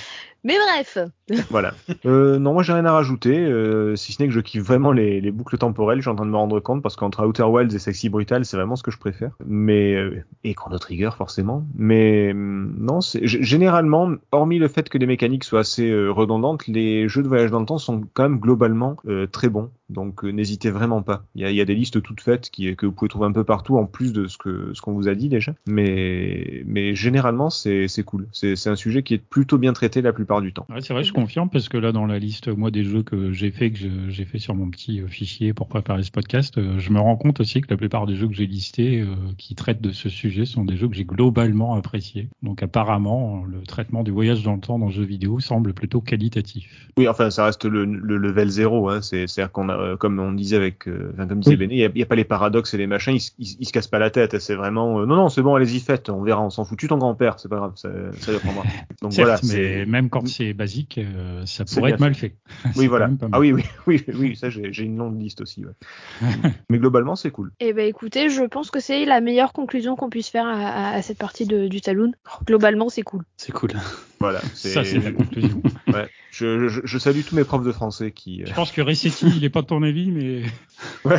[0.45, 0.99] Mais bref.
[1.51, 1.75] Voilà.
[2.07, 4.93] Euh, non, moi j'ai rien à rajouter, euh, si ce n'est que je kiffe vraiment
[4.93, 5.99] les, les boucles temporelles.
[5.99, 8.45] Je suis en train de me rendre compte parce qu'entre Outer Wilds et Sexy Brutal,
[8.45, 9.33] c'est vraiment ce que je préfère.
[9.59, 11.67] Mais euh, et Chrono Trigger forcément.
[11.75, 16.67] Mais hum, non, c'est généralement, hormis le fait que les mécaniques soient assez euh, redondantes,
[16.67, 19.71] les jeux de voyage dans le temps sont quand même globalement euh, très bons.
[19.91, 21.25] Donc euh, n'hésitez vraiment pas.
[21.35, 23.33] Il y a, y a des listes toutes faites qui, que vous pouvez trouver un
[23.33, 25.55] peu partout en plus de ce que ce qu'on vous a dit déjà.
[25.67, 28.29] Mais mais généralement c'est c'est cool.
[28.33, 30.67] C'est c'est un sujet qui est plutôt bien traité la plupart du temps.
[30.69, 33.33] Ouais, c'est vrai, je confirme parce que là, dans la liste, moi, des jeux que
[33.33, 33.79] j'ai fait, que
[34.09, 37.17] j'ai fait sur mon petit euh, fichier pour préparer ce podcast, euh, je me rends
[37.17, 39.15] compte aussi que la plupart des jeux que j'ai listés euh,
[39.49, 42.29] qui traitent de ce sujet sont des jeux que j'ai globalement appréciés.
[42.43, 46.03] Donc, apparemment, le traitement du voyage dans le temps dans le jeu vidéo semble plutôt
[46.03, 46.91] qualitatif.
[46.99, 48.91] Oui, enfin, ça reste le, le level 0.
[48.91, 49.01] Hein.
[49.01, 51.67] C'est, c'est-à-dire qu'on a, euh, comme on disait avec, euh, enfin, comme disait Oui.
[51.67, 53.73] Béné, il y a, pas les paradoxes et les machins, ils, se- ils, ils se
[53.73, 54.39] cassent pas la tête.
[54.39, 56.79] C'est vraiment, euh, non, non, c'est bon, allez-y, faites, on verra, on s'en fout.
[56.79, 57.89] Tu ton grand-père, c'est pas grave, ça,
[58.21, 58.65] ça le prendra.
[59.01, 62.37] Donc voilà, mais même quand c'est basique, euh, ça pourrait être mal fait.
[62.77, 63.09] Oui, voilà.
[63.33, 65.65] Ah oui, oui, oui, oui, ça, j'ai, j'ai une longue liste aussi.
[65.65, 65.73] Ouais.
[66.69, 67.51] mais globalement, c'est cool.
[67.61, 70.95] Eh ben écoutez, je pense que c'est la meilleure conclusion qu'on puisse faire à, à-
[70.97, 72.13] à cette partie de- du Saloon.
[72.47, 73.23] Globalement, c'est cool.
[73.37, 73.71] C'est cool.
[74.21, 74.41] Voilà.
[74.55, 75.63] Ça, c'est la conclusion.
[75.89, 76.09] ouais.
[76.31, 78.43] je, je, je salue tous mes profs de français qui.
[78.43, 80.43] euh, Je pense que Resetti, il est pas de ton avis, mais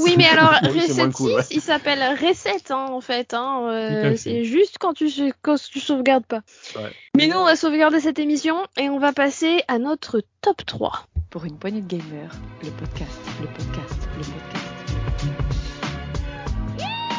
[0.00, 1.42] Oui, mais alors Reset cool, ouais.
[1.42, 3.32] 6, il s'appelle Reset hein, en fait.
[3.32, 4.16] Hein, euh, fait.
[4.18, 5.08] c'est juste quand tu,
[5.40, 6.42] quand tu sauvegardes pas.
[6.76, 6.90] Ouais.
[7.16, 11.06] Mais nous, on va sauvegarder cette émission et on va passer à notre top 3.
[11.30, 14.57] Pour une poignée de gamers, le podcast, le podcast, le podcast.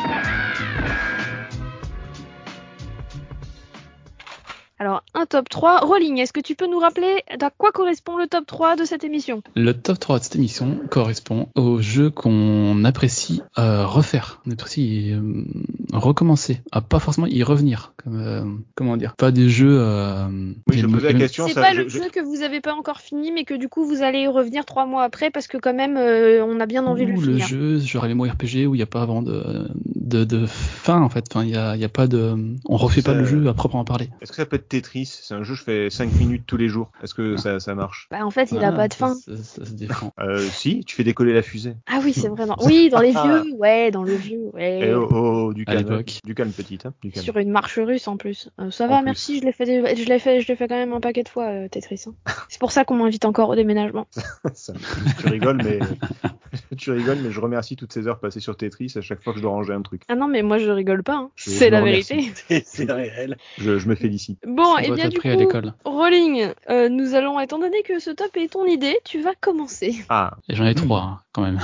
[0.10, 0.59] Thank you.
[4.82, 5.80] Alors, un top 3.
[5.82, 9.04] Rolling, est-ce que tu peux nous rappeler à quoi correspond le top 3 de cette
[9.04, 9.42] émission?
[9.56, 14.42] Le top 3 de cette émission correspond aux jeux qu'on apprécie euh, refaire.
[14.48, 15.44] On apprécie euh,
[15.92, 16.62] recommencer.
[16.72, 17.94] À pas forcément y revenir.
[18.04, 18.44] Comme, euh,
[18.76, 19.78] comment dire Pas des jeux.
[19.82, 20.28] Euh,
[20.70, 21.48] Oui, je posais la question.
[21.48, 23.68] C'est pas je- le je- jeu que vous avez pas encore fini, mais que du
[23.68, 26.66] coup vous allez y revenir trois mois après parce que quand même euh, on a
[26.66, 27.48] bien envie de le Ou le finir.
[27.48, 31.02] jeu, genre les mots RPG où il n'y a pas vraiment de, de, de fin
[31.02, 31.26] en fait.
[31.32, 32.34] Enfin, il y a, il y a pas de,
[32.66, 34.10] on refait pas le jeu à proprement parler.
[34.22, 36.70] Est-ce que ça peut être Tetris C'est un jeu, je fais 5 minutes tous les
[36.70, 36.92] jours.
[37.04, 38.08] Est-ce que ça, ça marche?
[38.12, 39.16] Bah, en fait, il a Ah, pas de fin.
[39.16, 40.14] Ça, ça se défend.
[40.20, 41.76] euh, Si, tu fais décoller la fusée.
[41.88, 42.56] Ah oui, c'est vraiment.
[42.66, 44.80] Oui, dans les vieux, ouais, dans le vieux, ouais.
[44.84, 46.20] Eh, oh, oh, du calme, l'époque.
[46.24, 47.24] du calme petite, hein, du calme.
[47.26, 48.50] Sur une marche russe en plus.
[48.60, 49.06] Euh, ça En va, plus.
[49.06, 49.40] merci.
[49.40, 51.46] Je l'ai fait, je l'ai fait, je l'ai fait quand même un paquet de fois
[51.48, 52.04] euh, Tetris.
[52.08, 52.14] hein.
[52.50, 54.08] C'est pour ça qu'on m'invite encore au déménagement.
[54.54, 54.74] Ça,
[55.20, 55.80] tu rigoles, mais
[56.78, 59.40] tu rigoles, mais je remercie toutes ces heures passées sur Tetris à chaque fois que
[59.40, 60.02] je dois ranger un truc.
[60.08, 61.16] Ah non, mais moi je rigole pas.
[61.16, 61.32] hein.
[61.36, 62.32] C'est la vérité.
[62.48, 63.38] C'est c'est réel.
[63.58, 64.40] Je, je me félicite.
[64.48, 65.28] Bon, Ça et doit bien du coup.
[65.86, 70.04] Rolling, euh, nous allons, étant donné que ce top est ton idée, tu vas commencer.
[70.10, 71.60] Ah, Et j'en ai trois hein, quand même.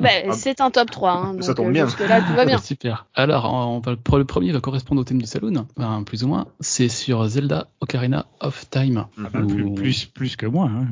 [0.00, 0.32] bah, Ah.
[0.32, 1.10] c'est un top 3.
[1.12, 1.86] Hein, Ça donc, tombe euh, bien.
[1.86, 2.58] Jusque-là, tout va bien.
[2.62, 3.06] Super.
[3.14, 6.28] Alors, on va, pour le premier va correspondre au thème du saloon, enfin, plus ou
[6.28, 6.46] moins.
[6.60, 9.06] C'est sur Zelda Ocarina of Time.
[9.18, 10.70] Ah bah, plus, plus, plus que moi.
[10.70, 10.86] Hein.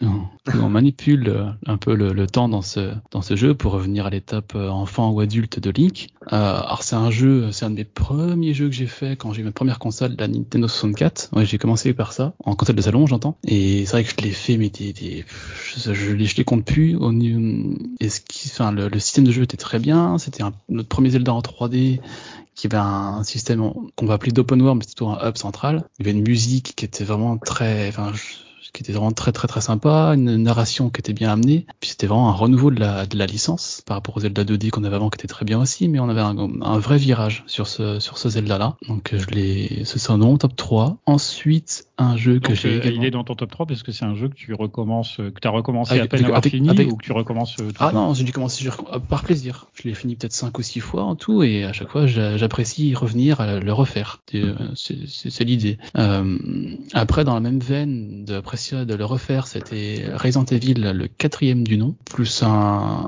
[0.54, 4.06] on manipule euh, un peu le, le temps dans ce, dans ce jeu pour revenir
[4.06, 6.08] à l'étape euh, enfant ou adulte de Link.
[6.32, 9.32] Euh, alors c'est un jeu, c'est un de mes premiers jeux que j'ai fait quand
[9.32, 11.30] j'ai eu ma première console, la Nintendo 64.
[11.34, 13.36] Ouais, j'ai commencé par ça, en console de salon, j'entends.
[13.46, 15.24] Et c'est vrai que je l'ai fait, mais des, des,
[15.74, 16.96] je, je les compte plus.
[16.96, 17.40] Au, niveau-
[18.02, 20.18] enfin, le, système de jeu était très bien?
[20.18, 22.00] C'était notre premier Zelda en 3D
[22.54, 25.84] qui avait un système qu'on va appeler d'open world, mais c'était plutôt un hub central.
[25.98, 27.90] Il y avait une musique qui était vraiment très,
[28.72, 31.66] qui était vraiment très très très sympa, une narration qui était bien amenée.
[31.80, 34.70] Puis c'était vraiment un renouveau de la, de la licence par rapport au Zelda 2D
[34.70, 37.44] qu'on avait avant qui était très bien aussi, mais on avait un, un vrai virage
[37.46, 38.76] sur ce sur ce Zelda là.
[38.88, 40.96] Donc je l'ai, ce un nom top 3.
[41.06, 43.02] Ensuite un jeu que j'ai euh, également.
[43.02, 45.30] il est dans ton top 3 parce que c'est un jeu que tu recommences, euh,
[45.30, 47.56] que tu as recommencé Avec- à peine avec- avoir avec- fini ou que tu recommences
[47.60, 49.66] euh, tout Ah non, j'ai dû euh, par plaisir.
[49.74, 52.36] Je l'ai fini peut-être 5 ou 6 fois en tout et à chaque fois j'a-
[52.38, 54.20] j'apprécie revenir, à le refaire.
[54.30, 55.78] C'est euh, l'idée.
[55.96, 56.38] Euh,
[56.94, 61.78] après, dans la même veine d'appréciation de le refaire, c'était Resident Evil, le quatrième du
[61.78, 62.48] nom, plus un,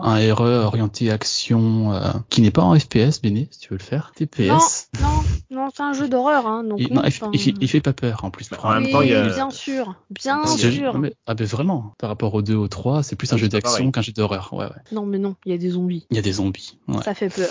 [0.03, 3.82] un RE orienté action euh, qui n'est pas en FPS, Béné, si tu veux le
[3.84, 4.12] faire.
[4.16, 4.88] TPS.
[5.00, 7.30] Non, non, non, c'est un jeu d'horreur, hein, donc Il, non, non, il, fait- enfin,
[7.34, 8.48] il fait, il fait pas peur en plus.
[8.62, 10.98] En même oui, temps, il y a- bien sûr, bien sûr.
[10.98, 13.90] Mais- ah ben vraiment, par rapport au 2, au 3, c'est plus un jeu d'action
[13.92, 14.53] qu'un jeu d'horreur.
[14.53, 14.70] Ouais, ouais.
[14.92, 16.07] Non, mais non, il y a des zombies.
[16.11, 16.78] Il y a des zombies.
[16.88, 17.03] Ouais.
[17.05, 17.48] Ça fait peur.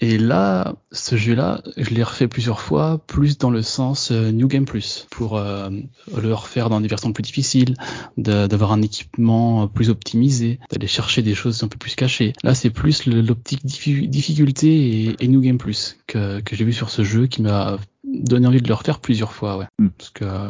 [0.00, 4.46] Et là, ce jeu-là, je l'ai refait plusieurs fois, plus dans le sens euh, New
[4.46, 5.70] Game Plus, pour euh,
[6.16, 7.74] le refaire dans des versions plus difficiles,
[8.16, 12.32] d'avoir un équipement euh, plus optimisé, d'aller chercher des choses un peu plus cachées.
[12.44, 17.02] Là, c'est plus l'optique diffi- difficulté et, New Game Plus que j'ai vu sur ce
[17.02, 17.78] jeu qui m'a
[18.12, 19.66] donné envie de le refaire plusieurs fois, ouais.
[19.78, 19.88] Mm.
[19.96, 20.48] Parce que euh,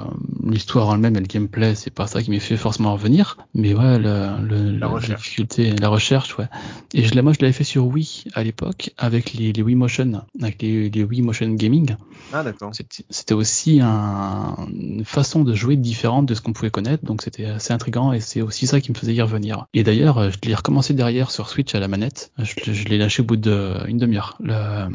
[0.48, 3.74] l'histoire en elle-même et le gameplay, c'est pas ça qui m'a fait forcément revenir, mais
[3.74, 5.20] ouais, le, le- la recherche.
[5.22, 6.46] difficulté, la recherche, ouais.
[6.94, 9.74] Et je l'ai, moi, je l'avais fait sur Wii à l'époque avec les, les Wii
[9.76, 11.96] Motion, avec les, les Wii Motion Gaming.
[12.32, 12.72] Ah d'accord.
[13.10, 17.46] C'était aussi un- une façon de jouer différente de ce qu'on pouvait connaître, donc c'était
[17.46, 19.66] assez intriguant et c'est aussi ça qui me faisait y revenir.
[19.74, 22.32] Et d'ailleurs, je l'ai recommencé derrière sur Switch à la manette.
[22.38, 24.36] Je, je l'ai lâché au bout d'une demi-heure.
[24.40, 24.88] Le-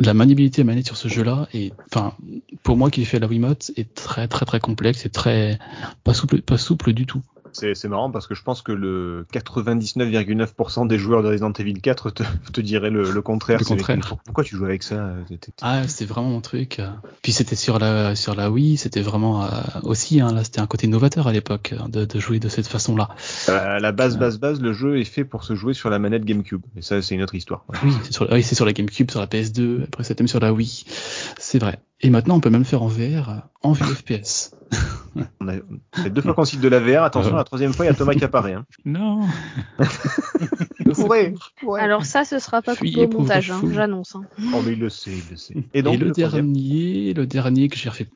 [0.00, 2.14] La maniabilité manette sur ce jeu-là est, enfin,
[2.62, 5.58] pour moi qui ai fait la Wiimote, est très très très complexe et très
[6.04, 7.22] pas souple, pas souple du tout.
[7.52, 12.10] C'est marrant parce que je pense que le 99,9% des joueurs de Resident Evil 4
[12.10, 12.22] te,
[12.52, 13.58] te diraient le, le contraire.
[13.58, 13.98] Le contraire.
[14.24, 15.22] Pourquoi tu joues avec ça euh,
[15.60, 16.80] Ah, c'est vraiment mon truc.
[17.22, 19.48] Puis c'était sur la sur la Wii, c'était vraiment euh,
[19.82, 22.66] aussi hein, là, c'était un côté novateur à l'époque euh, de, de jouer de cette
[22.66, 23.08] façon-là.
[23.48, 26.24] À la base, base, base, le jeu est fait pour se jouer sur la manette
[26.24, 26.62] GameCube.
[26.76, 27.64] Et ça, c'est une autre histoire.
[27.68, 27.78] Ouais.
[27.84, 30.40] Oui, c'est sur, oui, c'est sur la GameCube, sur la PS2, après c'était même sur
[30.40, 30.84] la Wii.
[31.38, 31.80] C'est vrai.
[32.02, 34.52] Et maintenant, on peut même le faire en VR, en vue FPS.
[35.40, 35.52] On a,
[35.94, 37.02] c'est deux fois qu'on cite de la VR.
[37.02, 37.36] Attention, Ouais.
[37.36, 38.54] la troisième fois, il y a Thomas qui apparaît.
[38.54, 38.64] Hein.
[38.86, 39.20] Non.
[41.08, 41.32] Ouais.
[41.78, 44.14] Alors ça, ce sera pas coupé au montage, hein, j'annonce.
[44.14, 44.22] hein.
[44.54, 45.54] Oh, mais il le sait, il le sait.
[45.74, 48.08] Et le, dernier, le dernier que j'ai refait,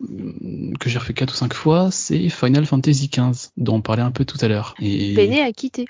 [0.81, 4.11] que j'ai refait quatre ou cinq fois, c'est Final Fantasy XV, dont on parlait un
[4.11, 4.75] peu tout à l'heure.
[4.81, 5.15] Et...
[5.15, 5.87] Béné a quitté.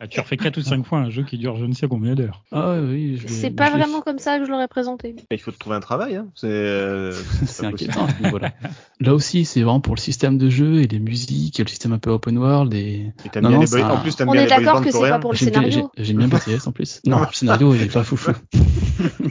[0.00, 2.14] Ah, tu refais 4 ou 5 fois un jeu qui dure je ne sais combien
[2.14, 2.42] d'heures.
[2.52, 5.16] Ah oui, je C'est pas vraiment comme ça que je l'aurais présenté.
[5.30, 6.16] Il faut te trouver un travail.
[6.16, 6.25] Hein.
[6.34, 7.12] C'est euh,
[7.62, 8.52] inquiétant à ce niveau-là.
[9.00, 11.92] Là aussi, c'est vraiment pour le système de jeu et les musiques et le système
[11.92, 14.80] un peu open world et Et Non, non, les En plus, On bien est d'accord
[14.82, 15.90] que c'est pas pour le j'aime bien, scénario.
[15.96, 17.00] j'ai- j'aime bien BTS en plus.
[17.06, 18.32] Non, le scénario il est pas foufou.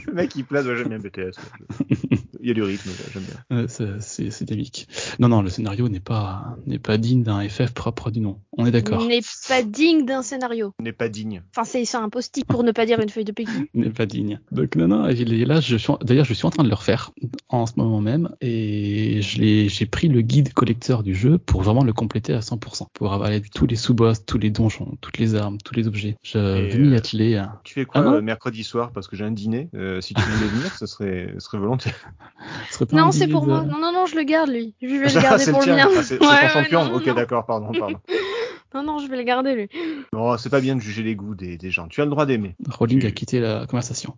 [0.06, 1.36] Le mec, il place, ouais, j'aime bien BTS.
[1.36, 1.96] ouais.
[2.40, 3.58] Il y a du rythme, j'aime bien.
[3.58, 4.86] Euh, c'est- c'est c'est dynamique.
[5.18, 8.38] Non, non, le scénario n'est pas n'est pas digne d'un FF propre du nom.
[8.56, 9.04] On est d'accord.
[9.04, 10.72] N'est pas digne d'un scénario.
[10.80, 11.42] N'est pas digne.
[11.56, 13.50] Enfin, c'est c'est un post-it pour ne pas dire une feuille de PQ.
[13.74, 14.38] n'est pas digne.
[14.52, 16.68] Donc non, non, il est là, je suis, en- d'ailleurs, je suis en train de
[16.68, 17.10] le refaire
[17.48, 21.62] en ce moment même, et je l'ai, j'ai pris le guide collecteur du jeu pour
[21.62, 25.34] vraiment le compléter à 100%, pour avaler tous les sous-boss, tous les donjons, toutes les
[25.34, 26.16] armes, tous les objets.
[26.22, 27.36] Je Et, vais m'y euh, atteler.
[27.36, 27.52] hein.
[27.64, 29.68] Tu fais quoi Ah euh, mercredi soir Parce que j'ai un dîner.
[29.74, 31.92] Euh, si tu voulais venir, ce serait, ce serait volontiers.
[32.70, 33.62] Ce serait pas un Non, c'est pour moi.
[33.62, 34.74] Non, non, non, je le garde lui.
[34.82, 35.88] Je vais le garder c'est pour le, mien.
[35.96, 36.84] Ah, c'est Ouais, ouais, champion.
[36.84, 37.98] non, ok, d'accord, pardon, pardon.
[38.74, 39.68] Non, non, je vais le garder lui.
[40.12, 41.88] Non, c'est pas bien de juger les goûts des, des gens.
[41.88, 42.56] Tu as le droit d'aimer.
[42.68, 44.16] Rolling Tu- a quitté la conversation.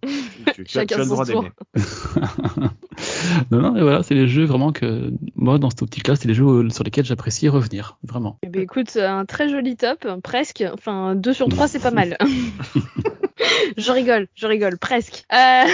[0.54, 1.50] Tu, tu as, tu as le son droit d'aimer.
[3.50, 6.34] non, non, et voilà, c'est les jeux vraiment que, moi, dans cette optique-là, c'est les
[6.34, 8.38] jeux sur lesquels j'apprécie revenir, vraiment.
[8.42, 10.64] Eh ben écoute, un très joli top, presque.
[10.72, 12.16] Enfin, 2 sur 3, c'est pas mal.
[13.76, 15.24] je rigole, je rigole, presque.
[15.32, 15.66] Euh...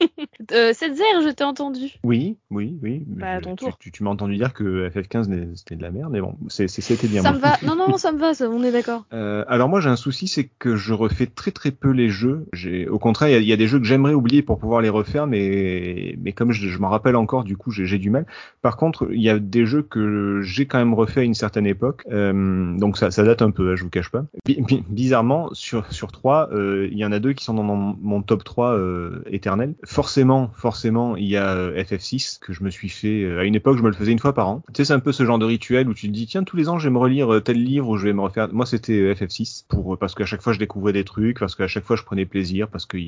[0.52, 1.92] euh, cette zère, je t'ai entendu.
[2.04, 3.02] Oui, oui, oui.
[3.06, 3.76] Bah, à ton tour.
[3.78, 6.68] Tu, tu m'as entendu dire que FF15 n'est- c'était de la merde, mais bon, c'est-
[6.68, 7.22] c'est- c'était bien.
[7.22, 7.56] Ça me va.
[7.62, 9.04] Non, non, ça me va, ça, on est d'accord.
[9.12, 12.46] Euh, alors moi j'ai un souci, c'est que je refais très très peu les jeux.
[12.90, 14.80] Au contraire, il y a- il y, a des jeux que j'aimerais oublier pour pouvoir
[14.80, 18.26] les refaire, mais mais comme je, je m'en rappelle encore, du coup j'ai du mal.
[18.62, 21.66] Par contre, il y a des jeux que j'ai quand même refait à une certaine
[21.66, 24.24] époque, euh, donc ça, ça date un peu, hein, je vous cache pas.
[24.46, 27.62] Bi- bi- bizarrement, sur sur trois, euh, il y en a deux qui sont dans
[27.62, 29.74] mon, mon top 3 euh, éternel.
[29.90, 33.56] Forcément, forcément, il y a euh, FF6 que je me suis fait euh, à une
[33.56, 34.62] époque, je me le faisais une fois par an.
[34.68, 36.56] Tu sais, c'est un peu ce genre de rituel où tu te dis tiens tous
[36.56, 38.46] les ans je vais me relire euh, tel livre ou je vais me refaire.
[38.52, 41.66] Moi c'était euh, FF6 pour parce qu'à chaque fois je découvrais des trucs, parce qu'à
[41.66, 42.98] chaque fois je prenais plaisir, parce que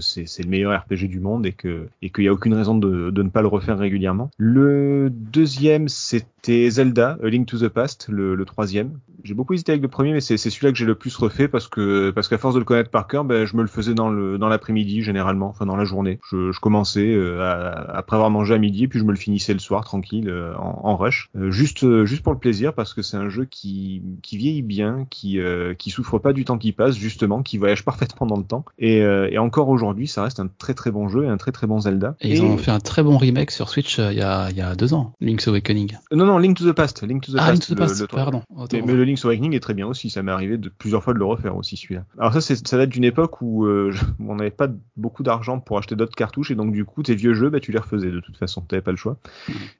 [0.00, 3.42] c'est le meilleur RPG du monde et qu'il y a aucune raison de ne pas
[3.42, 4.30] le refaire régulièrement.
[4.38, 9.00] Le deuxième c'était Zelda, A Link to the Past, le, troisième.
[9.24, 11.66] J'ai beaucoup hésité avec le premier, mais c'est celui-là que j'ai le plus refait parce
[11.66, 14.12] que parce qu'à force de le connaître par cœur, ben, je me le faisais dans
[14.12, 16.11] dans l'après-midi généralement, enfin dans la journée.
[16.30, 19.52] Je, je commençais euh, à- après avoir mangé à midi, puis je me le finissais
[19.52, 23.02] le soir tranquille euh, en, en rush, Euh, juste juste pour le plaisir parce que
[23.02, 25.38] c'est un jeu qui qui vieillit bien, qui
[25.78, 28.64] qui souffre pas du temps qui passe justement, qui voyage parfaitement dans le temps.
[28.78, 31.66] Et, et encore aujourd'hui, ça reste un très très bon jeu et un très très
[31.66, 32.16] bon Zelda.
[32.20, 34.60] Et ils ont fait un très bon remake sur Switch il y, a, il y
[34.60, 35.96] a deux ans, Link's Awakening.
[36.12, 37.52] Non non, Link to the Past, Link to the Ah, Past.
[37.52, 38.42] Link to the le- Past, le- pardon.
[38.72, 39.04] Mais, le.
[39.04, 40.10] Link's Awakening est très bien aussi.
[40.10, 42.04] Ça m'est arrivé de plusieurs fois de le refaire aussi celui-là.
[42.18, 45.78] Alors ça, ça date d'une époque où euh, je- on n'avait pas beaucoup d'argent pour
[45.78, 48.20] acheter d'autres cartouches et donc du coup tes vieux jeux, bah, tu les refaisais de
[48.20, 48.60] toute façon.
[48.62, 49.16] T'avais pas le choix.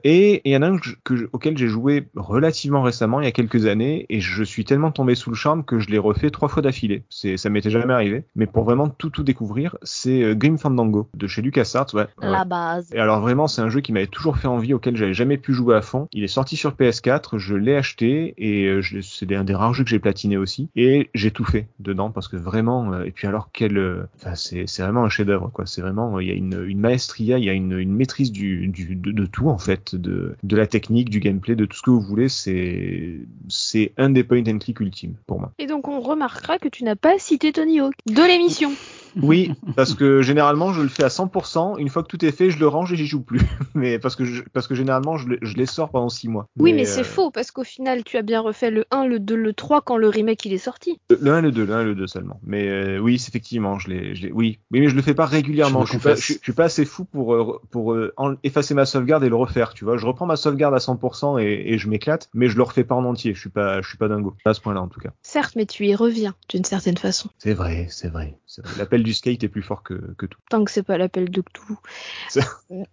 [0.05, 3.21] Et il y en a un que je- que je- auquel j'ai joué relativement récemment,
[3.21, 5.89] il y a quelques années, et je suis tellement tombé sous le charme que je
[5.91, 7.05] l'ai refait trois fois d'affilée.
[7.11, 8.25] C'est, ça m'était jamais arrivé.
[8.37, 11.87] Mais pour vraiment tout tout découvrir, c'est euh, Grim Fandango de chez LucasArts.
[11.95, 12.03] Ouais.
[12.03, 12.31] ouais.
[12.31, 12.89] La base.
[12.95, 15.53] Et alors vraiment, c'est un jeu qui m'avait toujours fait envie, auquel j'avais jamais pu
[15.53, 16.09] jouer à fond.
[16.13, 19.85] Il est sorti sur PS4, je l'ai acheté et euh, c'est un des rares jeux
[19.85, 20.69] que j'ai platiné aussi.
[20.77, 22.93] Et j'ai tout fait dedans parce que vraiment.
[22.93, 25.67] euh, et puis alors quel, enfin c'est c'est vraiment un chef-d'œuvre quoi.
[25.67, 29.59] C'est vraiment, il y a une, maestria, il y a une, maîtrise de, tout en
[29.59, 32.29] fait, de la technique, du gameplay, de tout ce que vous voulez.
[32.29, 35.53] C'est c'est un des point and click ultimes pour moi.
[35.59, 38.73] Et donc on remarquera que tu n'as pas cité Tony Hawk de l'émission.
[39.21, 41.77] Oui, parce que généralement je le fais à 100%.
[41.79, 43.41] Une fois que tout est fait, je le range et j'y joue plus.
[43.75, 46.47] Mais parce que je, parce que généralement je, le- je les sors pendant 6 mois.
[46.59, 49.19] Oui, mais, c'est euh, faux parce qu'au final tu as bien refait le 1, le
[49.19, 50.99] 2, le 3 quand le remake il est sorti.
[51.11, 52.41] Le 1 et le 2, le 1 et le 2 seulement.
[52.45, 54.59] Mais euh, oui, c'est effectivement, je l'ai, oui.
[54.71, 55.81] Oui, mais je le fais pas régulièrement.
[55.83, 56.27] Je Je, suis pas, confesse.
[56.27, 59.37] je, je suis pas assez fou pour euh, pour euh, effacer ma sauvegarde et le
[59.37, 59.75] refaire.
[59.75, 62.63] Tu vois, je reprends ma sauvegarde à 100% et, et je m'éclate, mais je le
[62.63, 63.35] refais pas en entier.
[63.35, 64.35] Je suis pas, je suis pas dingo.
[64.45, 65.11] Pas à ce point-là en tout cas.
[65.23, 67.29] Certes, mais tu y reviens d'une certaine façon.
[67.39, 68.39] C'est vrai, c'est vrai.
[68.59, 68.73] vrai.
[68.79, 70.39] L'appel du skate est plus fort que, que tout.
[70.51, 71.77] Tant que c'est pas l'appel de Cthulhu.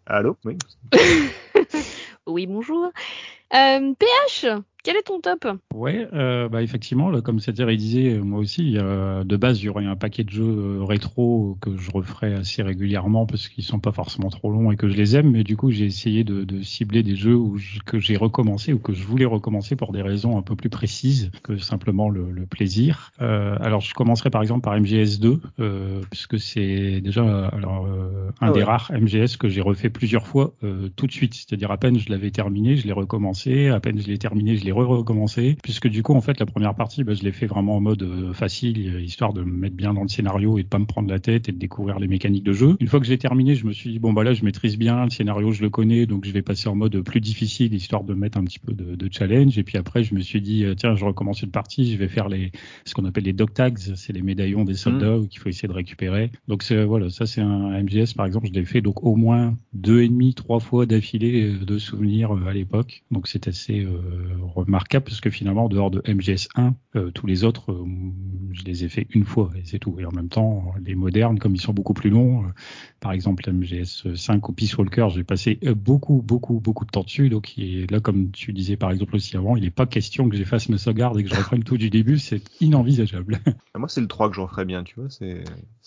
[0.06, 0.58] Allô, oui.
[2.28, 2.92] Oui, bonjour.
[3.56, 4.46] Euh, PH,
[4.84, 5.46] quel est ton top?
[5.74, 9.66] Ouais, euh, bah effectivement, là, comme c'est-à-dire, il disait, euh, moi aussi, de base, il
[9.66, 13.64] y aurait un paquet de jeux euh, rétro que je referais assez régulièrement parce qu'ils
[13.64, 16.24] sont pas forcément trop longs et que je les aime, mais du coup, j'ai essayé
[16.24, 19.76] de, de cibler des jeux où je- que j'ai recommencé ou que je voulais recommencer
[19.76, 23.12] pour des raisons un peu plus précises que simplement le, le plaisir.
[23.22, 28.48] Euh, alors, je commencerai par exemple par MGS2, euh, puisque c'est déjà alors euh, un
[28.48, 31.78] Ah des rares MGS que j'ai refait plusieurs fois euh, tout de suite, c'est-à-dire à
[31.78, 35.58] peine je l'avais terminé, je l'ai recommencé, à peine je l'ai terminé, je l'ai re-recommencé,
[35.64, 38.04] puisque du coup en fait la première partie bah, je l'ai fait vraiment en mode
[38.04, 41.10] euh, facile, histoire de me mettre bien dans le scénario et de pas me prendre
[41.10, 42.78] la tête et de découvrir les mécaniques de jeu.
[42.80, 45.04] Une fois que j'ai terminé, je me suis dit bon bah là je maîtrise bien
[45.04, 48.14] le scénario, je le connais, donc je vais passer en mode plus difficile histoire de
[48.14, 49.58] mettre un petit peu de, de challenge.
[49.58, 52.08] Et puis après je me suis dit euh, tiens je recommence une partie, je vais
[52.08, 52.52] faire les
[52.86, 55.74] ce qu'on appelle les dog tags, c'est les médaillons des soldats qu'il faut essayer de
[55.74, 56.32] récupérer.
[56.48, 59.58] Donc c'est voilà ça c'est un MGS par exemple je l'ai fait donc au moins
[59.74, 63.04] deux et demi trois fois d'affilée euh, de souvenirs à l'époque.
[63.12, 63.92] Donc c'est assez euh,
[64.60, 67.86] remarquable parce que finalement en dehors de MGS 1 euh, tous les autres euh,
[68.54, 69.96] je les ai fait une fois et c'est tout.
[70.00, 72.48] Et en même temps les modernes comme ils sont beaucoup plus longs, euh,
[73.00, 77.04] par exemple MGS 5 ou Peace Walker j'ai passé euh, beaucoup beaucoup beaucoup de temps
[77.04, 77.54] dessus donc
[77.90, 80.78] là comme tu disais par exemple aussi avant il n'est pas question que j'efface ma
[80.78, 83.40] sauvegarde et que je reprenne tout du début c'est inenvisageable.
[83.46, 85.10] Ah, Moi, c'est le 3 que je referais bien, tu vois.
[85.10, 85.44] C'est.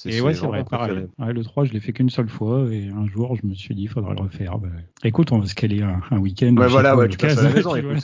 [0.07, 1.07] Et ouais, c'est vrai, pareil.
[1.19, 3.75] Ouais, le 3, je l'ai fait qu'une seule fois et un jour, je me suis
[3.75, 4.59] dit, il faudrait le refaire.
[4.59, 4.69] Bah,
[5.05, 6.57] écoute, on va se caler un, un week-end.
[6.57, 8.01] Ouais, voilà, ouais, tu passes à la maison, puis voilà.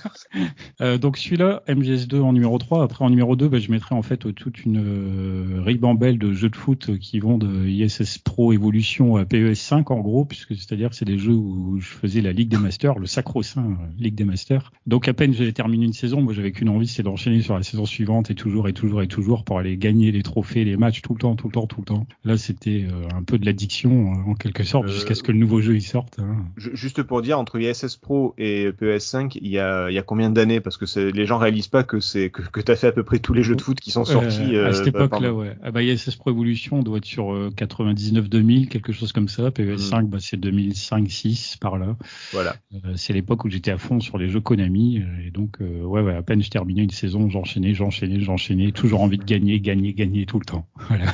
[0.81, 2.85] Euh, donc celui-là, MGS2 en numéro 3.
[2.85, 6.33] Après, en numéro 2, bah, je mettrai en fait euh, toute une euh, ribambelle de
[6.33, 10.55] jeux de foot qui vont de ISS Pro Evolution à PES 5 en gros, puisque
[10.55, 14.15] c'est-à-dire c'est des jeux où je faisais la Ligue des Masters, le sacro-saint euh, Ligue
[14.15, 14.73] des Masters.
[14.87, 17.63] Donc à peine j'avais terminé une saison, moi j'avais qu'une envie, c'est d'enchaîner sur la
[17.63, 21.03] saison suivante et toujours et toujours et toujours pour aller gagner les trophées, les matchs
[21.03, 22.07] tout le temps, tout le temps, tout le temps.
[22.25, 25.33] Là, c'était euh, un peu de l'addiction euh, en quelque sorte Euh, jusqu'à ce que
[25.33, 26.19] le nouveau jeu y sorte.
[26.19, 26.47] hein.
[26.57, 30.03] Ju- Juste pour dire, entre ISS Pro et PS5, il y a, il y a
[30.03, 30.61] combien d'années?
[30.61, 33.19] Parce que les gens réalisent pas que c'est que, que t'as fait à peu près
[33.19, 34.38] tous les jeux de foot qui sont sortis.
[34.41, 35.57] Euh, à euh, cette bah, époque-là, ouais.
[35.63, 39.51] Ah bah, ISS Pro Evolution doit être sur euh, 99-2000, quelque chose comme ça.
[39.51, 40.07] PES5, Mm.
[40.09, 41.97] bah, c'est 2005-6 par là.
[42.33, 42.57] Voilà.
[42.75, 44.99] Euh, c'est l'époque où j'étais à fond sur les jeux Konami.
[45.01, 48.73] euh, et donc, euh, ouais, ouais, à peine je terminais une saison, j'enchaînais, j'enchaînais, j'enchaînais.
[48.73, 50.67] Toujours envie de gagner, gagner, gagner tout le temps.
[50.89, 51.07] Voilà.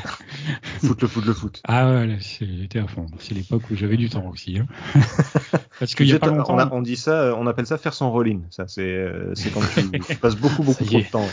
[0.83, 1.61] Foot le foot le foot.
[1.67, 3.07] Ah ouais, j'étais à fond.
[3.19, 4.59] C'est l'époque où j'avais du temps aussi.
[4.59, 4.67] Hein.
[5.81, 6.55] Parce qu'il y a pas longtemps.
[6.55, 8.41] on, a- on dit ça, euh, on appelle ça faire son roll-in.
[8.51, 11.27] Ça, c'est euh, quand tu, tu passes beaucoup beaucoup trop de temps.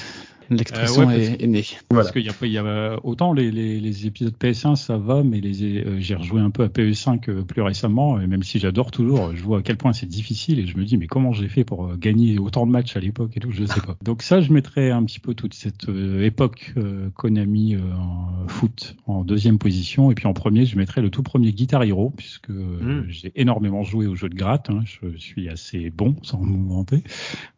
[0.50, 1.64] L'expression Euh, ouais, est, est née.
[1.90, 4.98] Parce qu'il y a pas, il y a autant les, les, les épisodes PS1 ça
[4.98, 8.44] va, mais les euh, j'ai rejoué un peu à PS5 euh, plus récemment, et même
[8.44, 11.08] si j'adore toujours, je vois à quel point c'est difficile et je me dis mais
[11.08, 13.82] comment j'ai fait pour euh, gagner autant de matchs à l'époque et tout, je sais
[13.82, 13.96] pas.
[14.04, 18.48] Donc ça, je mettrais un petit peu toute cette euh, époque euh, Konami euh, en
[18.48, 22.10] foot en deuxième position, et puis en premier, je mettrais le tout premier Guitar Hero
[22.16, 23.06] puisque euh, Mm.
[23.10, 27.04] j'ai énormément joué au jeu de gratte, hein, je suis assez bon sans me vanter,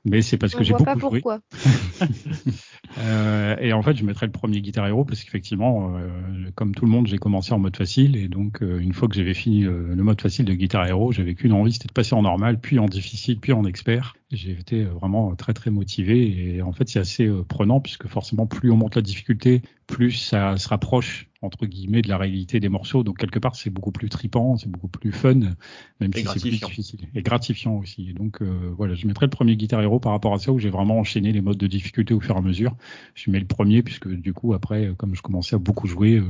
[0.06, 1.22] mais c'est parce On que j'ai pas beaucoup joué.
[1.22, 1.40] pourquoi.
[2.98, 6.86] Euh, et en fait, je mettrais le premier Guitar Hero parce qu'effectivement, euh, comme tout
[6.86, 9.66] le monde, j'ai commencé en mode facile et donc euh, une fois que j'avais fini
[9.66, 12.60] euh, le mode facile de Guitar Hero, j'avais qu'une envie, c'était de passer en normal,
[12.60, 14.16] puis en difficile, puis en expert.
[14.36, 18.08] J'ai été euh, vraiment très très motivé et en fait c'est assez euh, prenant puisque
[18.08, 22.60] forcément plus on monte la difficulté, plus ça se rapproche entre guillemets de la réalité
[22.60, 23.04] des morceaux.
[23.04, 26.50] Donc quelque part, c'est beaucoup plus tripant, c'est beaucoup plus fun, même Et si c'est
[26.50, 28.10] plus difficile et gratifiant aussi.
[28.10, 30.60] Et donc euh, voilà, je mettrais le premier Guitar Hero par rapport à ça où
[30.60, 32.76] j'ai vraiment enchaîné les modes de difficulté au fur et à mesure.
[33.14, 36.16] Je mets le premier puisque du coup après, euh, comme je commençais à beaucoup jouer,
[36.16, 36.24] euh,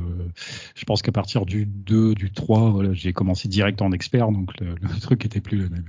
[0.75, 4.59] je pense qu'à partir du 2, du 3, voilà, j'ai commencé direct en expert, donc
[4.59, 5.85] le, le truc était plus le même.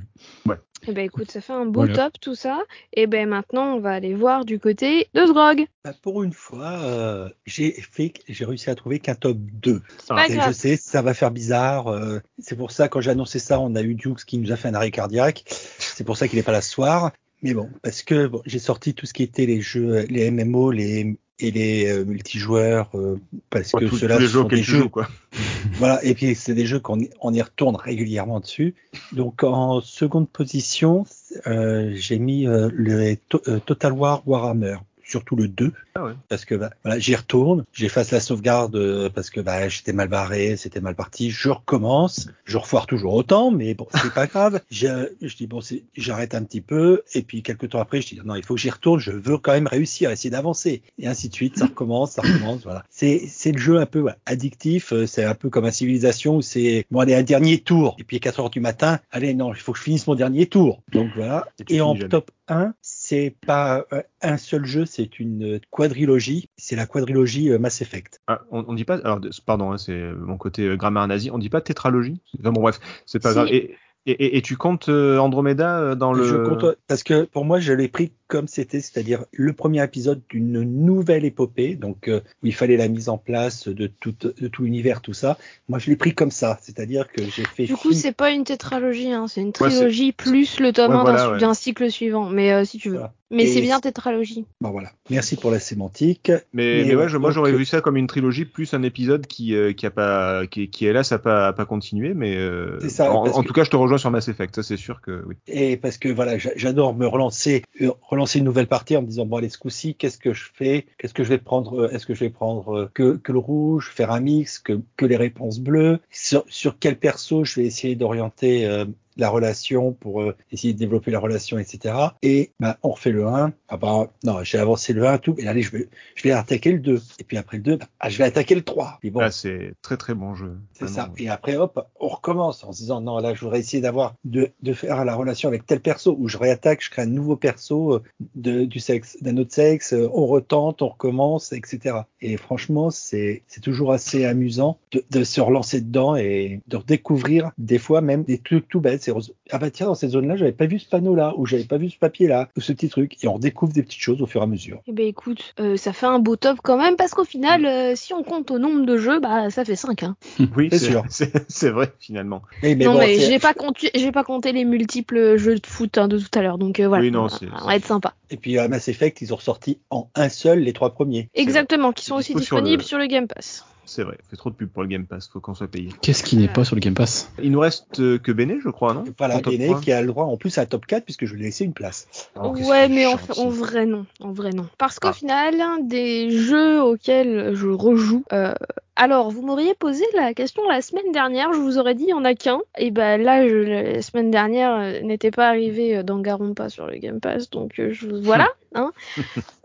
[0.87, 2.04] Eh ben écoute, ça fait un beau Voilà.
[2.05, 2.63] Top tout ça.
[2.93, 5.67] Et ben maintenant, on va aller voir du côté de Drog.
[5.85, 9.83] Bah, pour une fois, euh, j'ai fait, j'ai réussi à trouver qu'un top 2.
[10.09, 10.49] Pas Et grave.
[10.49, 11.89] je sais, ça va faire bizarre.
[11.89, 14.57] euh, c'est pour ça, quand j'ai annoncé ça, on a eu Dukes qui nous a
[14.57, 15.45] fait un arrêt cardiaque.
[15.79, 17.13] C'est pour ça qu'il n'est pas là ce soir.
[17.43, 20.71] Mais bon, parce que bon, j'ai sorti tout ce qui était les jeux, les MMO,
[20.71, 23.19] les et les euh, multijoueurs, euh,
[23.51, 25.09] parce Ouais, que tous- ceux-là tous les ce jeux sont des tu jeux joues, quoi.
[25.79, 28.75] Voilà, et puis c'est des jeux qu'on y- on y retourne régulièrement dessus.
[29.13, 31.05] Donc en seconde position,
[31.47, 34.77] euh, j'ai mis euh, le To- euh, Total War Warhammer,
[35.15, 36.13] surtout le 2, Ah ouais.
[36.29, 40.09] parce que bah, voilà, j'y retourne, j'efface la sauvegarde euh, parce que bah, j'étais mal
[40.09, 44.61] barré, c'était mal parti, je recommence, je refoire toujours autant, mais bon, c'est pas grave.
[44.73, 48.09] Je, je dis bon, c'est- j'arrête un petit peu, et puis quelques temps après, je
[48.09, 51.07] dis non, il faut que j'y retourne, je veux quand même réussir, essayer d'avancer, et
[51.07, 52.83] ainsi de suite, ça recommence, ça recommence, voilà.
[52.91, 56.37] C'est c'est le jeu un peu voilà, addictif, euh, c'est un peu comme un civilisation
[56.37, 59.33] où c'est bon, allez, un dernier tour, et puis à 4 heures du matin, allez,
[59.35, 60.83] non, il faut que je finisse mon dernier tour.
[60.93, 61.47] Donc voilà.
[61.69, 62.09] Et en jamais.
[62.09, 62.75] top 1,
[63.07, 68.23] c'est pas euh, un seul jeu, c'est une quadrilogie, c'est la quadrilogie euh, Mass Effect.
[68.27, 71.37] Ah, on, on dit pas, alors, pardon, hein, c'est mon côté euh, grammaire nazi, on
[71.37, 72.23] dit pas tétralogie?
[72.41, 73.35] Enfin, Bon, bref, c'est pas Si.
[73.35, 73.49] grave.
[73.49, 73.77] Et,
[74.07, 76.25] et, et- et tu comptes euh, Andromeda euh, dans le.
[76.25, 80.21] Je compte, parce que pour moi, je l'ai pris comme c'était, c'est-à-dire le premier épisode
[80.29, 84.49] d'une nouvelle épopée, donc euh, où il fallait la mise en place de tout, de
[84.49, 85.39] tout l'univers, tout ça.
[85.69, 87.65] Moi, je l'ai pris comme ça, c'est-à-dire que j'ai fait.
[87.67, 90.93] Du coup, fi- c'est pas une tétralogie, hein, c'est une Ouais, trilogie plus le tome
[90.93, 91.55] Ouais, 1 voilà, d'un ouais.
[91.55, 92.29] cycle suivant.
[92.29, 92.95] Mais euh, si tu veux.
[92.97, 93.13] Voilà.
[93.31, 94.45] Mais c'est bien tétralogie.
[94.61, 94.91] Bon, voilà.
[95.11, 96.31] Merci pour la sémantique.
[96.53, 98.75] Mais, Mais mais ouais, ouais, je- moi donc, j'aurais vu ça comme une trilogie plus
[98.75, 101.53] un épisode qui euh, qui a pas qui, qui est là, ça a pas a
[101.53, 103.94] pas continué, mais euh, C'est ça, en, parce en que- tout cas je te rejoins
[103.99, 105.37] sur Mass Effect, ça c'est sûr que oui.
[105.47, 109.07] Et parce que voilà, j'a- j'adore me relancer, euh, relancer une nouvelle partie en me
[109.07, 110.87] disant bon allez ce coup-ci, qu'est-ce que je fais?
[110.99, 113.91] Qu'est-ce que je vais prendre euh, Est-ce que je vais prendre euh, que, le rouge,
[113.95, 115.99] faire un mix, que, les réponses bleues?
[116.11, 116.45] Sur,
[116.79, 118.85] quel perso je vais essayer d'orienter
[119.17, 121.95] la relation pour euh, essayer de développer la relation, etc.
[122.23, 123.53] Et bah, on refait le 1.
[123.69, 126.73] Ah bah non, j'ai avancé le 1 tout, et allez je vais je vais attaquer
[126.73, 127.01] le 2.
[127.19, 128.99] Et puis après le 2, bah, ah, je vais attaquer le 3.
[129.01, 130.57] Puis bon, Là c'est très très bon jeu.
[130.73, 131.11] c'est ça.
[131.17, 134.51] Et après, hop, on recommence en se disant non, là, je voudrais essayer d'avoir de,
[134.63, 137.95] de faire la relation avec tel perso où je réattaque, je crée un nouveau perso
[137.95, 138.03] euh,
[138.35, 141.97] de, du sexe, d'un autre sexe, euh, on retente, on recommence, etc.
[142.21, 147.51] Et franchement, c'est c'est toujours assez amusant de, de se relancer dedans et de redécouvrir
[147.59, 149.04] des fois même des trucs tout bêtes.
[149.05, 149.13] C'est
[149.53, 151.91] ah bah tiens, dans cette zone-là, j'avais pas vu ce panneau-là ou j'avais pas vu
[151.91, 153.23] ce papier-là ou ce petit truc.
[153.23, 154.81] Et on redécouvre des petites choses au fur et à mesure.
[154.87, 157.93] Eh ben écoute, euh, ça fait un beau top quand même parce qu'au final, euh,
[157.97, 160.17] si on compte au nombre de jeux, bah ça fait 5 hein.
[160.57, 161.05] Oui, C'est sûr.
[161.49, 162.43] c'est vrai finalement.
[162.63, 165.67] Mais, mais non bon, mais j'ai pas compté, j'ai pas compté les multiples jeux de
[165.67, 167.05] foot hein, de tout à l'heure, donc euh, voilà.
[167.05, 168.15] Oui, non, on, c'est- va- on va être sympa.
[168.31, 171.29] Et puis à Mass Effect, ils ont ressorti en un seul les trois premiers.
[171.35, 173.65] Exactement, qui sont aussi sur disponibles le- sur le Game Pass.
[173.87, 175.91] C'est vrai, fait trop de pub pour le Game Pass, faut qu'on soit payé.
[176.01, 177.31] Qu'est-ce qui n'est pas sur le Game Pass?
[177.43, 179.05] Il nous reste euh, que Bene, je crois, non?
[179.19, 179.81] Voilà, Bene 3.
[179.81, 181.65] qui a le droit en plus à un top 4 puisque je lui ai laissé
[181.65, 182.09] une place.
[182.37, 183.17] Oh, qu'est-ce ouais, mais en
[183.51, 184.67] vrai non, en vrai non.
[184.79, 185.13] Parce qu'au Ah.
[185.13, 185.55] final,
[185.87, 188.25] des jeux auxquels je rejoue.
[188.33, 188.55] euh,
[188.97, 192.15] alors, vous m'auriez posé la question la semaine dernière, je vous aurais dit il y
[192.15, 192.61] en a qu'un.
[192.79, 196.99] Et ben là, je, la semaine dernière euh, n'était pas arrivé euh, Danganronpa sur le
[196.99, 198.93] Game Pass, donc euh, je voilà, hein.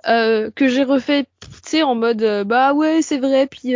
[0.08, 3.46] Euh, que j'ai refait, tu sais, en mode bah ouais, c'est vrai.
[3.46, 3.76] Puis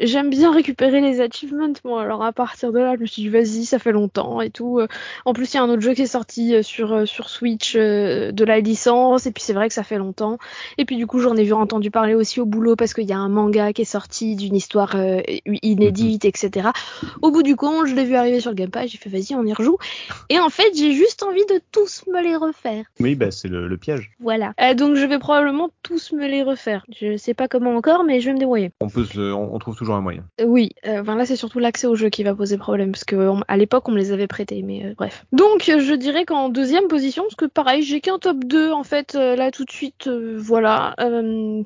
[0.00, 1.72] j'aime bien récupérer les achievements.
[1.82, 4.50] Bon, alors à partir de là, je me suis dit vas-y, ça fait longtemps et
[4.50, 4.80] tout.
[5.24, 8.44] En plus, il y a un autre jeu qui est sorti sur sur Switch de
[8.44, 10.36] la licence, et puis c'est vrai que ça fait longtemps.
[10.76, 13.14] Et puis du coup, j'en ai vu entendu parler aussi au boulot parce qu'il y
[13.14, 15.20] a un manga qui est sorti d'une histoire euh,
[15.62, 16.68] inédite, etc.
[17.22, 19.34] Au bout du compte, je l'ai vu arriver sur le Game Pass, j'ai fait vas-y,
[19.34, 19.76] on y rejoue.
[20.28, 22.84] Et en fait, j'ai juste envie de tous me les refaire.
[23.00, 24.10] Oui, bah c'est le, le piège.
[24.20, 24.52] Voilà.
[24.60, 26.84] Euh, donc je vais probablement tous me les refaire.
[27.00, 28.70] Je sais pas comment encore, mais je vais me débrouiller.
[28.80, 30.24] On peut se, on, on trouve toujours un moyen.
[30.40, 33.16] Euh, oui, enfin là c'est surtout l'accès au jeu qui va poser problème parce que
[33.16, 35.24] on- à l'époque on me les avait prêtés, mais bref.
[35.32, 39.14] Donc je dirais qu'en deuxième position, parce que pareil j'ai qu'un top 2 en fait
[39.14, 40.94] là tout de suite, voilà.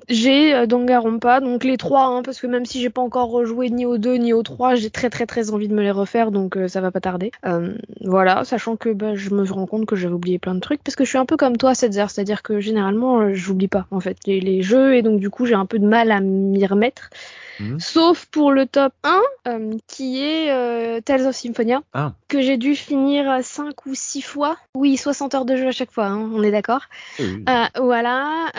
[0.08, 3.86] J'ai Danganronpa, donc les trois, hein, parce que même si j'ai pas encore rejoué ni
[3.86, 6.56] au 2 ni au 3, j'ai très très très envie de me les refaire, donc
[6.56, 7.32] euh, ça va pas tarder.
[7.44, 10.82] Euh, voilà, sachant que bah, je me rends compte que j'avais oublié plein de trucs,
[10.82, 13.86] parce que je suis un peu comme toi, Setzer, c'est-à-dire que généralement euh, j'oublie pas
[13.90, 16.20] en fait les, les jeux, et donc du coup j'ai un peu de mal à
[16.20, 17.10] m'y remettre.
[17.60, 17.80] Mhm.
[17.80, 22.12] Sauf pour le top 1, euh, qui est euh, Tales of Symphonia, Ah.
[22.28, 24.56] que j'ai dû finir 5 ou 6 fois.
[24.74, 26.82] Oui, 60 heures de jeu à chaque fois, hein, on est d'accord.
[27.18, 27.44] Oui.
[27.48, 28.50] Euh, voilà,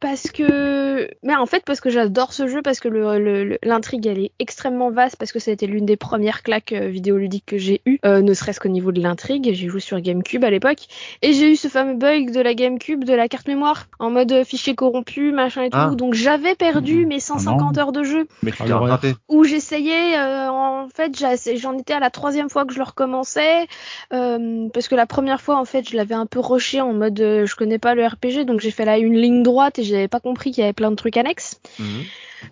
[0.00, 3.58] parce que, mais en fait parce que j'adore ce jeu, parce que le- le- le-
[3.62, 7.46] l'intrigue elle est extrêmement vaste, parce que ça a été l'une des premières claques vidéoludiques
[7.46, 9.50] que j'ai eues, ne serait-ce qu'au niveau de l'intrigue.
[9.52, 10.86] J'ai joué sur GameCube à l'époque,
[11.22, 14.44] et j'ai eu ce fameux bug de la GameCube, de la carte mémoire, en mode
[14.44, 15.76] fichier corrompu, machin et tout.
[15.80, 15.92] Ah.
[15.94, 17.08] Donc j'avais perdu Mhm.
[17.08, 17.80] mes Ah 150 non.
[17.80, 18.88] heures de jeu Mais tu t'es l'horreur.
[18.90, 19.14] rattrapé.
[19.28, 22.84] où j'essayais, euh, en fait, j'ai- j'en étais à la troisième fois que je le
[22.84, 23.66] recommençais,
[24.12, 27.20] euh, parce que la première fois, en fait, je l'avais un peu rushé en mode,
[27.20, 30.08] euh, je connais pas le RPG, donc j'ai fait là une ligne droite et j'avais
[30.08, 31.60] pas compris qu'il y avait plein de trucs annexes.
[31.78, 32.02] Mhm.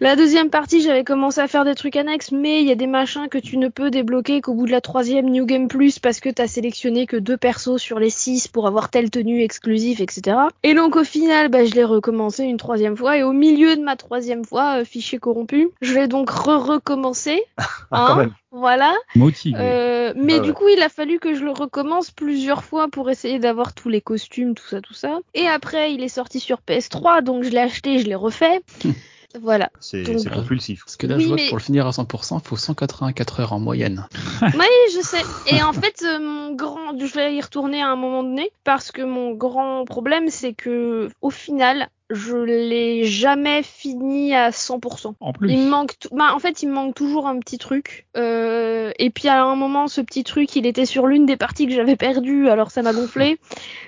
[0.00, 2.86] La deuxième partie, j'avais commencé à faire des trucs annexes, mais il y a des
[2.86, 6.18] machins que tu ne peux débloquer qu'au bout de la troisième New Game Plus parce
[6.18, 10.34] que t'as sélectionné que deux persos sur les six pour avoir telle tenue exclusive, etc.
[10.62, 13.82] Et donc au final, bah, je l'ai recommencé une troisième fois et au milieu de
[13.82, 17.42] ma troisième fois, euh, fichier corrompu, je vais donc re-recommencer.
[17.94, 18.30] Ah, Hein.
[18.52, 18.94] Voilà.
[19.14, 19.58] Motivé.
[19.60, 20.54] Euh, mais Ah du ouais.
[20.54, 24.00] coup, il a fallu que je le recommence plusieurs fois pour essayer d'avoir tous les
[24.00, 25.18] costumes, tout ça, tout ça.
[25.34, 28.62] Et après, il est sorti sur PS3, donc je l'ai acheté, je l'ai refait.
[29.42, 29.68] voilà.
[29.80, 30.84] C'est compulsif.
[30.86, 32.56] Parce que là, Oui, je vois mais- que pour le finir à 100%, il faut
[32.56, 34.06] 184 heures en moyenne.
[34.42, 35.22] Oui, je sais.
[35.54, 38.90] Et en fait, euh, mon grand, je vais y retourner à un moment donné parce
[38.90, 45.14] que mon grand problème, c'est que au final, je l'ai jamais fini à 100%.
[45.20, 45.50] En plus.
[45.50, 48.06] Il me manque, t- bah, en fait, il me manque toujours un petit truc.
[48.16, 51.66] Euh, et puis à un moment, ce petit truc, il était sur l'une des parties
[51.66, 53.38] que j'avais perdues, alors ça m'a gonflé.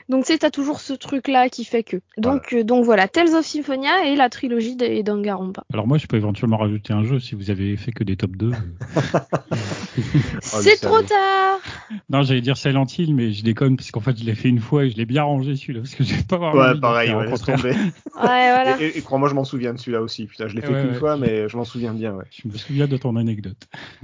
[0.08, 1.98] Donc c'est t'as toujours ce truc-là qui fait que.
[2.18, 5.64] Donc euh, donc voilà, Tales of Symphonia et la trilogie des Danganronpa.
[5.72, 8.32] Alors moi, je peux éventuellement rajouter un jeu si vous avez fait que des top
[8.32, 8.50] 2.
[10.40, 11.06] c'est trop salaud.
[11.08, 11.58] tard.
[12.10, 14.60] non, j'allais dire Silent Hill, mais je déconne parce qu'en fait, je l'ai fait une
[14.60, 17.26] fois et je l'ai bien rangé celui-là parce que j'ai pas vraiment Ouais, pareil, ouais,
[17.30, 17.74] laisse tomber.
[18.16, 18.80] Ouais, voilà.
[18.80, 20.26] Et, et- et crois-moi, je m'en souviens de celui-là aussi.
[20.26, 20.98] Putain, je l'ai fait Ouais, qu'une ouais.
[20.98, 22.24] fois, mais je m'en souviens bien, ouais.
[22.30, 23.56] Je me souviens de ton anecdote.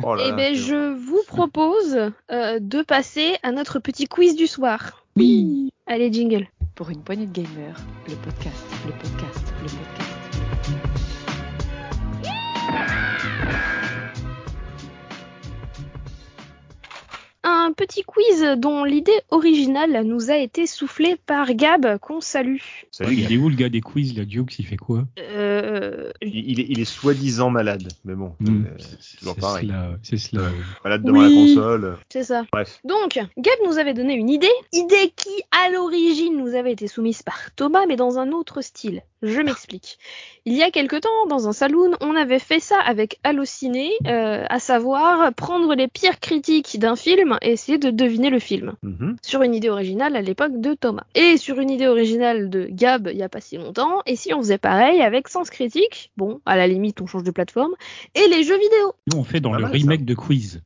[0.02, 1.98] Oh là Eh là, ben, je vous propose
[2.32, 5.04] euh, de passer à notre petit quiz du soir.
[5.16, 5.70] Oui.
[5.86, 6.46] Allez, jingle.
[6.74, 7.76] Pour une poignée de gamers,
[8.08, 9.49] le podcast, le podcast.
[17.42, 22.58] Un petit quiz dont l'idée originale nous a été soufflée par Gab, qu'on salue.
[22.90, 25.04] Salut, il est où le gars des quiz, la Dukes, il fait quoi?
[25.18, 29.68] Euh, Il, il est, il est soi-disant malade, mais bon, Hmm, euh, C'est toujours pareil.
[29.68, 30.42] cela, c'est cela.
[30.84, 31.54] malade devant Oui.
[31.54, 31.96] la console.
[32.12, 32.44] c'est ça.
[32.52, 32.78] Bref.
[32.84, 37.22] Donc, Gab nous avait donné une idée, idée qui à l'origine nous avait été soumise
[37.22, 39.02] par Thomas, mais dans un autre style.
[39.22, 39.98] Je m'explique.
[40.46, 44.44] Il y a quelque temps, dans un saloon, on avait fait ça avec Allociné, euh,
[44.48, 48.74] à savoir prendre les pires critiques d'un film et essayer de deviner le film.
[48.82, 49.16] Mhm.
[49.22, 51.04] Sur une idée originale à l'époque de Thomas.
[51.14, 54.02] Et sur une idée originale de Gab il y a pas si longtemps.
[54.06, 57.30] Et si on faisait pareil avec Sens Critique, bon, à la limite on change de
[57.30, 57.74] plateforme,
[58.14, 58.94] et les jeux vidéo.
[59.12, 60.62] Nous, on fait dans Pas le mal, remake de quiz.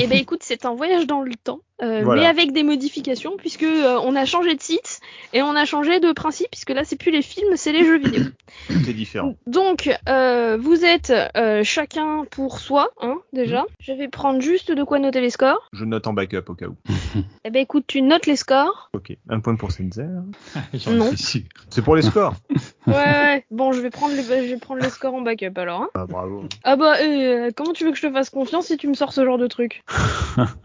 [0.00, 2.22] Et ben écoute, c'est un voyage dans le temps, euh, Voilà.
[2.22, 5.00] mais avec des modifications puisque euh, on a changé de site
[5.32, 7.98] et on a changé de principe puisque là c'est plus les films, c'est les jeux
[7.98, 8.24] vidéo.
[8.68, 9.34] Tout est différent.
[9.46, 13.64] Donc euh, vous êtes euh, chacun pour soi, hein, déjà.
[13.80, 15.68] Je vais prendre juste de quoi noter les scores.
[15.72, 16.76] Je note en backup au cas où.
[17.44, 18.90] Et ben écoute, tu notes les scores.
[18.92, 19.16] Ok.
[19.28, 20.08] Un point pour Senzer.
[20.86, 21.10] Non.
[21.16, 22.34] C'est pour les scores.
[22.86, 23.44] Ouais, ouais.
[23.50, 25.82] Bon, je vais prendre les, je vais prendre les scores en backup alors.
[25.82, 25.88] Hein.
[25.96, 26.44] Ah, bravo.
[26.62, 29.12] Ah bah, euh, comment tu veux que je te fasse confiance si tu me sors
[29.12, 29.82] ce genre de truc?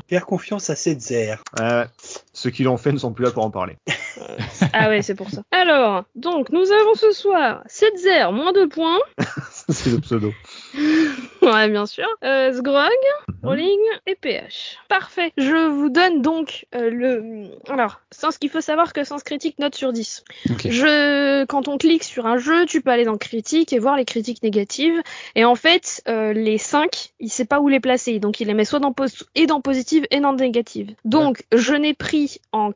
[0.08, 1.40] Faire confiance à Setzer.
[1.56, 1.86] Euh,
[2.34, 3.76] ceux qui l'ont fait ne sont plus là pour en parler.
[4.74, 5.42] Ah ouais, c'est pour ça.
[5.52, 9.00] Alors, donc nous avons ce soir 7-0, moins 2 points.
[9.70, 10.32] C'est le pseudo.
[11.42, 12.06] Ouais, bien sûr.
[12.24, 12.88] Euh, Sgrog,
[13.28, 13.36] Mhm.
[13.50, 14.78] Rolling et PH.
[14.88, 15.32] Parfait.
[15.38, 17.46] Je vous donne donc euh, le...
[17.68, 20.24] Alors, sans ce qu'il faut savoir que Sens Critique note sur 10.
[20.52, 20.68] Ok.
[20.70, 21.44] Je...
[21.46, 24.44] Quand on clique sur un jeu, tu peux aller dans critique et voir les critiques
[24.44, 25.02] négatives.
[25.36, 28.20] Et en fait, euh, les 5, il sait pas où les placer.
[28.20, 30.94] Donc il les met soit dans pos- et dans positive et dans négative.
[31.06, 32.21] Donc je n'ai pris
[32.52, 32.72] en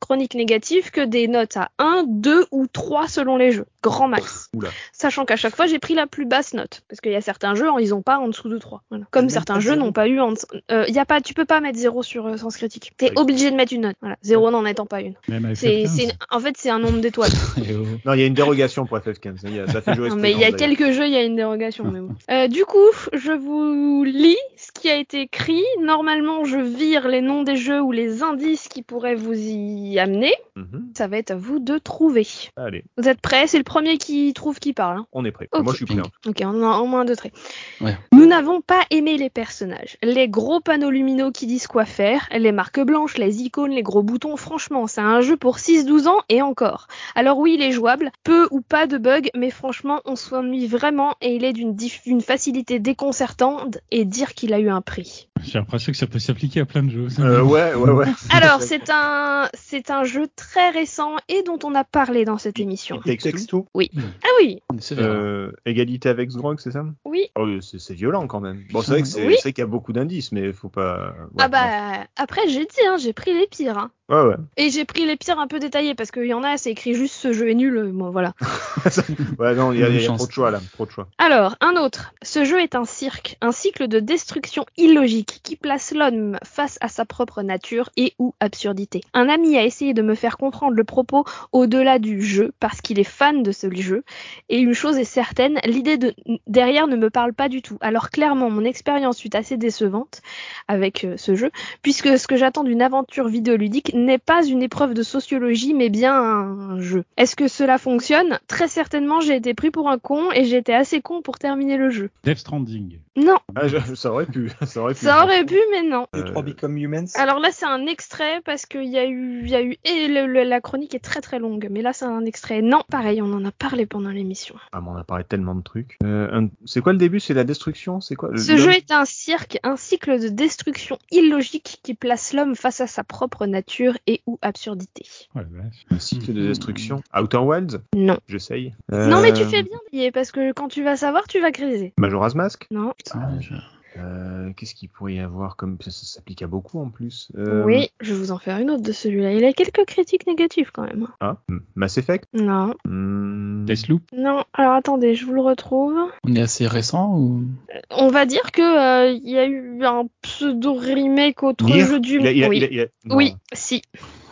[0.00, 3.66] chronique négative que des notes à 1, 2 ou 3 selon les jeux.
[3.82, 4.48] Grand max.
[4.54, 4.68] Oula.
[4.92, 6.82] Sachant qu'à chaque fois, j'ai pris la plus basse note.
[6.88, 8.82] Parce qu'il y a certains jeux, ils ont pas en dessous de 3.
[8.90, 9.06] Voilà.
[9.10, 10.34] Comme Même certains jeux n'ont pas eu en...
[10.70, 12.92] euh, y a pas, tu peux pas mettre 0 sur euh, Sens Critique.
[12.98, 13.14] T'es Oui.
[13.16, 13.96] obligé de mettre une note.
[14.00, 14.16] Voilà.
[14.22, 15.14] 0 n'en étant pas une.
[15.54, 15.86] C'est, F15.
[15.86, 17.30] c'est, en fait, c'est un nombre d'étoiles.
[17.72, 17.84] Oh.
[18.04, 19.38] Non, il y a une dérogation pour FF15.
[19.44, 21.16] Il y a- Ça fait jouer Non, mais il y a quelques jeux, il y
[21.16, 21.84] a une dérogation.
[21.84, 22.14] mais bon.
[22.30, 22.78] Euh, du coup,
[23.12, 25.62] je vous lis ce qui a été écrit.
[25.80, 30.32] Normalement, je vire les noms des jeux ou les indices qui pourraient vous y amener.
[30.56, 30.90] Mhm.
[30.96, 32.26] Ça va être à vous de trouver.
[32.56, 32.84] Allez.
[32.98, 33.46] Vous êtes prêts?
[33.46, 34.98] C'est le premier qui trouve qui parle.
[34.98, 35.06] hein.
[35.12, 35.48] On est prêt.
[35.52, 35.98] Moi, je suis prêt.
[35.98, 36.10] hein.
[36.26, 37.32] Ok, on a au moins deux traits.
[37.80, 37.96] Ouais.
[38.12, 39.96] Nous n'avons pas aimé les personnages.
[40.02, 44.02] Les gros panneaux lumineux qui disent quoi faire, les marques blanches, les icônes, les gros
[44.02, 44.36] boutons.
[44.36, 46.88] Franchement, c'est un jeu pour 6-12 ans et encore.
[47.14, 51.14] Alors oui, il est jouable, peu ou pas de bugs, mais franchement, on s'ennuie vraiment
[51.20, 55.28] et il est d'une facilité déconcertante et dire qu'il a eu un prix.
[55.42, 57.08] J'ai l'impression que ça peut s'appliquer à plein de jeux.
[57.20, 58.06] Euh, ouais, ouais, ouais.
[58.30, 62.58] Alors, c'est un, c'est un jeu très récent et dont on a parlé dans cette
[62.60, 63.00] émission.
[63.04, 63.59] Takes Two.
[63.74, 64.00] Takes Two.
[64.24, 65.06] Ah oui, On est sévère.
[65.10, 66.84] Euh, égalité avec Zrog, c'est ça?
[67.04, 67.30] Oui.
[67.36, 68.62] Oh, c'est violent quand même.
[68.72, 69.36] Bon, c'est vrai Oui.
[69.42, 71.14] qu'il y a beaucoup d'indices, mais faut pas.
[71.34, 73.78] ouais, Ah bah, après, j'ai dit, hein, j'ai pris les pires.
[73.78, 73.90] hein.
[74.08, 74.34] Ouais, ouais.
[74.56, 76.94] Et j'ai pris les pires un peu détaillés parce qu'il y en a, c'est écrit
[76.94, 77.76] juste ce jeu est nul.
[77.76, 78.34] euh, Bon, voilà.
[79.38, 81.08] Ouais, non, il y a, y a trop de choix là, trop de choix.
[81.18, 82.12] Alors, un autre.
[82.22, 86.88] Ce jeu est un cirque, un cycle de destruction illogique qui place l'homme face à
[86.88, 89.00] sa propre nature et ou absurdité.
[89.14, 92.98] Un ami a essayé de me faire comprendre le propos au-delà du jeu parce qu'il
[92.98, 94.02] est fan de ce jeu.
[94.48, 96.14] Et une chose est certaine, l'idée de
[96.46, 97.76] derrière ne me parle pas du tout.
[97.80, 100.20] Alors clairement, mon expérience fut assez décevante
[100.68, 101.50] avec euh, ce jeu,
[101.82, 106.14] puisque ce que j'attends d'une aventure vidéoludique n'est pas une épreuve de sociologie, mais bien
[106.14, 107.04] un jeu.
[107.16, 108.38] Est-ce que cela fonctionne?
[108.48, 111.76] Très certainement, j'ai été pris pour un con et j'ai été assez con pour terminer
[111.76, 112.10] le jeu.
[112.24, 112.98] Death Stranding.
[113.16, 115.04] Non, Ah, je- ça aurait pu, ça aurait pu.
[115.04, 116.06] ça aurait pu, mais non.
[116.14, 117.06] Les Euh, 3 Become Humans.
[117.16, 120.08] Alors là, c'est un extrait parce qu'il y a eu, il y a eu et
[120.08, 122.62] le- le- la chronique est très très longue, mais là c'est un extrait.
[122.62, 124.54] Non, pareil, on en a parlé pendant l'émission.
[124.72, 125.96] Ah, mais on a parlé tellement de trucs.
[126.02, 127.20] Euh, un- C'est quoi le début?
[127.20, 128.00] C'est la destruction?
[128.00, 132.32] C'est quoi le- Ce jeu est un cirque, un cycle de destruction illogique qui place
[132.32, 135.04] l'homme face à sa propre nature et ou absurdité.
[135.34, 135.84] Vache.
[135.90, 137.02] Un cycle de destruction?
[137.16, 137.80] Outer Wilds?
[137.94, 138.18] Non.
[138.28, 138.74] J'essaye.
[138.90, 141.50] Non, mais tu Euh, fais bien d'y parce que quand tu vas savoir, tu vas
[141.50, 141.92] griser.
[141.98, 142.66] Majora's Mask?
[142.70, 142.92] Non.
[142.96, 143.54] Putain, je-
[144.00, 145.76] Euh, Qu'est-ce qu'il pourrait y avoir comme.
[145.80, 147.30] Ça, ça s'applique à beaucoup en plus.
[147.36, 149.32] Euh, Oui, je vais vous en faire une autre de celui-là.
[149.34, 151.06] Il a quelques critiques négatives quand même.
[151.20, 151.36] Ah,
[151.76, 152.24] Mass Effect?
[152.32, 152.74] Non.
[152.84, 154.02] Hmm, Deathloop?
[154.16, 154.44] Non.
[154.54, 155.94] Alors attendez, je vous le retrouve.
[156.24, 157.44] On est assez récent ou?
[157.90, 161.84] On va dire que euh, il y a eu un pseudo remake autre Nier?
[161.84, 162.56] jeu du il a- il a- oui.
[162.58, 163.16] il a- il a- non.
[163.16, 163.82] oui, si.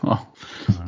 [0.04, 0.12] Oh,
[0.80, 0.86] Ah.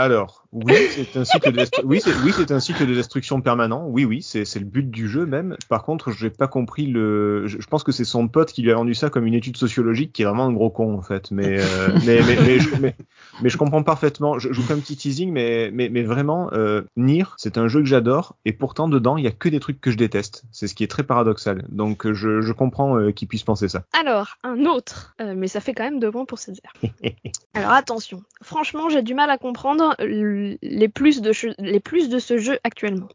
[0.00, 3.42] Alors, oui, c'est un cycle de destru- oui, c'est oui, c'est un cycle de destruction
[3.42, 3.86] permanent.
[3.86, 5.56] Oui, oui, c'est le but du jeu même.
[5.68, 7.46] Par contre, j'ai pas compris le.
[7.46, 9.58] Je, je pense que c'est son pote qui lui a vendu ça comme une étude
[9.58, 11.30] sociologique, qui est vraiment un gros con en fait.
[11.30, 12.96] Mais euh, mais, mais, mais, je, mais,
[13.42, 14.38] mais je comprends parfaitement.
[14.38, 17.68] Je, je vous fais un petit teasing, mais mais, mais vraiment, euh, Nier, c'est un
[17.68, 20.44] jeu que j'adore, et pourtant dedans, il y a que des trucs que je déteste.
[20.50, 21.66] C'est ce qui est très paradoxal.
[21.68, 23.82] Donc je, je comprends euh, qu'il puisse penser ça.
[23.92, 26.60] Alors, un autre, euh, mais ça fait quand même deux points pour cette.
[27.54, 33.08] Alors attention, franchement, j'ai du mal à comprendre les plus de, ce jeu actuellement.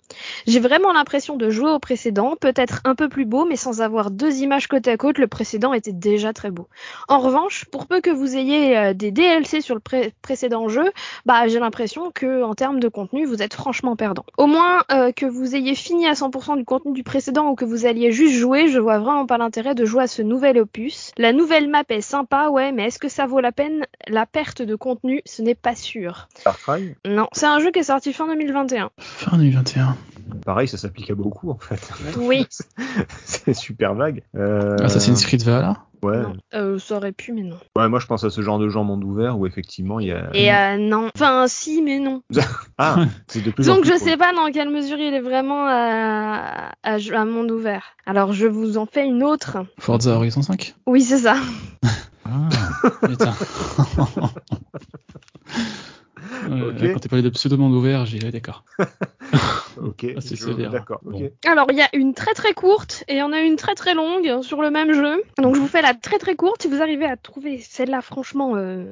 [0.48, 4.12] J'ai vraiment l'impression de jouer au précédent, peut-être un peu plus beau, mais sans avoir
[4.12, 6.68] deux images côte à côte, le précédent était déjà très beau.
[7.08, 10.92] En revanche, pour peu que vous ayez euh, des DLC sur le pré- précédent jeu,
[11.26, 14.26] bah j'ai l'impression que en termes de contenu, vous êtes franchement perdant.
[14.38, 17.66] Au moins euh, que vous ayez fini à 100% du contenu du précédent ou que
[17.66, 21.12] vous alliez juste jouer, je vois vraiment pas l'intérêt de jouer à ce nouvel opus.
[21.18, 24.62] La nouvelle map est sympa, ouais, mais est-ce que ça vaut la peine La perte
[24.62, 26.28] de contenu, ce n'est pas sûr.
[26.58, 28.90] Far Cry, Non, c'est un jeu qui est sorti fin 2021.
[28.98, 29.96] fin 2021.
[30.46, 31.90] pareil, ça s'applique à beaucoup en fait.
[32.18, 32.48] Oui.
[33.26, 34.24] c'est super vague.
[34.36, 36.22] Euh, Assassin's Creed Valhalla Ouais.
[36.54, 37.58] Euh, ça aurait pu, mais non.
[37.76, 40.08] Ouais, moi je pense à ce genre de jeu en monde ouvert où effectivement il
[40.10, 40.30] y a.
[40.36, 41.10] Et euh, non.
[41.16, 42.22] Enfin, si, mais non.
[42.78, 43.94] Ah, c'est de plus en Donc plus.
[43.94, 44.08] je cool.
[44.10, 47.84] sais pas dans quelle mesure il est vraiment à, à, à monde ouvert.
[48.06, 49.58] Alors je vous en fais une autre.
[49.80, 51.38] Forza Horizon 5 Oui, c'est ça.
[52.26, 52.50] Ah.
[53.08, 53.34] Putain.
[56.18, 56.94] Ok.
[56.94, 58.64] Quand t'es parlé de pseudo-monde ouvert, j'ai dit d'accord.
[59.78, 60.72] Ok, Ah, c'est je- sévère.
[60.72, 61.12] D'accord, ok.
[61.20, 61.30] Bon.
[61.46, 63.76] Alors il y a une très très courte et il y en a une très
[63.76, 65.22] très longue sur le même jeu.
[65.38, 68.54] Donc je vous fais la très très courte si vous arrivez à trouver celle-là franchement
[68.56, 68.86] euh,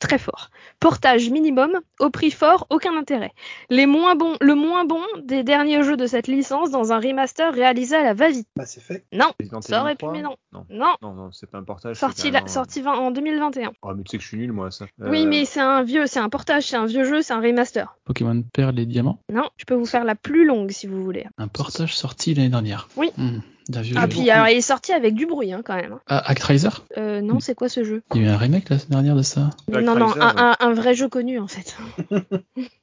[0.00, 0.50] très fort.
[0.80, 1.70] Portage minimum,
[2.00, 3.30] au prix fort, aucun intérêt.
[3.70, 7.52] Les moins bons, le moins bon des derniers jeux de cette licence dans un remaster
[7.54, 8.48] réalisé à la va-vite.
[8.56, 9.06] Mass Effect.
[9.12, 10.12] Non, Resident ça aurait pu 3?
[10.14, 10.34] mais non.
[10.52, 11.94] Non, Non, non, non, c'est pas un portage.
[11.94, 13.70] c'est sorti, la, sorti 20 en 2021.
[13.82, 14.86] Oh, mais tu sais que je suis nul, moi, ça.
[14.98, 17.34] Oui, Euh, mais c'est un vieux, c'est un portage, portage, c'est un vieux jeu, c'est
[17.34, 17.94] un remaster.
[18.04, 21.26] Pokémon Perle et Diamant Non, je peux vous faire la plus longue si vous voulez.
[21.36, 22.88] Un portage sorti l'année dernière.
[22.96, 23.10] Oui.
[23.18, 23.38] Mmh.
[23.76, 23.96] Ah, jeu.
[24.08, 25.98] puis il est sorti avec du bruit quand même.
[26.06, 29.14] Actraiser euh, Non, c'est quoi ce jeu Il y a eu un remake la dernière
[29.14, 31.76] de ça Non, non, un, vrai jeu connu en fait.
[32.10, 32.16] Oh,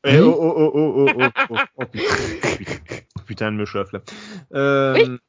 [0.05, 1.83] oh, oh, oh, oh, oh,
[3.25, 4.93] putain, elle me chauffe là.
[4.95, 5.19] Oui.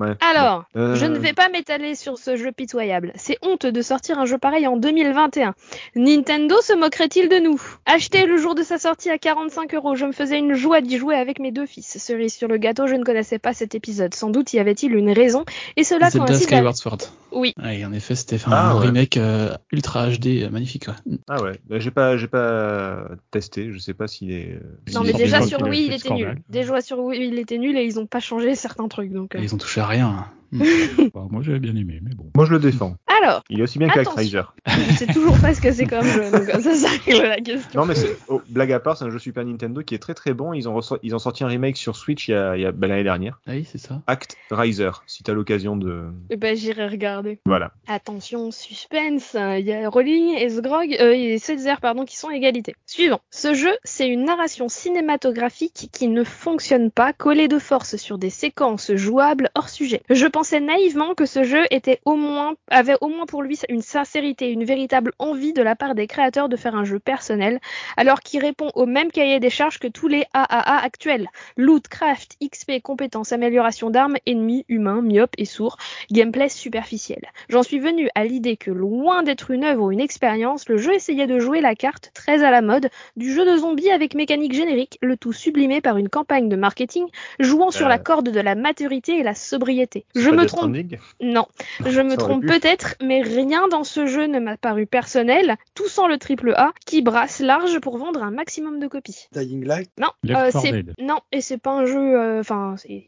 [0.00, 0.14] Ouais.
[0.20, 0.64] Alors.
[0.76, 3.12] Euh, je ne vais pas m'étaler sur ce jeu pitoyable.
[3.16, 5.54] C'est honte de sortir un jeu pareil en 2021.
[5.94, 7.60] Nintendo se moquerait-il de nous?
[7.86, 10.98] Acheté le jour de sa sortie à 45 euros, je me faisais une joie d'y
[10.98, 11.96] jouer avec mes deux fils.
[11.98, 14.14] Cerise sur le gâteau, je ne connaissais pas cet épisode.
[14.14, 15.44] Sans doute y avait-il une raison,
[15.76, 16.46] et cela Zelda coïncide.
[16.48, 16.98] Skyward Sword.
[17.32, 17.52] Oui.
[17.62, 18.86] Ouais, en effet, c'était Ah, un ouais.
[18.86, 20.88] remake euh, ultra HD, euh, magnifique.
[20.88, 21.16] Ouais.
[21.28, 23.70] Ah ouais, bah, j'ai pas, j'ai pas testé.
[23.72, 24.52] Je sais pas s'il est.
[24.54, 24.60] euh,
[24.94, 26.38] Non mais déjà sur Wii il était nul.
[26.48, 29.34] Déjà sur Wii il était nul et ils ont pas changé certains trucs donc.
[29.34, 29.40] euh.
[29.42, 30.26] Ils ont touché à rien.
[31.14, 32.30] Bah, moi, j'avais bien aimé, mais bon.
[32.34, 32.96] Moi, je le défends.
[33.22, 34.10] Alors, Il est aussi bien Attention.
[34.10, 34.42] qu'Actraiser.
[34.66, 37.80] je sais toujours pas ce que c'est comme jeu donc ça ça règle la question.
[37.80, 40.14] Non, mais c'est, oh, blague à part, c'est un jeu Super Nintendo qui est très
[40.14, 40.52] très bon.
[40.52, 43.40] Ils ont, ils ont sorti un remake sur Switch il y a, bah, l'année dernière.
[43.46, 44.02] Ah oui, c'est ça.
[44.06, 46.04] Act Riser, si t'as l'occasion de.
[46.30, 47.38] Eh ben j'irai regarder.
[47.46, 47.72] Voilà.
[47.86, 52.34] Attention, suspense, il y a Rowling et Sgrog euh, et Setzer pardon qui sont à
[52.34, 52.74] égalité.
[52.86, 53.20] Suivant.
[53.30, 58.30] Ce jeu, c'est une narration cinématographique qui ne fonctionne pas, collée de force sur des
[58.30, 60.02] séquences jouables hors sujet.
[60.10, 63.80] Je pensais naïvement que ce jeu était au moins avait au moins pour lui une
[63.80, 67.58] sincérité, une véritable envie de la part des créateurs de faire un jeu personnel,
[67.96, 71.28] alors qu'il répond au même cahier des charges que tous les AAA actuels.
[71.56, 75.78] Loot, craft, XP, compétences, amélioration d'armes, ennemis, humains, myopes et sourds,
[76.10, 77.22] gameplay superficiel.
[77.48, 80.92] J'en suis venu à l'idée que loin d'être une œuvre ou une expérience, le jeu
[80.92, 84.52] essayait de jouer la carte très à la mode du jeu de zombies avec mécanique
[84.52, 87.06] générique, le tout sublimé par une campagne de marketing
[87.40, 87.88] jouant sur Euh.
[87.88, 90.04] la corde de la maturité et la sobriété.
[90.30, 91.46] Je me trompe Stranding non,
[91.84, 96.08] je me trompe peut-être, mais rien dans ce jeu ne m'a paru personnel, tout sans
[96.08, 99.28] le triple A, qui brasse large pour vendre un maximum de copies.
[99.32, 99.90] Dying Light.
[99.98, 100.94] Non, euh, 4 c'est Dead.
[100.98, 103.04] non, et c'est pas un jeu, euh, enfin, c'est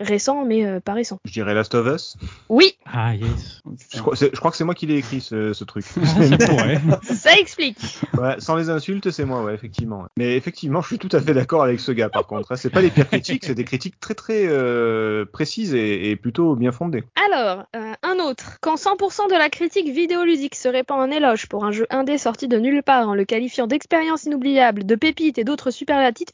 [0.00, 1.18] récent, mais euh, pas récent.
[1.24, 2.16] Je dirais Last of Us.
[2.48, 3.60] Oui, Ah, yes.
[3.94, 5.84] Je crois, c'est- je crois que c'est moi qui l'ai écrit ce, ce truc.
[7.02, 7.78] Ça explique.
[8.18, 10.06] Ouais, sans les insultes, c'est moi, ouais, effectivement.
[10.18, 12.52] Mais effectivement, je suis tout à fait d'accord avec ce gars, par contre.
[12.52, 12.56] hein.
[12.56, 16.56] C'est pas les pires critiques, c'est des critiques très très euh, précises et, et plutôt
[16.56, 17.04] bien fondées.
[17.30, 18.58] Alors, euh, un autre.
[18.60, 22.48] Quand 100% de la critique vidéoludique se répand en éloge pour un jeu indé sorti
[22.48, 26.28] de nulle part en le qualifiant d'expérience inoubliable, de pépite et d'autres superlatifs,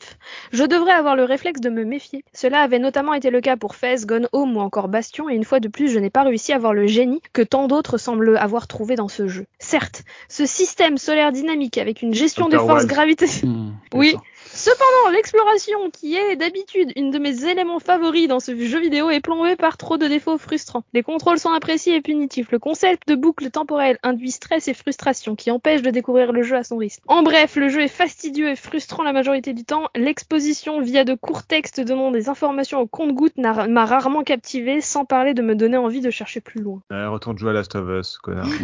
[0.52, 2.24] je devrais avoir le réflexe de me méfier.
[2.32, 5.44] Cela avait notamment été le cas pour Fez, Gone Home ou encore Bastion, et une
[5.44, 8.36] fois de plus, je n'ai pas réussi à voir le génie que tant d'autres semblent
[8.36, 9.46] avoir trouvé dans ce jeu.
[9.58, 14.16] Certes, ce système solaire dynamique avec une gestion des Outer forces gravitationnelles Hmm, Oui.
[14.52, 19.20] Cependant, l'exploration, qui est d'habitude une de mes éléments favoris dans ce jeu vidéo, est
[19.20, 20.84] plombée par trop de défauts frustrants.
[20.92, 22.50] Les contrôles sont imprécis et punitifs.
[22.50, 26.56] Le concept de boucle temporelle induit stress et frustration qui empêche de découvrir le jeu
[26.56, 27.00] à son risque.
[27.06, 29.88] En bref, le jeu est fastidieux et frustrant la majorité du temps.
[29.94, 35.34] L'exposition via de courts textes donnant des informations au compte-gouttes m'a rarement captivé, sans parler
[35.34, 36.80] de me donner envie de chercher plus loin.
[36.92, 38.46] Euh, retourne jouer à Last of Us, connard.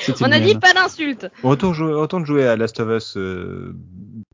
[0.20, 1.28] On a dit pas d'insultes.
[1.42, 3.74] Retourne jouer, retourne jouer à Last of Us, euh,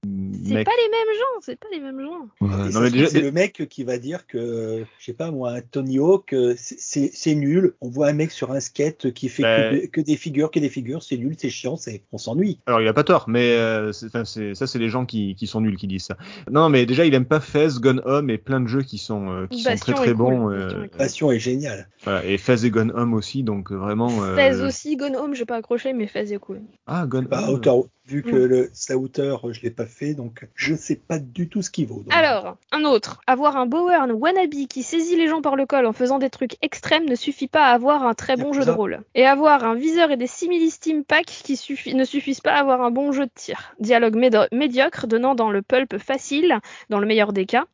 [0.04, 0.64] C'est mec.
[0.66, 2.28] pas les mêmes gens, c'est pas les mêmes gens.
[2.40, 5.52] Ouais, non, mais déjà, c'est le mec qui va dire que, je sais pas moi,
[5.52, 7.74] un Tony Hawk, euh, c'est- nul.
[7.80, 10.50] On voit un mec sur un skate qui fait Ben- que, de- que des figures,
[10.50, 12.60] que des figures, c'est nul, c'est chiant, c'est on s'ennuie.
[12.66, 15.34] Alors il a pas tort, mais euh, c'est- enfin, c'est- ça c'est les gens qui,
[15.34, 16.16] qui sont nuls qui disent ça.
[16.50, 19.28] Non, mais déjà il aime pas Fez, Gone Home et plein de jeux qui sont
[19.30, 20.50] euh, qui sont très très cool, bons.
[20.50, 20.86] Euh.
[20.96, 21.88] Passion est géniale.
[22.04, 24.22] voilà, et Fez et Gone Home aussi, donc vraiment.
[24.22, 26.60] euh, Fez aussi, Gone Home, j'ai pas accroché, mais Fez est cool.
[26.86, 27.60] Ah Gone Bah, Home.
[28.06, 28.46] Vu que Mm.
[28.46, 31.86] le, sa hauteur, je l'ai pas fait, donc je sais pas du tout ce qu'il
[31.86, 32.04] vaut.
[32.10, 33.20] Alors, un autre.
[33.26, 36.56] Avoir un Bowen wannabe qui saisit les gens par le col en faisant des trucs
[36.62, 39.00] extrêmes ne suffit pas à avoir un très bon jeu de rôle.
[39.14, 42.60] Et avoir un viseur et des simili steam pack qui suffi- ne suffisent pas à
[42.60, 43.74] avoir un bon jeu de tir.
[43.80, 44.16] Dialogue
[44.52, 46.58] médiocre donnant dans le pulp facile,
[46.90, 47.64] dans le meilleur des cas.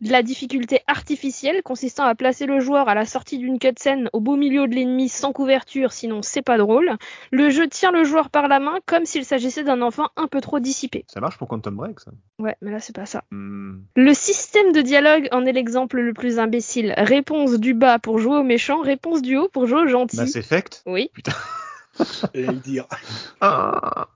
[0.00, 4.20] De la difficulté artificielle consistant à placer le joueur à la sortie d'une cutscene au
[4.20, 6.96] beau milieu de l'ennemi sans couverture, sinon c'est pas drôle.
[7.32, 10.40] Le jeu tient le joueur par la main comme s'il s'agissait d'un enfant un peu
[10.40, 11.04] trop dissipé.
[11.08, 12.10] Ça marche pour Quantum Break, ça.
[12.38, 13.24] Ouais, mais là c'est pas ça.
[13.30, 13.80] Hmm.
[13.96, 16.94] Le système de dialogue en est l'exemple le plus imbécile.
[16.96, 20.16] Réponse du bas pour jouer au méchant, réponse du haut pour jouer au gentil.
[20.16, 20.82] Mass Effect.
[20.86, 21.10] Oui.
[21.98, 22.86] J'allais le dire.
[23.40, 24.08] Ah.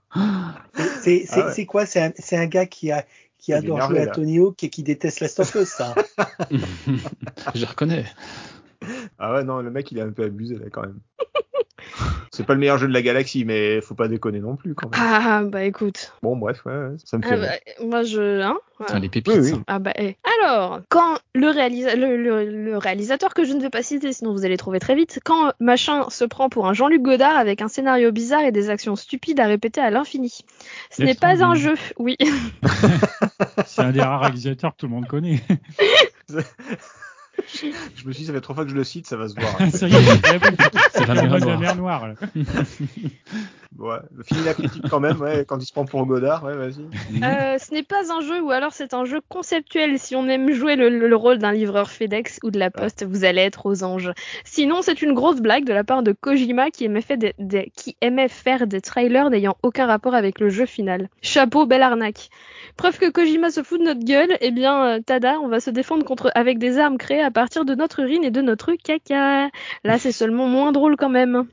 [1.01, 1.65] C'est Ah ouais.
[1.65, 1.85] quoi?
[1.85, 3.05] C'est un, un gars qui a
[3.37, 4.07] qui adore jouer à.
[4.07, 5.93] Tony Hawk et qui déteste Last of Us, ça.
[7.55, 8.05] Je reconnais.
[9.19, 10.99] ah ouais, non, le mec il est un peu abusé là quand même.
[12.31, 14.89] C'est pas le meilleur jeu de la galaxie, mais faut pas déconner non plus quand
[14.91, 14.99] même.
[15.03, 16.13] Ah bah écoute.
[16.21, 17.29] Bon, bref, ouais, ouais, ça me fait.
[17.31, 17.49] Ah, rire.
[17.79, 18.41] bah, moi je.
[18.41, 18.87] Hein voilà.
[18.87, 19.33] Putain, les pépites.
[19.37, 19.61] Oui, oui.
[19.67, 20.15] Ah bah eh.
[20.41, 24.33] Alors, quand le, réalisa- le, le- le réalisateur que je ne vais pas citer, sinon
[24.33, 27.67] vous allez trouver très vite, quand machin se prend pour un Jean-Luc Godard avec un
[27.69, 30.39] scénario bizarre et des actions stupides à répéter à l'infini.
[30.91, 32.17] Ce n'est pas un jeu, oui.
[33.65, 35.41] C'est un des rares réalisateurs que tout le monde connaît.
[37.53, 39.35] Je me suis dit, ça fait trois fois que je le cite, ça va se
[39.35, 39.57] voir.
[39.71, 39.99] Ça y est,
[40.91, 41.59] C'est la Noire.
[41.59, 42.07] mer noire.
[42.07, 42.13] là.
[43.77, 46.85] Ouais, fini la critique quand même, ouais, quand il se prend pour Godard, ouais, vas-y.
[47.21, 49.99] Euh, ce n'est pas un jeu, ou alors c'est un jeu conceptuel.
[49.99, 53.05] Si on aime jouer le, le- le rôle d'un livreur FedEx ou de la Poste,
[53.05, 54.13] vous allez être aux anges.
[54.45, 57.69] Sinon, c'est une grosse blague de la part de Kojima qui aimait, fait des- des-
[57.75, 61.09] qui aimait faire des trailers n'ayant aucun rapport avec le jeu final.
[61.21, 62.29] Chapeau, belle arnaque.
[62.77, 65.69] Preuve que Kojima se fout de notre gueule, eh bien, euh, tada, on va se
[65.69, 69.49] défendre contre avec des armes créées à partir de notre urine et de notre caca.
[69.83, 71.45] Là, c'est seulement moins drôle quand même.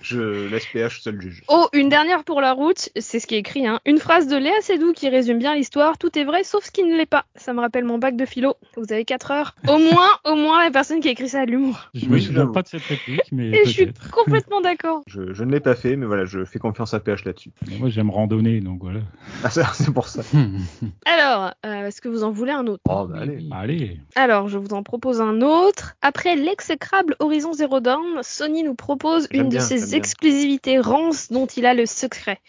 [0.00, 1.42] Je laisse PH seul juge.
[1.48, 3.80] Oh, une dernière pour la route, c'est ce qui est écrit, hein.
[3.84, 5.98] Une phrase de Léa Seydoux qui résume bien l'histoire.
[5.98, 7.24] Tout est vrai, sauf ce qui ne l'est pas.
[7.34, 8.54] Ça me rappelle mon bac de philo.
[8.76, 9.54] Vous avez 4 heures.
[9.66, 11.90] Au moins, au moins, la personne qui a écrit ça a de l'humour.
[11.94, 15.02] Je me Oui, souviens pas de cette réplique, mais Et je suis complètement d'accord.
[15.08, 17.50] Je, je ne l'ai pas fait, mais voilà, je fais confiance à PH là-dessus.
[17.80, 19.00] Moi, j'aime randonner, donc voilà.
[19.42, 20.22] Ah, ça, c'est pour ça.
[21.06, 22.82] Alors, euh, est-ce que vous en voulez un autre?
[22.88, 23.48] Oh, bah allez.
[23.50, 24.00] Allez.
[24.14, 25.96] Alors, je vous en propose un autre.
[26.02, 31.46] Après l'exécrable Horizon Zero Dawn, Sony nous propose une bien, de ses exclusivités rances dont
[31.46, 32.40] il a le secret.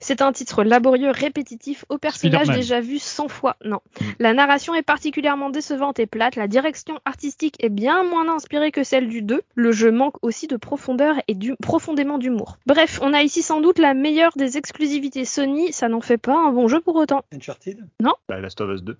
[0.00, 3.56] C'est un titre laborieux, répétitif, au personnage déjà vu 100 fois.
[3.64, 3.80] Non.
[4.00, 4.04] Mm.
[4.18, 6.36] La narration est particulièrement décevante et plate.
[6.36, 9.42] La direction artistique est bien moins inspirée que celle du 2.
[9.54, 12.58] Le jeu manque aussi de profondeur et du profondément d'humour.
[12.66, 15.72] Bref, on a ici sans doute la meilleure des exclusivités Sony.
[15.72, 17.24] Ça n'en fait pas un bon jeu pour autant.
[17.34, 17.78] Uncharted?
[18.28, 18.96] Bah, Last of Us 2.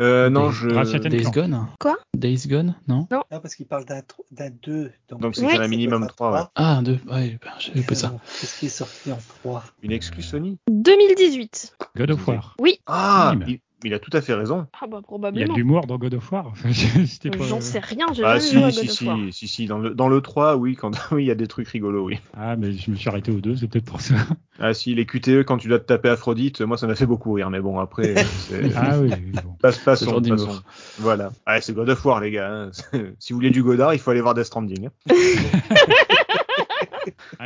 [0.00, 0.68] euh, non, je.
[1.08, 1.30] Days.
[1.30, 4.92] Gone Quoi Days Gone Non Non, parce qu'il parle d'un tro- d'un 2.
[5.10, 6.46] Donc, c'est y en a un minimum 3, ouais.
[6.54, 6.98] Ah, un, deux.
[7.10, 8.12] Ouais, ben, j'avais pas ça.
[8.40, 11.76] Qu'est-ce qui est sorti en 3 Une excuse Sony 2018.
[11.96, 12.56] God of War.
[12.86, 14.66] Ah, Oui, mais- il, il a tout à fait raison.
[14.80, 15.52] Ah bah Il y a probablement.
[15.54, 16.52] de l'humour dans God of War.
[16.62, 19.18] Pas- J'en sais rien, j'ai Ah, jamais si, si, God of War.
[19.26, 21.46] si, si, si, dans le, dans le 3, oui, quand, oui, il y a des
[21.48, 22.18] trucs rigolos, oui.
[22.36, 24.14] Ah, mais je me suis arrêté aux deux, c'est peut-être pour ça.
[24.58, 27.32] Ah, si, les QTE, quand tu dois te taper Aphrodite, moi, ça m'a fait beaucoup
[27.32, 28.74] rire, mais bon, après, euh, c'est.
[28.76, 29.54] Ah oui, oui, bon.
[29.62, 30.46] Passe, Ce passons, genre d'humour.
[30.46, 30.62] passons.
[30.98, 31.32] Voilà.
[31.46, 32.50] Ah, c'est God of War, les gars.
[32.52, 32.70] hein.
[33.18, 34.88] si vous voulez du Godard, il faut aller voir Death Stranding.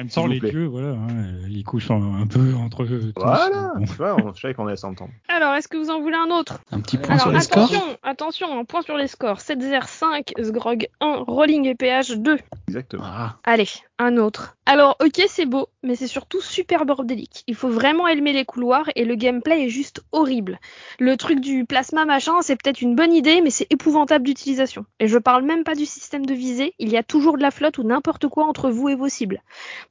[0.05, 0.51] Même temps, les plaît.
[0.51, 1.09] dieux, voilà, hein,
[1.49, 3.13] ils couchent un, un peu entre eux.
[3.15, 3.23] tous.
[3.23, 3.73] Voilà.
[3.77, 3.85] Bon.
[3.85, 5.11] Tu vois, on, je savais qu'on allait s'entendre.
[5.29, 6.61] Alors, est-ce que vous en voulez un autre?
[6.73, 7.65] Un petit point Alors sur les scores?
[7.65, 9.39] attention, attention, un point sur les scores.
[9.39, 12.39] 7-0-5, Sgrog 1, Rolling et PH 2.
[12.75, 13.05] Exactement.
[13.07, 13.69] Ah, Allez,
[14.01, 14.57] un autre.
[14.67, 17.45] Alors, ok, c'est beau, mais c'est surtout super bordélique.
[17.47, 20.59] Il faut vraiment aimer les couloirs et le gameplay est juste horrible.
[20.99, 24.87] Le truc du plasma machin, c'est peut-être une bonne idée, mais c'est épouvantable d'utilisation.
[24.99, 27.53] Et je parle même pas du système de visée, il y a toujours de la
[27.53, 29.41] flotte ou n'importe quoi entre vous et vos cibles.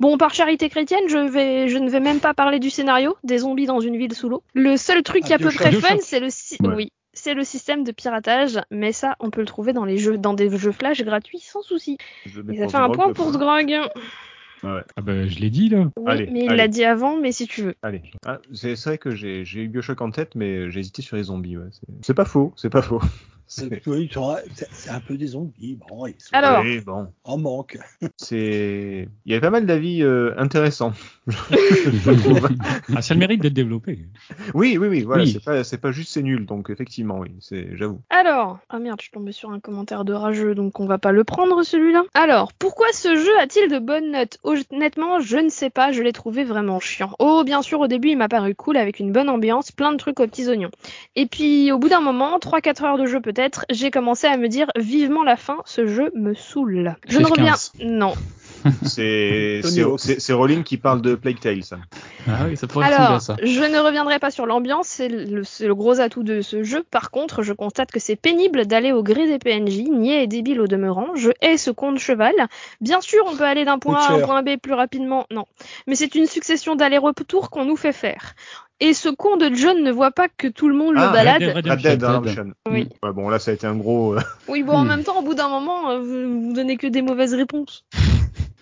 [0.02, 3.38] Bon, par charité chrétienne, je, vais, je ne vais même pas parler du scénario, des
[3.40, 4.44] zombies dans une ville sous l'eau.
[4.54, 6.30] Le seul truc Ah, à peu près fun, c'est le...
[6.30, 6.76] si- Ouais.
[6.76, 6.92] Oui.
[7.24, 10.34] C'est le système de piratage, mais ça, on peut le trouver dans les jeux, dans
[10.34, 11.98] des jeux flash gratuits sans souci.
[12.26, 13.28] Et ça fait un point pour.
[13.34, 15.90] Ouais, Ah bah, je l'ai dit, là.
[15.96, 17.76] Oui, Allez, mais il l'a dit avant, mais si tu veux.
[17.82, 18.02] allez.
[18.26, 21.56] Ah, c'est vrai que j'ai eu Bioshock en tête, mais j'ai hésité sur les zombies.
[21.56, 21.70] Ouais.
[22.02, 23.02] C'est pas faux, c'est pas faux.
[23.48, 24.10] C'est- Oui,
[24.90, 25.78] un peu des zombies.
[25.90, 26.62] Bon, ils sont Alors.
[26.64, 27.08] Oui, bon.
[27.24, 27.78] en manque.
[28.18, 29.08] C'est.
[29.26, 30.94] Il y avait pas mal d'avis euh, intéressants.
[32.96, 34.00] Ah, ça a le mérite d'être développé.
[34.54, 35.02] oui, oui, oui.
[35.04, 35.32] Voilà, Oui.
[35.32, 36.46] c'est pas, c'est pas juste c'est nul.
[36.46, 38.02] Donc effectivement, oui, c'est, j'avoue.
[38.10, 41.12] Alors, ah merde, je suis tombée sur un commentaire de rageux, donc on va pas
[41.12, 42.04] le prendre celui-là.
[42.14, 44.38] Alors, pourquoi ce jeu a-t-il de bonnes notes?
[44.44, 47.12] Honnêtement, je ne sais pas, je l'ai trouvé vraiment chiant.
[47.20, 49.98] Oh, bien sûr, au début, il m'a paru cool avec une bonne ambiance, plein de
[49.98, 50.72] trucs aux petits oignons.
[51.16, 54.48] Et puis, au bout d'un moment, 3-4 heures de jeu peut-être, j'ai commencé à me
[54.48, 56.96] dire vivement la fin, ce jeu me saoule.
[57.08, 57.52] Je ne reviens.
[57.52, 57.74] 15.
[57.84, 58.14] Non.
[58.86, 59.62] C'est,
[60.30, 61.78] Rowling qui parle de Plague Tale, ça.
[62.28, 63.36] Ah oui, ça pourrait ressembler Alors, ça.
[63.44, 66.84] je ne reviendrai pas sur l'ambiance, c'est le, gros atout de ce jeu.
[66.90, 70.62] Par contre, je constate que c'est pénible d'aller au gré des PNJ, niais et débile
[70.62, 71.16] au demeurant.
[71.16, 72.34] Je hais ce con de cheval.
[72.80, 75.46] Bien sûr, on peut aller d'un point A à un point B plus rapidement, non.
[75.88, 78.34] Mais c'est une succession d'allers-retours qu'on nous fait faire.
[78.80, 81.42] Et ce con de John ne voit pas que tout le monde Ah, le balade.
[81.42, 81.90] Red Dead Red Redemption.
[81.90, 82.10] Dead Red Dead.
[82.10, 82.54] Redemption.
[82.70, 82.90] Oui.
[83.02, 84.16] Ouais, bon, là, ça a été un gros.
[84.16, 84.88] euh, Oui, bon, en Hmm.
[84.88, 87.86] même temps, au bout d'un moment, euh, vous, vous donnez que des mauvaises réponses.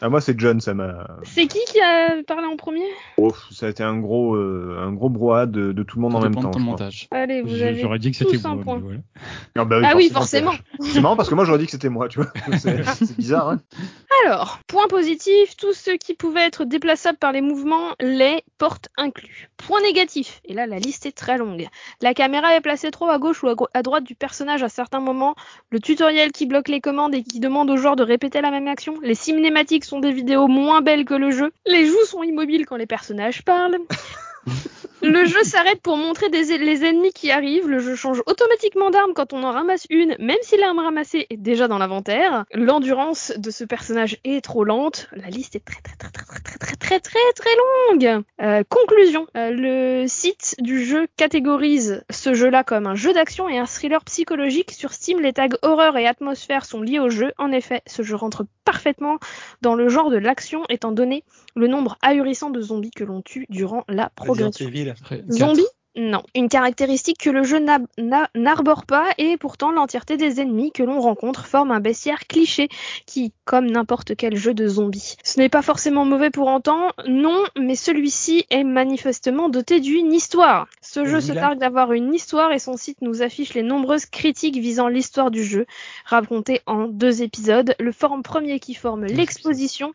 [0.04, 1.08] Ah, moi, c'est John, ça m'a.
[1.24, 2.84] C'est qui qui a parlé en premier
[3.18, 6.14] Oh, ça a été un gros, euh, un gros brouhaha de, de tout le monde
[6.14, 6.50] Ça en même dépend temps.
[6.50, 7.08] de ton montage.
[7.12, 8.82] Allez, vous Je- avez J'aurais dit que c'était voilà.
[9.56, 10.54] Ah, bah Ah oui, forcément.
[10.80, 12.32] C'est marrant parce que moi, j'aurais dit que c'était moi, tu vois.
[12.58, 13.60] C'est, c'est bizarre, hein.
[14.26, 19.50] Alors, point positif, tout ce qui pouvait être déplaçable par les mouvements, les portes inclus.
[19.58, 21.68] Point négatif, et là la liste est très longue.
[22.02, 25.36] La caméra est placée trop à gauche ou à, droite du personnage à certains moments,
[25.70, 28.68] le tutoriel qui bloque les commandes et qui demande aux joueurs de répéter la même
[28.68, 32.66] action, les cinématiques sont des vidéos moins belles que le jeu, les joues sont immobiles
[32.66, 33.78] quand les personnages parlent.
[35.04, 37.68] Le jeu s'arrête pour montrer des, les ennemis qui arrivent.
[37.68, 41.38] Le jeu change automatiquement d'arme quand on en ramasse une, même si l'arme ramassée est
[41.38, 42.46] déjà dans l'inventaire.
[42.54, 45.10] L'endurance de ce personnage est trop lente.
[45.14, 47.50] La liste est très très très très très très très très très
[47.90, 48.24] longue.
[48.42, 49.26] Euh, conclusion.
[49.36, 54.04] Euh, le site du jeu catégorise ce jeu-là comme un jeu d'action et un thriller
[54.04, 54.72] psychologique.
[54.72, 57.32] Sur Steam, les tags horreur et atmosphère sont liés au jeu.
[57.40, 59.18] En effet, ce jeu rentre parfaitement
[59.62, 61.26] dans le genre de l'action étant donné
[61.58, 64.66] le nombre ahurissant de zombies que l'on tue durant la progression.
[64.66, 65.56] Resident
[65.96, 66.24] Non.
[66.36, 67.60] Une caractéristique que le jeu
[68.34, 72.70] n'arbore pas et pourtant l'entièreté des ennemis que l'on rencontre forme un bestiaire cliché
[73.06, 75.18] qui, comme n'importe quel jeu de zombies.
[75.24, 80.68] Ce n'est pas forcément mauvais pour autant, non, mais celui-ci est manifestement doté d'une histoire.
[80.82, 84.58] Ce jeu se targue d'avoir une histoire et son site nous affiche les nombreuses critiques
[84.58, 85.66] visant l'histoire du jeu,
[86.06, 87.76] racontées en deux épisodes.
[87.80, 89.94] Le forum premier qui forme l'exposition,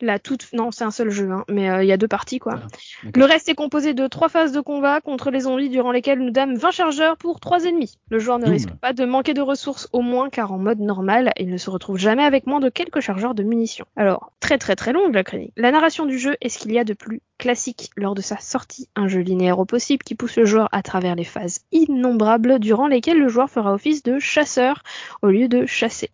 [0.00, 0.52] la toute...
[0.52, 2.54] Non, c'est un seul jeu, hein, mais euh, il y a deux parties, quoi.
[2.54, 2.70] D'accord.
[3.14, 6.30] Le reste est composé de trois phases de combat contre les zombies durant lesquelles nous
[6.30, 7.98] dame 20 chargeurs pour trois ennemis.
[8.10, 8.52] Le joueur ne Doom.
[8.52, 11.70] risque pas de manquer de ressources au moins car en mode normal, il ne se
[11.70, 13.86] retrouve jamais avec moins de quelques chargeurs de munitions.
[13.96, 15.52] Alors, très très très longue la chronique.
[15.56, 18.38] La narration du jeu est ce qu'il y a de plus classique lors de sa
[18.38, 22.58] sortie, un jeu linéaire au possible qui pousse le joueur à travers les phases innombrables
[22.58, 24.82] durant lesquelles le joueur fera office de chasseur
[25.22, 26.10] au lieu de chasser.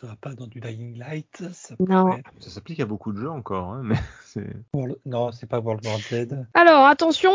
[0.00, 1.42] Ça, va pas dans du Dying Light.
[1.52, 2.04] Ça Non.
[2.04, 4.46] pourrait être Ça s'applique à beaucoup de jeux encore, hein, mais c'est.
[4.74, 6.28] World- Non, c'est pas World War Z.
[6.54, 7.32] Alors attention,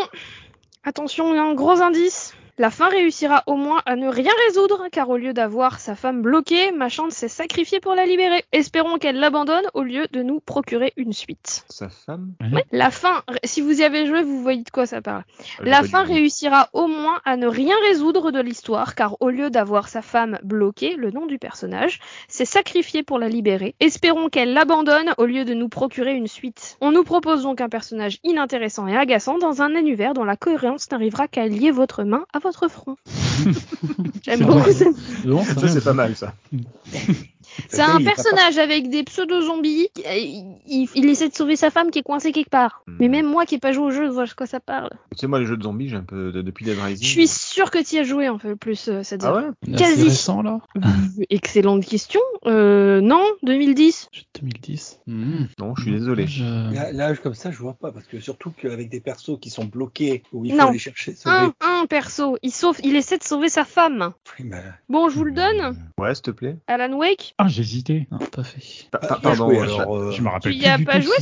[0.83, 2.35] attention, il y a un gros indice.
[2.61, 6.21] La fin réussira au moins à ne rien résoudre, car au lieu d'avoir sa femme
[6.21, 8.45] bloquée, ma chante s'est sacrifiée pour la libérer.
[8.51, 11.65] Espérons qu'elle l'abandonne au lieu de nous procurer une suite.
[11.69, 15.01] Sa femme Ouais, la fin, si vous y avez joué, vous voyez de quoi ça
[15.01, 15.23] parle.
[15.57, 19.49] Ah, La fin réussira au moins à ne rien résoudre de l'histoire, car au lieu
[19.49, 23.73] d'avoir sa femme bloquée, le nom du personnage, s'est sacrifié pour la libérer.
[23.79, 26.77] Espérons qu'elle l'abandonne au lieu de nous procurer une suite.
[26.79, 30.91] On nous propose donc un personnage inintéressant et agaçant dans un univers dont la cohérence
[30.91, 32.97] n'arrivera qu'à lier votre main à votre front.
[34.23, 34.85] J'aime beaucoup ça.
[35.25, 36.33] Non, ça c'est pas mal ça.
[37.69, 39.89] C'est un personnage avec des pseudo-zombies.
[39.97, 42.83] Il, il- il essaie de sauver sa femme qui est coincée quelque part.
[42.87, 42.97] Hmm.
[42.99, 44.89] Mais même moi qui ai pas joué au jeu, je vois de quoi ça parle.
[45.11, 46.31] Tu sais, moi, les jeux de zombies, j'ai un peu.
[46.31, 47.05] de- Depuis Dead Rising.
[47.05, 49.29] Je suis sûr que tu y as joué en fait plus, euh, c'est-à-dire.
[49.35, 50.03] Ah ouais Quasi.
[50.03, 50.59] récent, là
[51.29, 52.21] Excellente question.
[52.45, 54.09] Euh, non, 2010.
[54.11, 54.99] Jeu de 2010.
[55.07, 55.45] Hmm.
[55.59, 56.27] Non, je suis désolé.
[56.27, 59.49] Je- Là, là, comme ça, je vois pas, parce que surtout qu'avec des persos qui
[59.49, 60.67] sont bloqués, où il faut Non.
[60.67, 61.35] aller chercher, sauver.
[61.35, 62.37] Un, un perso.
[62.43, 64.13] Il sauve, il essaie de sauver sa femme.
[64.39, 65.75] Oui, mais Bon, je vous le donne.
[65.97, 66.57] Ouais, s'il te plaît.
[66.67, 67.35] Alan Wake.
[67.43, 68.07] Ah, j'hésitais.
[68.11, 68.85] Non, pas fait.
[68.91, 69.47] Pa- pa- pardon.
[69.47, 71.15] joué, euh, alors, euh, Je me rappelle Tu y as pas joué,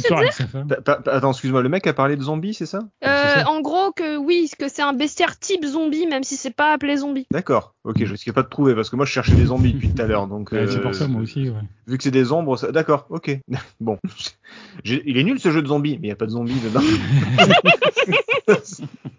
[0.84, 2.80] pa- attends, excuse-moi, le mec a parlé de zombies, c'est ça?
[3.06, 3.50] Euh, c'est ça.
[3.50, 6.98] en gros que oui, que c'est un bestiaire type zombie, même si c'est pas appelé
[6.98, 7.26] zombie.
[7.32, 7.74] D'accord.
[7.86, 10.02] Ok, je risquais pas de trouver parce que moi je cherchais des zombies depuis tout
[10.02, 10.28] à l'heure.
[10.28, 11.50] Donc, c'est euh, pour ça, moi aussi.
[11.50, 11.56] Ouais.
[11.88, 13.40] Vu que c'est des ombres, ça- d'accord, ok.
[13.80, 13.98] bon.
[14.84, 16.82] Il est nul ce jeu de zombies, mais il n'y a pas de zombies dedans.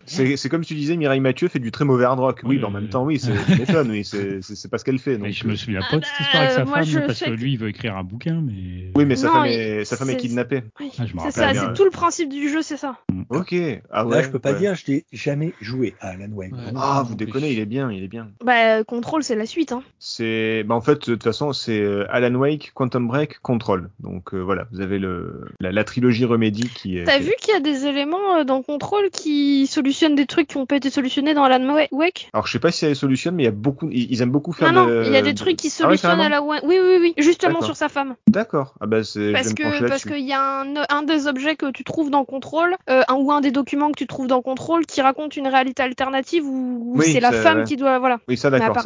[0.07, 2.41] c'est c'est comme tu disais Mireille Mathieu fait du très mauvais hard rock.
[2.43, 4.99] Oui, Oui, mais en même temps, oui, c'est oui, c'est c'est- c'est pas ce qu'elle
[4.99, 5.13] fait.
[5.19, 6.99] Mais Donc, je me souviens Ah pas de cette histoire avec bah, sa femme, je
[7.01, 8.91] parce que que- lui, il veut écrire un bouquin, mais.
[8.95, 10.63] Oui, mais sa Non, femme il- est, sa femme est kidnappée.
[10.81, 10.91] Oui.
[10.99, 12.97] Ah, C'est ça, c'est tout le principe du jeu, c'est ça.
[13.29, 13.55] Ok.
[13.91, 14.17] Ah ouais.
[14.17, 14.59] là, je peux pas ouais.
[14.59, 16.53] dire, je n'ai jamais joué à Alan Wake.
[16.53, 16.59] Ouais.
[16.77, 18.29] Ah, Non, vous non déconnez, il est bien, il est bien.
[18.45, 19.73] Bah, Control, c'est la suite.
[19.73, 19.83] Hein.
[19.99, 23.91] C'est, bah en fait, de toute façon, c'est euh, Alan Wake, Quantum Break, Control.
[24.01, 27.05] Donc euh, voilà, vous avez le la, la trilogie Remedy qui est.
[27.05, 30.49] T'as qui vu qu'il y a des éléments euh, dans Control qui solutionnent des trucs
[30.49, 32.29] qui ont pas été solutionnés dans Alan Wa- Wake?
[32.33, 34.53] Alors je sais pas si elle solutionne, mais il y a beaucoup, ils, aiment beaucoup
[34.53, 34.73] faire.
[34.73, 36.99] Non, non, de- il y a des trucs qui Ah solutionnent à la Oui, oui,
[37.01, 37.67] oui, justement D'accord.
[37.67, 38.17] sur sa femme.
[38.29, 38.75] D'accord.
[38.81, 39.33] Ah bah c'est.
[39.33, 42.77] Parce que parce qu'il y a un, un des objets que tu trouves dans Control,
[42.89, 45.83] euh, un, ou un des documents que tu trouves dans Control qui raconte une réalité
[45.83, 47.65] alternative où, où Oui, c'est la femme ouais.
[47.65, 48.19] qui doit voilà.
[48.29, 48.85] Oui, ça Mais d'accord,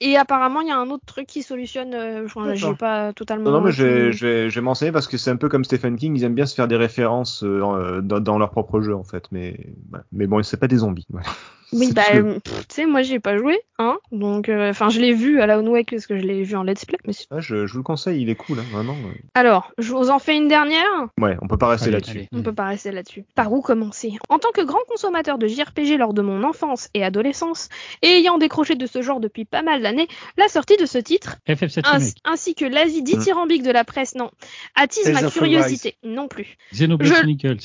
[0.00, 1.94] et apparemment il y a un autre truc qui solutionne.
[1.94, 3.50] Euh, j'ai pas totalement.
[3.50, 6.16] Non, non, mais je vais, je m'enseigner parce que c'est un peu comme Stephen King,
[6.16, 9.04] ils aiment bien se faire des références euh, euh, dans, dans leur propre jeu en
[9.04, 9.58] fait, mais
[10.12, 11.06] mais bon, c'est pas des zombies.
[11.10, 11.26] Voilà.
[11.72, 13.98] Oui, C'est bah, euh, pff, moi, j'y ai pas joué, hein.
[14.12, 16.62] Donc, euh, enfin, je l'ai vu à la Wake parce que je l'ai vu en
[16.62, 16.98] let's play.
[17.06, 17.12] Mais...
[17.40, 18.96] je, je vous le conseille, il est cool, hein, vraiment.
[19.34, 20.84] Alors, je vous en fais une dernière.
[21.20, 22.26] Ouais, on peut pas rester là-dessus.
[22.32, 23.24] On peut pas rester là-dessus.
[23.34, 24.12] Par où commencer?
[24.28, 27.68] En tant que grand consommateur de JRPG lors de mon enfance et adolescence,
[28.02, 31.36] et ayant décroché de ce genre depuis pas mal d'années, la sortie de ce titre,
[31.48, 34.30] FF7 ainsi, que l'avis dithyrambique de la presse, non,
[34.74, 36.56] attise ma curiosité, non plus.
[36.72, 37.56] Xenoblade Je- Chronicles.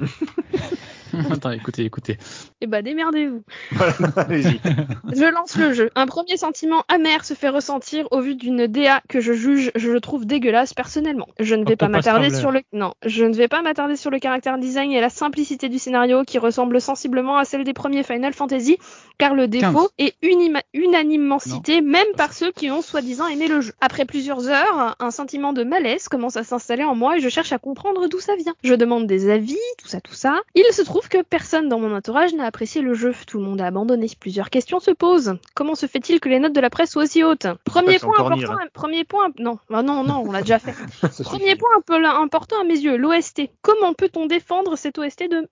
[1.30, 2.18] Attends, écoutez, écoutez.
[2.60, 3.42] Eh bah, démerdez-vous.
[3.72, 4.60] Voilà, allez-y.
[5.14, 5.88] Je lance le jeu.
[5.94, 9.90] Un premier sentiment amer se fait ressentir au vu d'une DA que je juge, je
[9.90, 11.28] le trouve dégueulasse personnellement.
[11.38, 14.18] Je ne vais pas m'attarder sur le non, je ne vais pas m'attarder sur le
[14.18, 18.34] caractère design et la simplicité du scénario qui ressemble sensiblement à celle des premiers Final
[18.34, 18.76] Fantasy,
[19.16, 20.06] car le défaut 15.
[20.08, 23.72] est unima- unanimement cité même par ceux qui ont soi-disant aimé le jeu.
[23.80, 27.52] Après plusieurs heures, un sentiment de malaise commence à s'installer en moi et je cherche
[27.52, 28.54] à comprendre d'où ça vient.
[28.64, 29.56] Je demande des avis,
[29.86, 30.40] tout ça, tout ça.
[30.56, 33.14] Il se trouve que personne dans mon entourage n'a apprécié le jeu.
[33.28, 34.08] Tout le monde a abandonné.
[34.18, 35.38] Plusieurs questions se posent.
[35.54, 37.46] Comment se fait-il que les notes de la presse soient aussi hautes?
[37.64, 38.36] Premier point important.
[38.36, 39.28] Nier, Premier point.
[39.38, 40.72] Non, Ah non, non, on l'a déjà fait.
[41.22, 41.56] Premier suffit.
[41.56, 43.42] point un peu là, important à mes yeux, l'OST.
[43.62, 45.48] Comment peut-on défendre cette OST de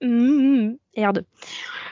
[0.96, 1.24] merde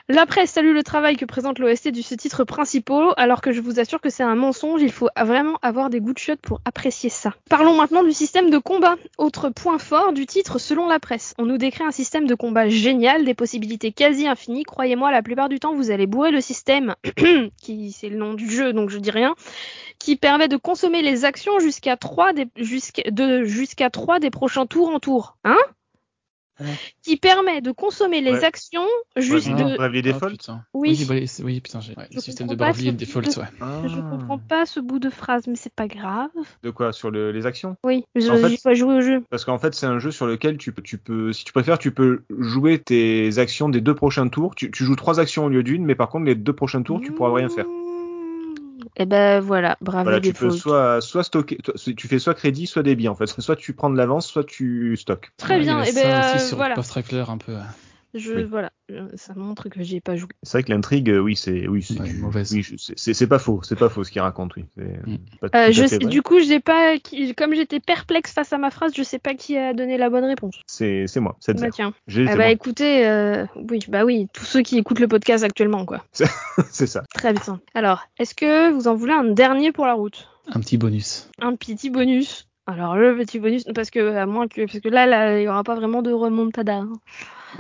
[0.09, 3.61] La presse salue le travail que présente l'OST de ce titre principal, alors que je
[3.61, 6.61] vous assure que c'est un mensonge, il faut vraiment avoir des goûts de chiottes pour
[6.65, 7.35] apprécier ça.
[7.49, 8.97] Parlons maintenant du système de combat.
[9.19, 11.35] Autre point fort du titre selon la presse.
[11.39, 14.65] On nous décrit un système de combat génial, des possibilités quasi infinies.
[14.65, 16.95] Croyez-moi, la plupart du temps, vous allez bourrer le système,
[17.61, 19.35] qui c'est le nom du jeu, donc je dis rien,
[19.99, 22.47] qui permet de consommer les actions jusqu'à 3 des,
[23.11, 25.37] de, jusqu'à 3 des prochains tours en tour.
[25.45, 25.59] Hein?
[26.61, 26.67] Ouais.
[27.03, 28.45] Qui permet de consommer les Ouais.
[28.45, 29.77] actions juste Ouais, de...
[29.77, 30.63] Bravely Default putain.
[30.75, 30.97] Oui.
[31.01, 33.21] Oui, bah, oui, putain, j'ai ouais, Je le système de comprends pas Bravely ce Default,
[33.23, 33.89] bout de- ouais.
[33.89, 34.09] Je Ah.
[34.11, 36.29] comprends pas ce bout de phrase, mais c'est pas grave.
[36.63, 37.77] De quoi Sur le- les actions?
[37.85, 39.25] Oui, je En fait- j'ai pas joué au jeu.
[39.31, 41.79] Parce qu'en fait, c'est un jeu sur lequel tu peux, tu peux, si tu préfères,
[41.79, 44.55] tu peux jouer tes actions des deux prochains tours.
[44.55, 47.01] Tu, tu joues trois actions au lieu d'une, mais par contre, les deux prochains tours,
[47.01, 47.67] tu pourras rien faire.
[48.97, 52.67] Et ben voilà, bravo Voilà, tu peux soit, soit stocker, toi, tu fais soit crédit,
[52.67, 53.27] soit débit en fait.
[53.27, 55.33] Soit tu prends de l'avance, soit tu stockes.
[55.39, 56.75] Très Ouais, bien, et ben ça euh, voilà.
[56.75, 57.57] Post un peu.
[58.15, 58.45] Je, Oui.
[58.45, 58.71] voilà,
[59.15, 60.29] ça montre que j'y ai pas joué.
[60.43, 63.89] C'est vrai que l'intrigue, euh, oui, c'est, oui, c'est, Ouais, oui, pas faux, c'est pas
[63.89, 64.65] faux ce qu'il raconte, oui.
[64.77, 65.17] Mm.
[65.55, 66.95] Euh, je sais, du coup, j'ai pas,
[67.37, 70.25] comme j'étais perplexe face à ma phrase, je sais pas qui a donné la bonne
[70.25, 70.61] réponse.
[70.67, 71.95] C'est, moi, c'est Bah tiens.
[72.07, 72.51] J'ai, c'est bah moi.
[72.51, 76.05] écoutez, euh, oui, bah oui, tous ceux qui écoutent le podcast actuellement, quoi.
[76.13, 76.27] c'est
[76.87, 77.05] ça.
[77.15, 77.61] Très bien.
[77.75, 80.29] Alors, est-ce que vous en voulez un dernier pour la route?
[80.49, 81.31] Un petit bonus.
[81.41, 82.49] Un petit bonus.
[82.67, 85.49] Alors le petit bonus, parce que à moins que, parce que là, là, il y
[85.49, 86.77] aura pas vraiment de remontada.
[86.77, 86.93] hein.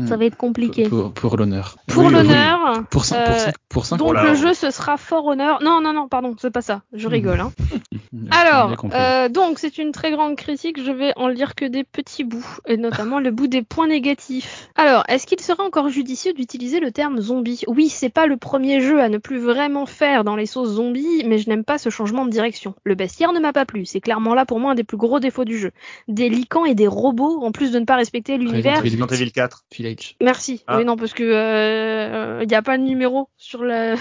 [0.06, 0.18] Ça Mm.
[0.20, 0.88] va être compliqué.
[0.88, 1.76] Pour, pour l'honneur.
[1.86, 2.84] Pour Oui, oui, l'honneur.
[2.90, 5.26] Pour 5 euh, pour cinq- pour cinq- Donc Oh là, le jeu ce sera fort
[5.26, 5.62] honneur.
[5.62, 6.82] Non non non pardon c'est pas ça.
[6.92, 7.40] Je rigole.
[7.40, 7.52] Hein.
[8.30, 10.82] Alors euh, donc c'est une très grande critique.
[10.82, 14.68] Je vais en lire que des petits bouts et notamment le bout des points négatifs.
[14.76, 17.62] Alors est-ce qu'il serait encore judicieux d'utiliser le terme zombie?
[17.66, 21.24] Oui c'est pas le premier jeu à ne plus vraiment faire dans les sauces zombies
[21.26, 22.74] mais je n'aime pas ce changement de direction.
[22.84, 23.84] Le bestiaire ne m'a pas plu.
[23.86, 25.70] C'est clairement là pour moi un des plus gros défauts du jeu.
[26.08, 28.82] Des licans et des robots en plus de ne pas respecter l'univers.
[28.82, 29.64] Resident Evil 4.
[29.82, 30.16] Village.
[30.22, 30.62] Merci.
[30.66, 30.78] Ah.
[30.78, 33.94] Oui non parce que il n'y a pas de numéro sur le.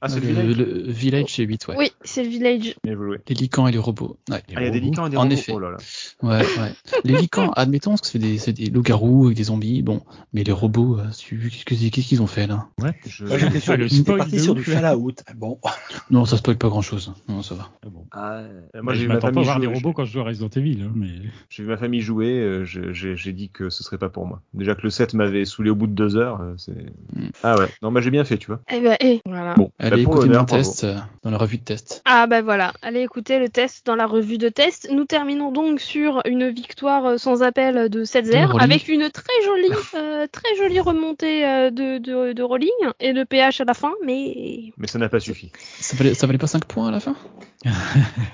[0.00, 0.56] Ah, c'est le, le village.
[0.56, 1.74] le Village, c'est 8, ouais.
[1.78, 2.74] Oui c'est le village.
[2.84, 4.16] Les licans et les robots.
[4.30, 4.38] Ouais.
[4.54, 5.34] Ah, il y a des licans et des En robots.
[5.34, 5.52] effet.
[5.54, 5.76] Oh là là.
[6.22, 6.72] Ouais, ouais.
[7.04, 10.02] Les licans, admettons que c'est des, c'est des loups-garous avec des zombies, bon.
[10.32, 12.66] Mais les robots, euh, tu- qu'est-ce que- qu'est-ce qu'ils ont fait là?
[13.06, 15.12] Je- Moi, j'étais sur, Ah, le parti sur du Fallout.
[15.36, 15.58] Bon,
[16.10, 17.12] Non, ça spoil pas grand-chose.
[17.28, 17.68] Non, ça va.
[17.84, 18.06] Ah bon.
[18.12, 19.74] Ah, euh, Moi, j'ai ma m'attends pas à famille voir des jouer.
[19.74, 21.08] robots quand je joue à Resident Evil, hein, mais
[21.48, 24.42] J'ai vu ma famille jouer, euh, j'ai dit que ce serait pas pour moi.
[24.54, 26.72] Déjà que le 7 m'avait saoulé au bout de deux heures, euh, c'est...
[26.72, 27.30] Mm.
[27.42, 28.60] Ah ouais, non bah j'ai bien fait, tu vois.
[28.72, 29.54] Eh ben, eh, voilà.
[29.54, 32.02] Bon, bah, Allez pour écouter mon test euh, dans la revue de test.
[32.04, 34.88] Ah bah voilà, allez écouter le test dans la revue de test.
[34.92, 38.60] Nous terminons donc sur une victoire euh, sans appel de 7-0 De Rolling.
[38.60, 42.70] avec une très jolie, euh, très jolie remontée de, de, de Rolling
[43.00, 45.52] et de PH à la fin, mais Mais ça n'a pas suffi.
[45.78, 47.14] Ça valait, ça valait pas 5 points à la fin?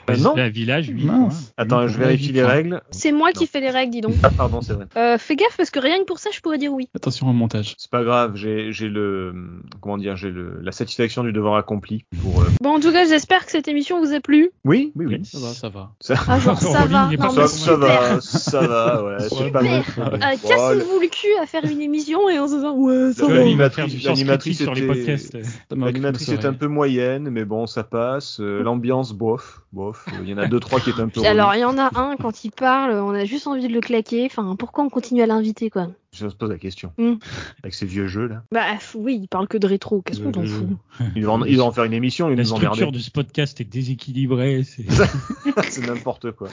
[0.06, 0.34] Bah, non.
[0.36, 1.52] la village, 8 Mince.
[1.56, 2.80] Attends, je vérifie les règles.
[2.90, 4.14] c'est moi qui fais les règles, dis donc.
[4.22, 4.86] Ah pardon, c'est vrai.
[4.96, 6.88] Euh, fais gaffe parce que rien que pour ça, je pourrais dire oui.
[6.94, 7.74] Attention au montage.
[7.78, 9.34] C'est pas grave, j'ai j'ai le
[9.80, 12.40] comment dire, j'ai le la satisfaction du devoir accompli pour.
[12.42, 14.50] euh, Bon, en tout cas, j'espère que cette émission vous a plu.
[14.64, 15.20] Oui, oui, oui.
[15.24, 15.90] Ça va, ça va.
[16.28, 17.10] Ah, genre, ça va.
[17.18, 19.62] Non, Ça, ça va, ça va, ouais, Super.
[19.62, 23.34] Euh, Cassez-vous le cul à faire une émission et en se disant ouais, ça va.
[23.34, 25.36] l'animatrice- sur les podcasts.
[25.68, 28.38] Ça m'a L'animatrice est un peu moyenne, mais bon, ça passe.
[28.40, 30.06] Euh, L'ambiance, bof, bof.
[30.08, 31.24] Euh, Il y en a deux, trois qui est un peu.
[31.24, 33.80] Alors, il y en a un, quand il parle, on a juste envie de le
[33.80, 34.26] claquer.
[34.26, 35.88] Enfin, pourquoi on continue à l'inviter, quoi?
[36.16, 36.92] Je se pose la question.
[36.98, 37.14] Hmm.
[37.62, 38.42] Avec ces vieux jeux là.
[38.52, 38.64] Bah
[38.94, 40.00] oui, il parle que de rétro.
[40.02, 40.68] Qu'est-ce qu'on t'en Euh, fout
[41.14, 42.92] Ils doivent en, ils en faire une émission, ils La nous structure emmerder.
[42.98, 44.64] de ce podcast est déséquilibrée.
[44.64, 44.84] c'est-
[45.70, 46.48] c'est n'importe quoi.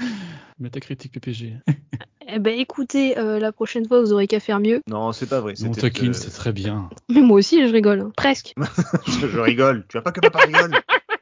[0.59, 1.53] Métacritique PPG.
[2.27, 4.81] Eh ben écoutez, euh, la prochaine fois, vous aurez qu'à faire mieux.
[4.89, 5.53] Non, c'est pas vrai.
[5.61, 6.89] Mon taquine, euh, c'est très bien.
[7.09, 7.99] Mais moi aussi, je rigole.
[8.01, 8.11] hein.
[8.15, 8.53] Presque.
[9.07, 9.85] je, je rigole.
[9.89, 10.71] Tu vois pas que papa rigole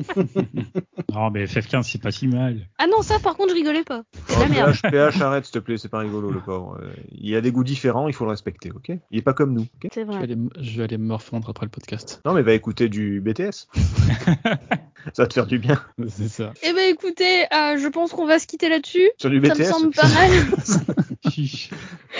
[1.13, 2.67] Non, mais FF15, c'est pas si mal.
[2.77, 4.03] Ah non, ça, par contre, je rigolais pas.
[4.29, 4.71] Oh, la merde.
[4.81, 6.77] PH, PH, arrête, s'il te plaît, c'est pas rigolo, le pauvre.
[6.81, 8.91] Euh, Il a des goûts différents, il faut le respecter, ok?
[9.11, 9.89] Il est pas comme nous, ok?
[9.93, 10.23] C'est Je vais, vrai.
[10.23, 12.21] aller, je vais aller me morfondre après le podcast.
[12.25, 13.67] Non, mais va écouter du BTS.
[15.13, 15.83] Ça va te faire du bien.
[16.07, 16.53] C'est ça.
[16.63, 19.09] Eh ben écoutez, euh, je pense qu'on va se quitter là-dessus.
[19.17, 20.31] Sur du Ça BTS me semble pas mal.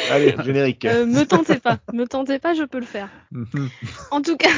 [0.10, 0.86] Allez, générique.
[0.86, 1.80] Euh, me tentez pas.
[1.94, 3.10] Me tentez pas, je peux le faire.
[3.32, 3.70] Mhm.
[4.12, 4.50] En tout cas,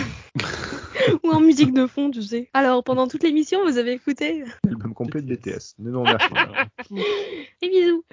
[1.23, 2.49] Ou en musique de fond, tu sais.
[2.53, 5.75] Alors, pendant toute l'émission, vous avez écouté L'album complet de BTS.
[5.79, 6.65] Ne nous remercions pas.
[7.61, 8.03] Et bisous.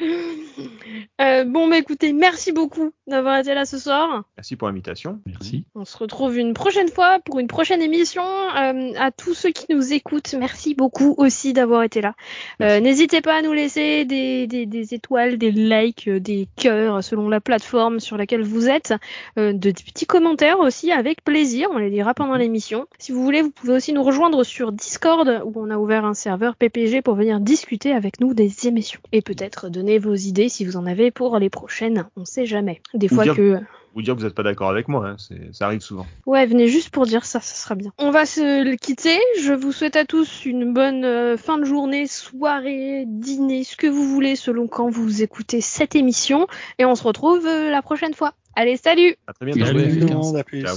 [1.21, 4.25] Euh, bon, bah écoutez, merci beaucoup d'avoir été là ce soir.
[4.37, 5.21] Merci pour l'invitation.
[5.27, 5.65] Merci.
[5.75, 8.23] On se retrouve une prochaine fois pour une prochaine émission.
[8.23, 10.00] Euh, à tous ceux qui nous écoutent,
[10.39, 12.15] merci beaucoup aussi d'avoir été là.
[12.63, 17.03] Euh, N'hésitez pas à nous laisser des, des, des étoiles, des likes, euh, des cœurs
[17.05, 18.95] selon la plateforme sur laquelle vous êtes,
[19.39, 21.69] euh, de, des petits commentaires aussi avec plaisir.
[21.73, 22.87] On les lira pendant l'émission.
[22.99, 26.15] Si vous voulez, vous pouvez aussi nous rejoindre sur Discord où on a ouvert un
[26.15, 30.65] serveur PPG pour venir discuter avec nous des émissions et peut-être donner vos idées si
[30.65, 32.07] vous en avez pour les prochaines.
[32.17, 32.81] On sait jamais.
[32.95, 33.59] Des fois dire- que
[33.95, 35.17] Vous dire que vous n'êtes pas d'accord avec moi, hein,
[35.53, 36.07] ça arrive souvent.
[36.27, 37.93] Ouais, venez juste pour dire ça, ça sera bien.
[37.99, 39.19] On va se le quitter.
[39.41, 43.89] Je vous souhaite à tous une bonne euh, fin de journée, soirée, dîner, ce que
[43.89, 46.47] vous voulez selon quand vous écoutez cette émission.
[46.79, 48.35] Et on se retrouve euh, la prochaine fois.
[48.55, 49.65] Allez, salut À très bientôt.
[49.67, 49.81] Salut.
[49.81, 50.15] Salut tout le F15.
[50.15, 50.63] monde, à plus.
[50.63, 50.77] Ciao.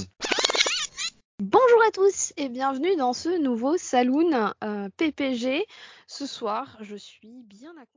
[1.40, 5.65] Bonjour à tous et bienvenue dans ce nouveau Saloon euh, PPG.
[6.07, 7.94] Ce soir, je suis bien accompagnée.